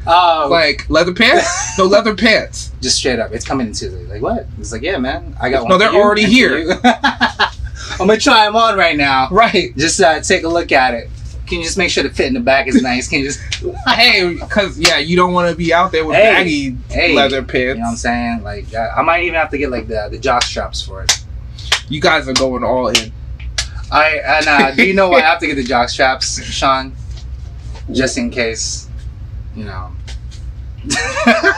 Um, 0.05 0.49
Like 0.49 0.89
leather 0.89 1.13
pants? 1.13 1.77
No 1.77 1.85
leather 1.85 2.13
pants. 2.15 2.71
just 2.81 2.97
straight 2.97 3.19
up, 3.19 3.31
it's 3.31 3.45
coming 3.45 3.67
in 3.67 3.73
Tuesday. 3.73 4.05
Like 4.07 4.21
what? 4.21 4.47
It's 4.59 4.71
like 4.71 4.81
yeah, 4.81 4.97
man. 4.97 5.35
I 5.41 5.49
got 5.49 5.63
one. 5.63 5.69
No, 5.69 5.77
they're 5.77 5.93
already 5.93 6.25
here. 6.25 6.77
I'm 6.83 8.07
gonna 8.07 8.17
try 8.17 8.45
them 8.45 8.55
on 8.55 8.77
right 8.77 8.97
now. 8.97 9.27
Right. 9.29 9.75
Just 9.77 9.99
uh, 10.01 10.19
take 10.21 10.43
a 10.43 10.49
look 10.49 10.71
at 10.71 10.93
it. 10.93 11.09
Can 11.45 11.59
you 11.59 11.65
just 11.65 11.77
make 11.77 11.89
sure 11.89 12.03
the 12.03 12.09
fit 12.09 12.27
in 12.27 12.33
the 12.33 12.39
back 12.39 12.67
is 12.67 12.81
nice? 12.81 13.07
Can 13.09 13.19
you 13.19 13.25
just 13.25 13.39
Hey, 13.87 14.33
because 14.39 14.79
yeah, 14.79 14.97
you 14.97 15.15
don't 15.15 15.33
want 15.33 15.49
to 15.49 15.55
be 15.55 15.73
out 15.73 15.91
there 15.91 16.05
with 16.05 16.15
Hey. 16.15 16.33
baggy 16.33 16.77
Hey. 16.89 17.13
leather 17.15 17.43
pants. 17.43 17.55
You 17.55 17.73
know 17.75 17.81
what 17.81 17.89
I'm 17.91 17.95
saying? 17.97 18.43
Like, 18.43 18.73
uh, 18.73 18.93
I 18.95 19.01
might 19.01 19.23
even 19.23 19.35
have 19.35 19.49
to 19.51 19.57
get 19.57 19.69
like 19.69 19.87
the 19.87 20.07
the 20.09 20.17
jock 20.17 20.43
straps 20.43 20.81
for 20.81 21.03
it. 21.03 21.11
You 21.89 21.99
guys 21.99 22.27
are 22.29 22.33
going 22.33 22.63
all 22.63 22.87
in. 22.87 23.11
I 23.91 24.21
and 24.25 24.47
uh, 24.47 24.71
do 24.71 24.85
you 24.87 24.93
know 24.93 25.09
why 25.09 25.17
I 25.19 25.21
have 25.21 25.39
to 25.39 25.47
get 25.47 25.55
the 25.55 25.63
jock 25.63 25.89
straps, 25.89 26.41
Sean? 26.43 26.95
Just 27.91 28.17
in 28.17 28.29
case, 28.31 28.87
you 29.55 29.65
know. 29.65 29.91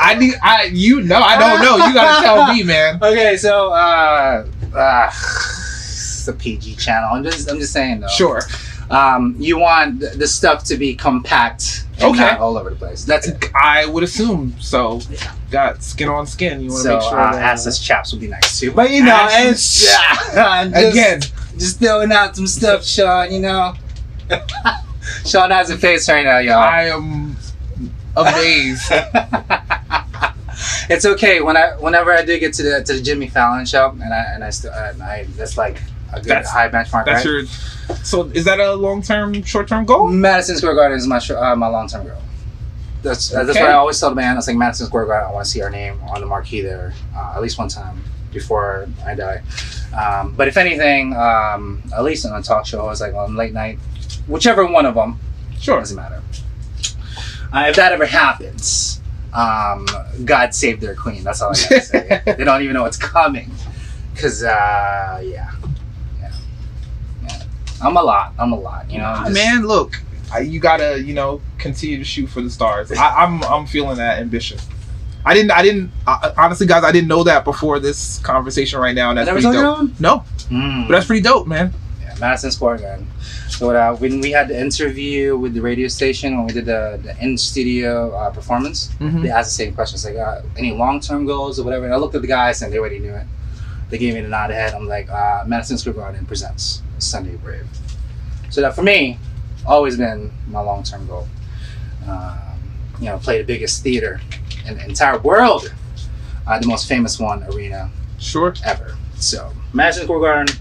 I 0.02 0.16
need. 0.20 0.36
I 0.44 0.64
you 0.74 1.02
know. 1.02 1.18
I 1.20 1.38
don't 1.38 1.62
know. 1.62 1.86
You 1.86 1.94
gotta 1.94 2.24
tell 2.26 2.54
me, 2.54 2.64
man. 2.64 3.00
okay, 3.02 3.38
so 3.38 3.72
uh, 3.72 4.46
uh, 4.76 5.08
it's 5.08 6.28
a 6.28 6.34
PG 6.34 6.76
channel. 6.76 7.10
I'm 7.14 7.24
just 7.24 7.50
I'm 7.50 7.60
just 7.60 7.72
saying 7.74 8.02
though. 8.02 8.08
Sure. 8.08 8.42
Um, 8.90 9.36
you 9.40 9.58
want 9.58 10.00
th- 10.02 10.14
the 10.14 10.28
stuff 10.28 10.64
to 10.66 10.78
be 10.78 10.96
compact 10.96 11.86
Okay. 12.02 12.20
not 12.20 12.40
all 12.40 12.58
over 12.58 12.70
the 12.70 12.76
place. 12.76 13.04
That's 13.06 13.28
it. 13.28 13.46
I 13.56 13.86
would 13.86 14.04
assume 14.04 14.54
so. 14.60 15.02
Got 15.50 15.82
skin 15.82 16.10
on 16.10 16.28
skin. 16.28 16.62
You 16.62 16.70
want 16.70 16.84
to 16.84 16.90
So 16.90 16.94
make 16.96 17.04
sure. 17.04 17.20
uh, 17.20 17.32
that, 17.34 17.58
assless 17.58 17.82
chaps 17.84 18.12
would 18.12 18.22
be 18.22 18.28
nice 18.28 18.60
too. 18.60 18.72
But 18.72 18.92
you 18.92 19.04
know, 19.04 19.28
it's 19.32 19.82
just, 20.34 20.38
Again, 20.76 21.22
just 21.58 21.80
throwing 21.80 22.12
out 22.12 22.36
some 22.36 22.48
stuff, 22.48 22.86
Sean. 22.86 23.32
You 23.32 23.40
know. 23.40 23.74
Sean 25.26 25.52
has 25.52 25.70
a 25.70 25.78
face 25.78 26.10
right 26.10 26.26
now, 26.26 26.40
y'all. 26.40 26.56
I 26.60 26.84
am 26.86 27.38
amazed. 28.18 28.92
it's 30.90 31.06
okay 31.06 31.42
when 31.42 31.58
I 31.58 31.72
whenever 31.80 32.12
I 32.12 32.24
do 32.24 32.38
get 32.40 32.54
to 32.56 32.64
the 32.64 32.84
to 32.84 32.94
the 32.94 33.02
Jimmy 33.02 33.28
Fallon 33.28 33.66
show 33.66 33.90
and 33.92 34.14
I 34.14 34.24
and 34.34 34.44
I 34.44 34.50
still 34.50 34.72
I 34.74 35.26
that's 35.36 35.58
like 35.58 35.82
a 36.14 36.18
good 36.20 36.26
That's- 36.30 36.50
high 36.52 36.70
benchmark. 36.70 37.06
That's 37.06 37.26
right? 37.26 37.32
your. 37.32 37.46
So 38.04 38.24
is 38.34 38.46
that 38.46 38.60
a 38.60 38.74
long 38.74 39.02
term, 39.02 39.42
short 39.44 39.68
term 39.68 39.86
goal? 39.86 40.08
Madison 40.08 40.58
Square 40.58 40.76
Garden 40.76 40.98
is 40.98 41.08
my 41.08 41.20
sh- 41.20 41.32
uh, 41.32 41.56
my 41.56 41.68
long 41.68 41.88
term 41.88 42.08
goal. 42.08 42.18
That's 43.04 43.30
that's 43.30 43.50
Okay. 43.50 43.62
what 43.62 43.70
I 43.70 43.74
always 43.74 44.00
tell 44.00 44.10
the 44.10 44.16
band. 44.16 44.38
It's 44.38 44.48
like 44.48 44.58
Madison 44.58 44.88
Square 44.88 45.06
Garden. 45.06 45.30
I 45.30 45.34
want 45.34 45.46
to 45.46 45.52
see 45.52 45.62
our 45.62 45.70
name 45.70 46.00
on 46.10 46.22
the 46.22 46.28
marquee 46.28 46.62
there 46.62 46.94
uh, 47.16 47.34
at 47.36 47.42
least 47.42 47.58
one 47.60 47.68
time 47.70 48.04
before 48.34 48.88
I 49.06 49.14
die. 49.16 49.42
Um, 49.96 50.34
but 50.36 50.48
if 50.48 50.58
anything, 50.58 51.16
um, 51.16 51.82
at 51.96 52.04
least 52.04 52.26
on 52.26 52.38
a 52.38 52.44
talk 52.44 52.66
show, 52.66 52.82
I 52.82 52.86
was 52.90 53.00
like 53.02 53.14
on 53.14 53.36
late 53.36 53.54
night, 53.54 53.78
whichever 54.28 54.66
one 54.66 54.86
of 54.86 54.96
them 54.96 55.20
Sure. 55.60 55.80
doesn't 55.80 55.96
matter. 55.96 56.22
Uh, 57.54 57.68
if 57.70 57.76
that 57.76 57.94
ever 57.94 58.06
happens, 58.06 59.00
um, 59.34 59.86
God 60.26 60.54
save 60.54 60.82
their 60.82 60.96
queen. 60.96 61.24
That's 61.24 61.42
all 61.42 61.52
I 61.52 61.54
gotta 61.54 61.82
say. 61.82 62.22
they 62.38 62.44
don't 62.44 62.62
even 62.64 62.74
know 62.74 62.82
what's 62.84 62.98
coming, 62.98 63.52
cause 64.16 64.44
uh, 64.44 65.22
yeah. 65.24 65.52
I'm 67.86 67.98
a 67.98 68.04
lot. 68.04 68.34
I'm 68.40 68.52
a 68.52 68.60
lot. 68.60 68.90
You 68.90 69.00
know, 69.00 69.14
just- 69.20 69.34
man, 69.34 69.66
look, 69.68 69.94
I, 70.34 70.40
you 70.40 70.60
gotta, 70.60 71.02
you 71.02 71.14
know, 71.14 71.42
continue 71.58 71.98
to 71.98 72.04
shoot 72.04 72.28
for 72.28 72.42
the 72.42 72.50
stars. 72.50 72.92
I, 72.92 73.24
I'm, 73.24 73.44
I'm 73.44 73.66
feeling 73.68 73.98
that 73.98 74.20
ambition. 74.20 74.58
I 75.24 75.34
didn't, 75.34 75.52
I 75.52 75.62
didn't, 75.64 75.92
uh, 76.06 76.34
honestly, 76.38 76.68
guys, 76.68 76.84
I 76.84 76.92
didn't 76.92 77.08
know 77.08 77.24
that 77.24 77.44
before 77.46 77.80
this 77.80 78.20
conversation 78.20 78.80
right 78.80 78.94
now, 78.96 79.10
and 79.10 79.18
that's 79.18 79.28
never 79.28 79.42
pretty 79.42 79.56
told 79.58 79.88
dope. 79.90 79.98
that 79.98 80.02
No, 80.02 80.24
Mm. 80.52 80.88
but 80.88 80.94
that's 80.94 81.08
pretty 81.08 81.22
dope, 81.24 81.48
man. 81.48 81.74
Yeah, 82.02 82.16
Madison 82.20 82.52
Square 82.52 82.78
Garden. 82.80 83.08
So 83.50 83.70
uh, 83.72 83.96
when 83.96 84.20
we 84.22 84.32
had 84.32 84.48
the 84.50 84.60
interview 84.60 85.36
with 85.38 85.54
the 85.54 85.62
radio 85.62 85.88
station 85.88 86.38
when 86.38 86.46
we 86.48 86.54
did 86.54 86.66
the, 86.66 87.00
the 87.02 87.16
in 87.24 87.38
studio 87.38 88.14
uh, 88.16 88.30
performance, 88.32 88.90
Mhm. 89.00 89.24
they 89.24 89.30
asked 89.32 89.50
the 89.50 89.64
same 89.64 89.74
questions 89.74 90.04
like 90.06 90.16
uh, 90.18 90.42
any 90.58 90.72
long 90.72 91.00
term 91.00 91.26
goals 91.26 91.60
or 91.60 91.64
whatever. 91.64 91.86
And 91.86 91.94
I 91.94 91.98
looked 91.98 92.14
at 92.16 92.22
the 92.22 92.28
guys 92.28 92.62
and 92.62 92.72
they 92.74 92.78
already 92.78 93.00
knew 93.00 93.14
it. 93.14 93.26
They 93.90 93.98
gave 93.98 94.14
me 94.14 94.22
the 94.22 94.28
nod 94.28 94.52
ahead. 94.52 94.74
I'm 94.74 94.88
like, 94.88 95.10
uh, 95.10 95.44
Madison 95.48 95.78
Square 95.78 95.94
Garden 95.96 96.26
presents 96.26 96.82
Sunday 97.00 97.36
Brave. 97.36 97.68
So 98.50 98.62
that 98.62 98.76
for 98.76 98.84
me, 98.84 99.18
always 99.66 99.98
been 99.98 100.32
my 100.48 100.62
long 100.62 100.84
term 100.84 101.08
goal. 101.08 101.28
Um, 102.08 102.38
you 103.00 103.06
know, 103.06 103.18
play 103.18 103.40
the 103.40 103.44
biggest 103.44 103.84
theater 103.84 104.22
in 104.68 104.78
the 104.78 104.86
entire 104.86 105.18
world, 105.20 105.74
uh, 106.48 106.60
the 106.60 106.68
most 106.68 106.88
famous 106.88 107.20
one 107.20 107.44
arena 107.44 107.90
Sure. 108.20 108.54
ever. 108.64 108.96
So 109.18 109.52
Madison 109.74 110.04
Square 110.06 110.20
Garden, 110.22 110.56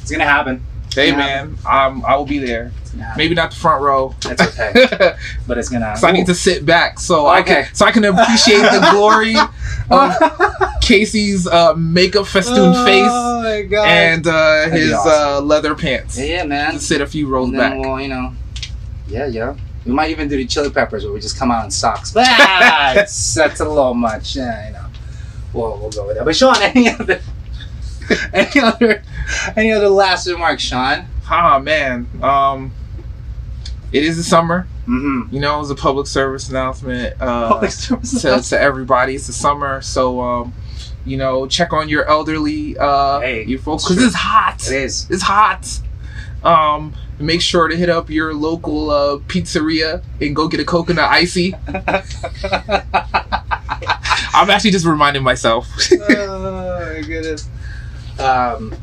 it's 0.00 0.10
gonna 0.10 0.24
happen. 0.24 0.64
Hey, 0.94 1.08
Yeah. 1.10 1.16
man, 1.16 1.58
um, 1.66 2.04
I 2.06 2.16
will 2.16 2.24
be 2.24 2.38
there. 2.38 2.72
It's. 2.80 2.94
Maybe 3.16 3.34
not 3.34 3.50
the 3.50 3.56
front 3.56 3.82
row. 3.82 4.14
That's 4.22 4.40
okay. 4.40 5.14
but 5.46 5.58
it's 5.58 5.68
gonna. 5.68 5.96
so 5.96 6.06
I 6.08 6.12
need 6.12 6.26
to 6.26 6.34
sit 6.34 6.64
back 6.64 6.98
so 6.98 7.26
I 7.26 7.42
can 7.42 7.66
so 7.74 7.84
I 7.84 7.90
can 7.92 8.04
appreciate 8.04 8.62
the 8.62 8.88
glory 8.92 9.36
of 9.90 10.14
Casey's 10.86 11.46
uh, 11.46 11.74
makeup 11.74 12.26
festooned 12.26 12.74
face 12.86 13.06
Oh 13.10 13.42
my 13.42 13.62
god. 13.62 13.86
and 13.88 14.26
uh, 14.26 14.30
That'd 14.32 14.74
be 14.74 14.80
his 14.80 14.92
uh, 14.94 15.40
leather 15.40 15.74
pants. 15.74 16.18
yeah, 16.18 16.24
yeah, 16.24 16.44
man. 16.44 16.72
Just 16.74 16.88
sit 16.88 17.00
a 17.00 17.06
few 17.06 17.26
rows 17.28 17.48
And 17.48 17.58
then 17.58 17.70
back. 17.72 17.80
we'll, 17.86 18.00
you 18.00 18.08
know, 18.08 18.32
yeah, 19.08 19.26
yeah. 19.26 19.56
We 19.84 19.92
might 19.92 20.10
even 20.10 20.28
do 20.28 20.36
the 20.36 20.46
chili 20.46 20.70
peppers 20.70 21.04
where 21.04 21.12
we 21.12 21.20
just 21.20 21.38
come 21.38 21.50
out 21.50 21.64
in 21.64 21.70
socks. 21.70 22.12
But 22.12 22.26
ah, 22.28 22.94
it's, 22.96 23.34
that's 23.34 23.60
a 23.60 23.68
little 23.68 23.94
much. 23.94 24.34
Yeah, 24.36 24.66
you 24.66 24.72
know. 24.74 24.86
We'll, 25.52 25.78
we'll 25.78 25.90
go 25.90 26.06
with 26.06 26.16
that. 26.16 26.24
But 26.24 26.34
Sean, 26.36 26.56
any 26.60 26.88
other, 26.88 27.20
any 28.32 28.60
other, 28.60 29.02
any 29.56 29.72
other 29.72 29.88
last 29.88 30.26
remarks, 30.28 30.62
Sean? 30.62 31.06
Ah 31.28 31.58
man, 31.58 32.06
um, 32.22 32.72
it 33.92 34.04
is 34.04 34.16
the 34.16 34.22
summer. 34.22 34.66
Mm-hmm. 34.86 35.34
You 35.34 35.40
know, 35.40 35.60
it's 35.60 35.70
a 35.70 35.74
public 35.74 36.06
service 36.06 36.48
announcement 36.48 37.20
uh, 37.20 37.48
Public 37.48 37.70
service 37.72 38.22
to, 38.22 38.40
to 38.40 38.60
everybody. 38.60 39.16
It's 39.16 39.26
the 39.26 39.32
summer, 39.32 39.80
so 39.82 40.20
um, 40.20 40.54
You 41.06 41.16
know, 41.16 41.46
check 41.46 41.72
on 41.72 41.88
your 41.88 42.04
elderly, 42.06 42.76
uh, 42.76 43.20
Hey, 43.20 43.44
your 43.44 43.60
folks, 43.60 43.84
because 43.84 44.02
it's 44.02 44.14
hot. 44.14 44.66
It 44.66 44.72
is. 44.72 45.08
It's 45.10 45.22
hot. 45.22 45.80
Um, 46.42 46.94
make 47.18 47.40
sure 47.40 47.68
to 47.68 47.76
hit 47.76 47.88
up 47.88 48.10
your 48.10 48.34
local 48.34 48.90
uh, 48.90 49.18
pizzeria 49.18 50.02
and 50.20 50.34
go 50.36 50.48
get 50.48 50.60
a 50.60 50.64
coconut 50.64 51.08
icy. 51.08 51.54
I'm 54.34 54.50
actually 54.50 54.72
just 54.72 54.84
reminding 54.84 55.22
myself. 55.22 55.68
oh 55.92 56.92
my 56.94 57.02
goodness. 57.06 57.48
Um, 58.18 58.74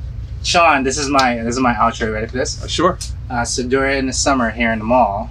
Sean, 0.44 0.84
this 0.84 0.98
is 0.98 1.10
my 1.10 1.36
this 1.36 1.56
is 1.56 1.60
my 1.62 1.74
outro. 1.74 2.14
Ready 2.14 2.28
for 2.28 2.38
this? 2.38 2.68
sure. 2.70 2.98
Uh, 3.30 3.46
so 3.46 3.64
during 3.64 4.08
the 4.08 4.14
summer 4.14 4.50
here 4.50 4.72
in 4.72 4.80
the 4.80 4.86
mall, 4.86 5.30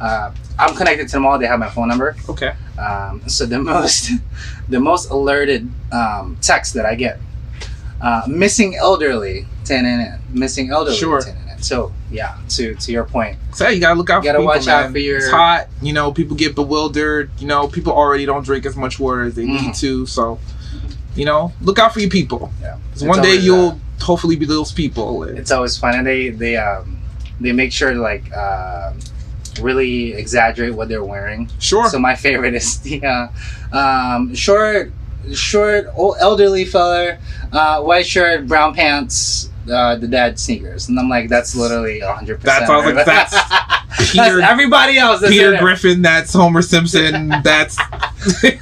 uh, 0.00 0.32
I'm 0.58 0.74
connected 0.76 1.08
to 1.08 1.12
the 1.12 1.20
mall. 1.20 1.38
They 1.38 1.46
have 1.46 1.58
my 1.58 1.68
phone 1.68 1.88
number. 1.88 2.16
Okay. 2.28 2.54
Um, 2.78 3.22
so 3.28 3.46
the 3.46 3.58
most 3.72 4.10
the 4.68 4.80
most 4.80 5.10
alerted 5.10 5.70
um, 5.92 6.36
text 6.40 6.74
that 6.74 6.86
I 6.86 6.94
get, 6.94 7.18
uh, 8.00 8.22
missing 8.28 8.74
elderly, 8.76 9.46
10 9.64 9.84
in 9.84 10.18
missing 10.30 10.70
elderly, 10.70 10.96
Sure. 10.96 11.20
10 11.20 11.36
in 11.56 11.62
So 11.62 11.92
yeah, 12.10 12.36
to 12.50 12.74
to 12.74 12.92
your 12.92 13.04
point, 13.04 13.36
So 13.52 13.68
you 13.68 13.80
gotta 13.80 13.94
look 13.94 14.10
out 14.10 14.22
You 14.24 14.32
gotta 14.32 14.38
for 14.38 14.42
people, 14.42 14.54
watch 14.56 14.68
out 14.68 14.90
for 14.92 14.98
your- 14.98 15.18
It's 15.18 15.30
hot. 15.30 15.68
You 15.80 15.92
know, 15.92 16.12
people 16.12 16.36
get 16.36 16.54
bewildered. 16.54 17.30
You 17.38 17.46
know, 17.46 17.68
people 17.68 17.92
already 17.92 18.26
don't 18.26 18.44
drink 18.44 18.66
as 18.66 18.76
much 18.76 18.98
water 18.98 19.22
as 19.22 19.34
they 19.34 19.44
Mhm. 19.44 19.60
need 19.62 19.74
to. 19.76 20.04
So, 20.06 20.38
you 21.14 21.24
know, 21.24 21.52
look 21.62 21.78
out 21.78 21.92
for 21.94 22.00
your 22.00 22.10
people. 22.10 22.52
yeah, 22.60 22.76
one 23.06 23.22
day 23.22 23.36
you'll 23.36 23.68
uh, 24.00 24.04
hopefully 24.04 24.36
be 24.36 24.46
those 24.46 24.72
people. 24.72 25.22
it's 25.24 25.50
always 25.52 25.76
fun, 25.76 25.94
and 25.94 26.06
they 26.06 26.30
they 26.30 26.56
um, 26.56 26.98
they 27.40 27.52
make 27.52 27.72
sure 27.72 27.94
like 27.94 28.24
um 28.36 28.98
really 29.60 30.12
exaggerate 30.14 30.74
what 30.74 30.88
they're 30.88 31.04
wearing. 31.04 31.48
Sure. 31.58 31.88
So 31.88 31.98
my 31.98 32.14
favorite 32.14 32.54
is 32.54 32.78
the 32.80 33.04
uh, 33.04 33.28
um, 33.76 34.34
short, 34.34 34.92
short, 35.32 35.86
old, 35.94 36.16
elderly 36.20 36.64
fella, 36.64 37.18
uh, 37.52 37.82
white 37.82 38.06
shirt, 38.06 38.46
brown 38.46 38.74
pants, 38.74 39.50
uh, 39.70 39.96
the 39.96 40.06
dad 40.08 40.38
sneakers, 40.38 40.88
and 40.88 40.98
I'm 40.98 41.08
like, 41.08 41.28
that's 41.28 41.54
literally 41.56 42.02
100. 42.02 42.40
percent 42.40 42.66
That's- 42.66 42.70
I 42.70 42.76
was 42.86 42.94
like, 42.94 43.06
that's 43.06 44.12
Peter- 44.12 44.40
everybody 44.42 44.98
else. 44.98 45.20
That's 45.20 45.32
Peter. 45.32 45.56
Griffin, 45.56 46.02
that's 46.02 46.32
Homer 46.34 46.60
Simpson, 46.62 47.28
that's 47.42 47.78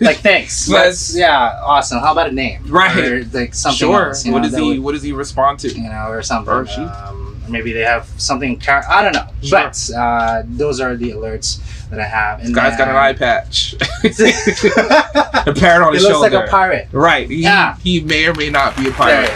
Like, 0.00 0.18
thanks. 0.18 0.66
That's- 0.68 0.68
That's 0.68 1.16
yeah, 1.16 1.60
awesome. 1.64 2.00
How 2.00 2.12
about 2.12 2.28
a 2.28 2.32
name? 2.32 2.62
Right. 2.68 2.96
Or, 3.04 3.24
like 3.32 3.54
something 3.54 3.78
sure. 3.78 4.08
else. 4.08 4.24
What 4.26 4.38
know, 4.38 4.42
does 4.48 4.56
he 4.56 4.62
would- 4.68 4.78
what 4.80 4.92
does 4.92 5.02
he 5.02 5.12
respond 5.12 5.58
to? 5.60 5.68
you 5.72 5.88
know, 5.88 6.06
or 6.08 6.22
something. 6.22 6.52
Or 6.52 6.66
she. 6.66 6.80
Um, 6.82 7.21
maybe 7.48 7.72
they 7.72 7.80
have 7.82 8.06
something. 8.18 8.58
Car- 8.58 8.84
I 8.88 9.02
don't 9.02 9.12
know. 9.12 9.26
Sure. 9.42 9.60
But 9.62 9.90
uh, 9.96 10.42
those 10.46 10.80
are 10.80 10.96
the 10.96 11.10
alerts 11.10 11.60
that 11.90 12.00
I 12.00 12.04
have. 12.04 12.38
And 12.40 12.48
This 12.48 12.54
guy's 12.56 12.76
got 12.78 12.88
an 12.88 12.96
eye 12.96 13.12
patch. 13.12 13.74
a 14.04 15.52
parrot 15.54 15.84
on 15.86 15.92
He 15.92 15.98
his 15.98 16.04
looks 16.04 16.14
shoulder. 16.16 16.30
like 16.36 16.46
a 16.48 16.50
pirate. 16.50 16.88
Right. 16.92 17.28
He, 17.28 17.42
Yeah. 17.42 17.76
he 17.78 18.00
may 18.00 18.26
or 18.26 18.34
may 18.34 18.50
not 18.50 18.76
be 18.76 18.88
a 18.88 18.92
pirate. 18.92 19.30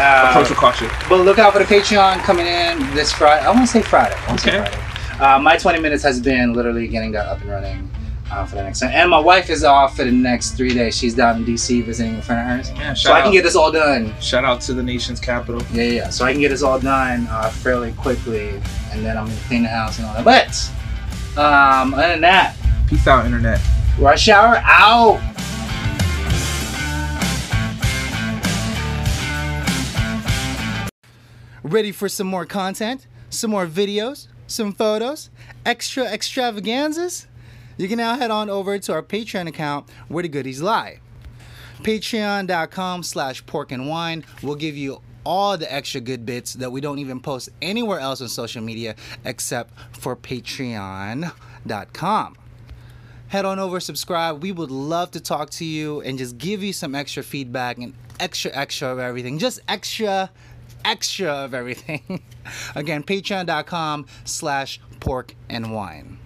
Uh, 0.00 0.26
Approach 0.30 0.48
with 0.50 0.58
caution. 0.58 0.88
But 1.08 1.22
look 1.24 1.38
out 1.38 1.52
for 1.52 1.58
the 1.58 1.64
Patreon 1.64 2.18
coming 2.20 2.46
in 2.46 2.78
this 2.94 3.12
Friday. 3.12 3.44
I 3.44 3.48
want 3.50 3.62
to 3.62 3.66
say 3.66 3.82
Friday. 3.82 4.14
I 4.16 4.26
wanna 4.26 4.38
say 4.38 4.58
Okay. 4.60 4.70
Friday. 4.70 4.84
Uh, 5.24 5.38
my 5.40 5.56
20 5.56 5.80
minutes 5.80 6.02
has 6.04 6.20
been 6.20 6.52
literally 6.52 6.86
getting 6.86 7.10
that 7.12 7.26
up 7.26 7.40
and 7.40 7.50
running 7.50 7.90
uh, 8.30 8.44
for 8.44 8.56
the 8.56 8.62
next 8.62 8.80
time. 8.80 8.90
And 8.92 9.10
my 9.10 9.18
wife 9.18 9.50
is 9.50 9.64
off 9.64 9.96
for 9.96 10.04
the 10.04 10.10
next 10.12 10.52
three 10.52 10.74
days. 10.74 10.96
She's 10.96 11.14
down 11.14 11.36
in 11.38 11.44
DC 11.44 11.84
visiting 11.84 12.16
a 12.16 12.22
friend 12.22 12.40
of 12.40 12.46
hers. 12.66 12.70
Yeah, 12.78 12.94
So 12.94 13.08
shout 13.08 13.16
I 13.18 13.22
can 13.22 13.32
get 13.32 13.42
this 13.42 13.56
all 13.56 13.72
done. 13.72 14.14
Shout 14.20 14.44
out 14.44 14.60
to 14.62 14.74
the 14.74 14.82
nation's 14.82 15.20
capital. 15.20 15.62
Yeah, 15.72 15.82
yeah, 15.84 15.92
yeah. 15.92 16.08
So 16.10 16.24
I 16.24 16.32
can 16.32 16.40
get 16.40 16.50
this 16.50 16.62
all 16.62 16.78
done 16.78 17.26
uh, 17.30 17.50
fairly 17.50 17.92
quickly. 17.92 18.50
And 18.92 19.04
then 19.04 19.16
I'm 19.16 19.26
going 19.26 19.36
to 19.38 19.44
clean 19.44 19.62
the 19.62 19.68
house 19.68 19.98
and 19.98 20.06
all 20.06 20.14
that. 20.22 20.24
But 20.24 21.40
um, 21.40 21.94
other 21.94 22.08
than 22.08 22.20
that, 22.22 22.56
Peace 22.86 23.06
out, 23.06 23.24
internet. 23.26 23.60
rush 23.98 24.28
hour 24.28 24.56
out. 24.64 25.20
Ready 31.62 31.92
for 31.92 32.08
some 32.08 32.26
more 32.26 32.46
content? 32.46 33.06
Some 33.30 33.50
more 33.50 33.66
videos? 33.66 34.28
Some 34.46 34.72
photos? 34.72 35.28
Extra 35.66 36.04
extravaganzas? 36.04 37.26
You 37.78 37.88
can 37.88 37.96
now 37.96 38.18
head 38.18 38.30
on 38.30 38.50
over 38.50 38.78
to 38.78 38.92
our 38.92 39.02
Patreon 39.02 39.48
account 39.48 39.88
where 40.08 40.22
the 40.22 40.28
goodies 40.28 40.60
lie. 40.60 40.98
Patreon.com 41.82 43.04
slash 43.04 43.46
pork 43.46 43.72
and 43.72 43.88
wine 43.88 44.24
will 44.42 44.56
give 44.56 44.76
you 44.76 45.00
all 45.24 45.56
the 45.56 45.72
extra 45.72 46.00
good 46.00 46.26
bits 46.26 46.54
that 46.54 46.72
we 46.72 46.80
don't 46.80 46.98
even 46.98 47.20
post 47.20 47.50
anywhere 47.62 48.00
else 48.00 48.20
on 48.20 48.28
social 48.28 48.62
media 48.62 48.96
except 49.24 49.72
for 49.92 50.16
patreon.com. 50.16 51.32
Head 53.28 53.44
on 53.44 53.58
over, 53.58 53.78
subscribe. 53.78 54.42
We 54.42 54.52
would 54.52 54.70
love 54.70 55.10
to 55.12 55.20
talk 55.20 55.50
to 55.50 55.64
you 55.64 56.00
and 56.00 56.18
just 56.18 56.38
give 56.38 56.62
you 56.62 56.72
some 56.72 56.94
extra 56.94 57.22
feedback 57.22 57.76
and 57.78 57.94
extra, 58.18 58.50
extra 58.54 58.88
of 58.88 58.98
everything. 58.98 59.38
Just 59.38 59.60
extra, 59.68 60.30
extra 60.84 61.28
of 61.28 61.54
everything. 61.54 62.22
Again, 62.74 63.02
patreon.com 63.04 64.06
slash 64.24 64.80
pork 64.98 65.34
and 65.48 65.72
wine. 65.72 66.17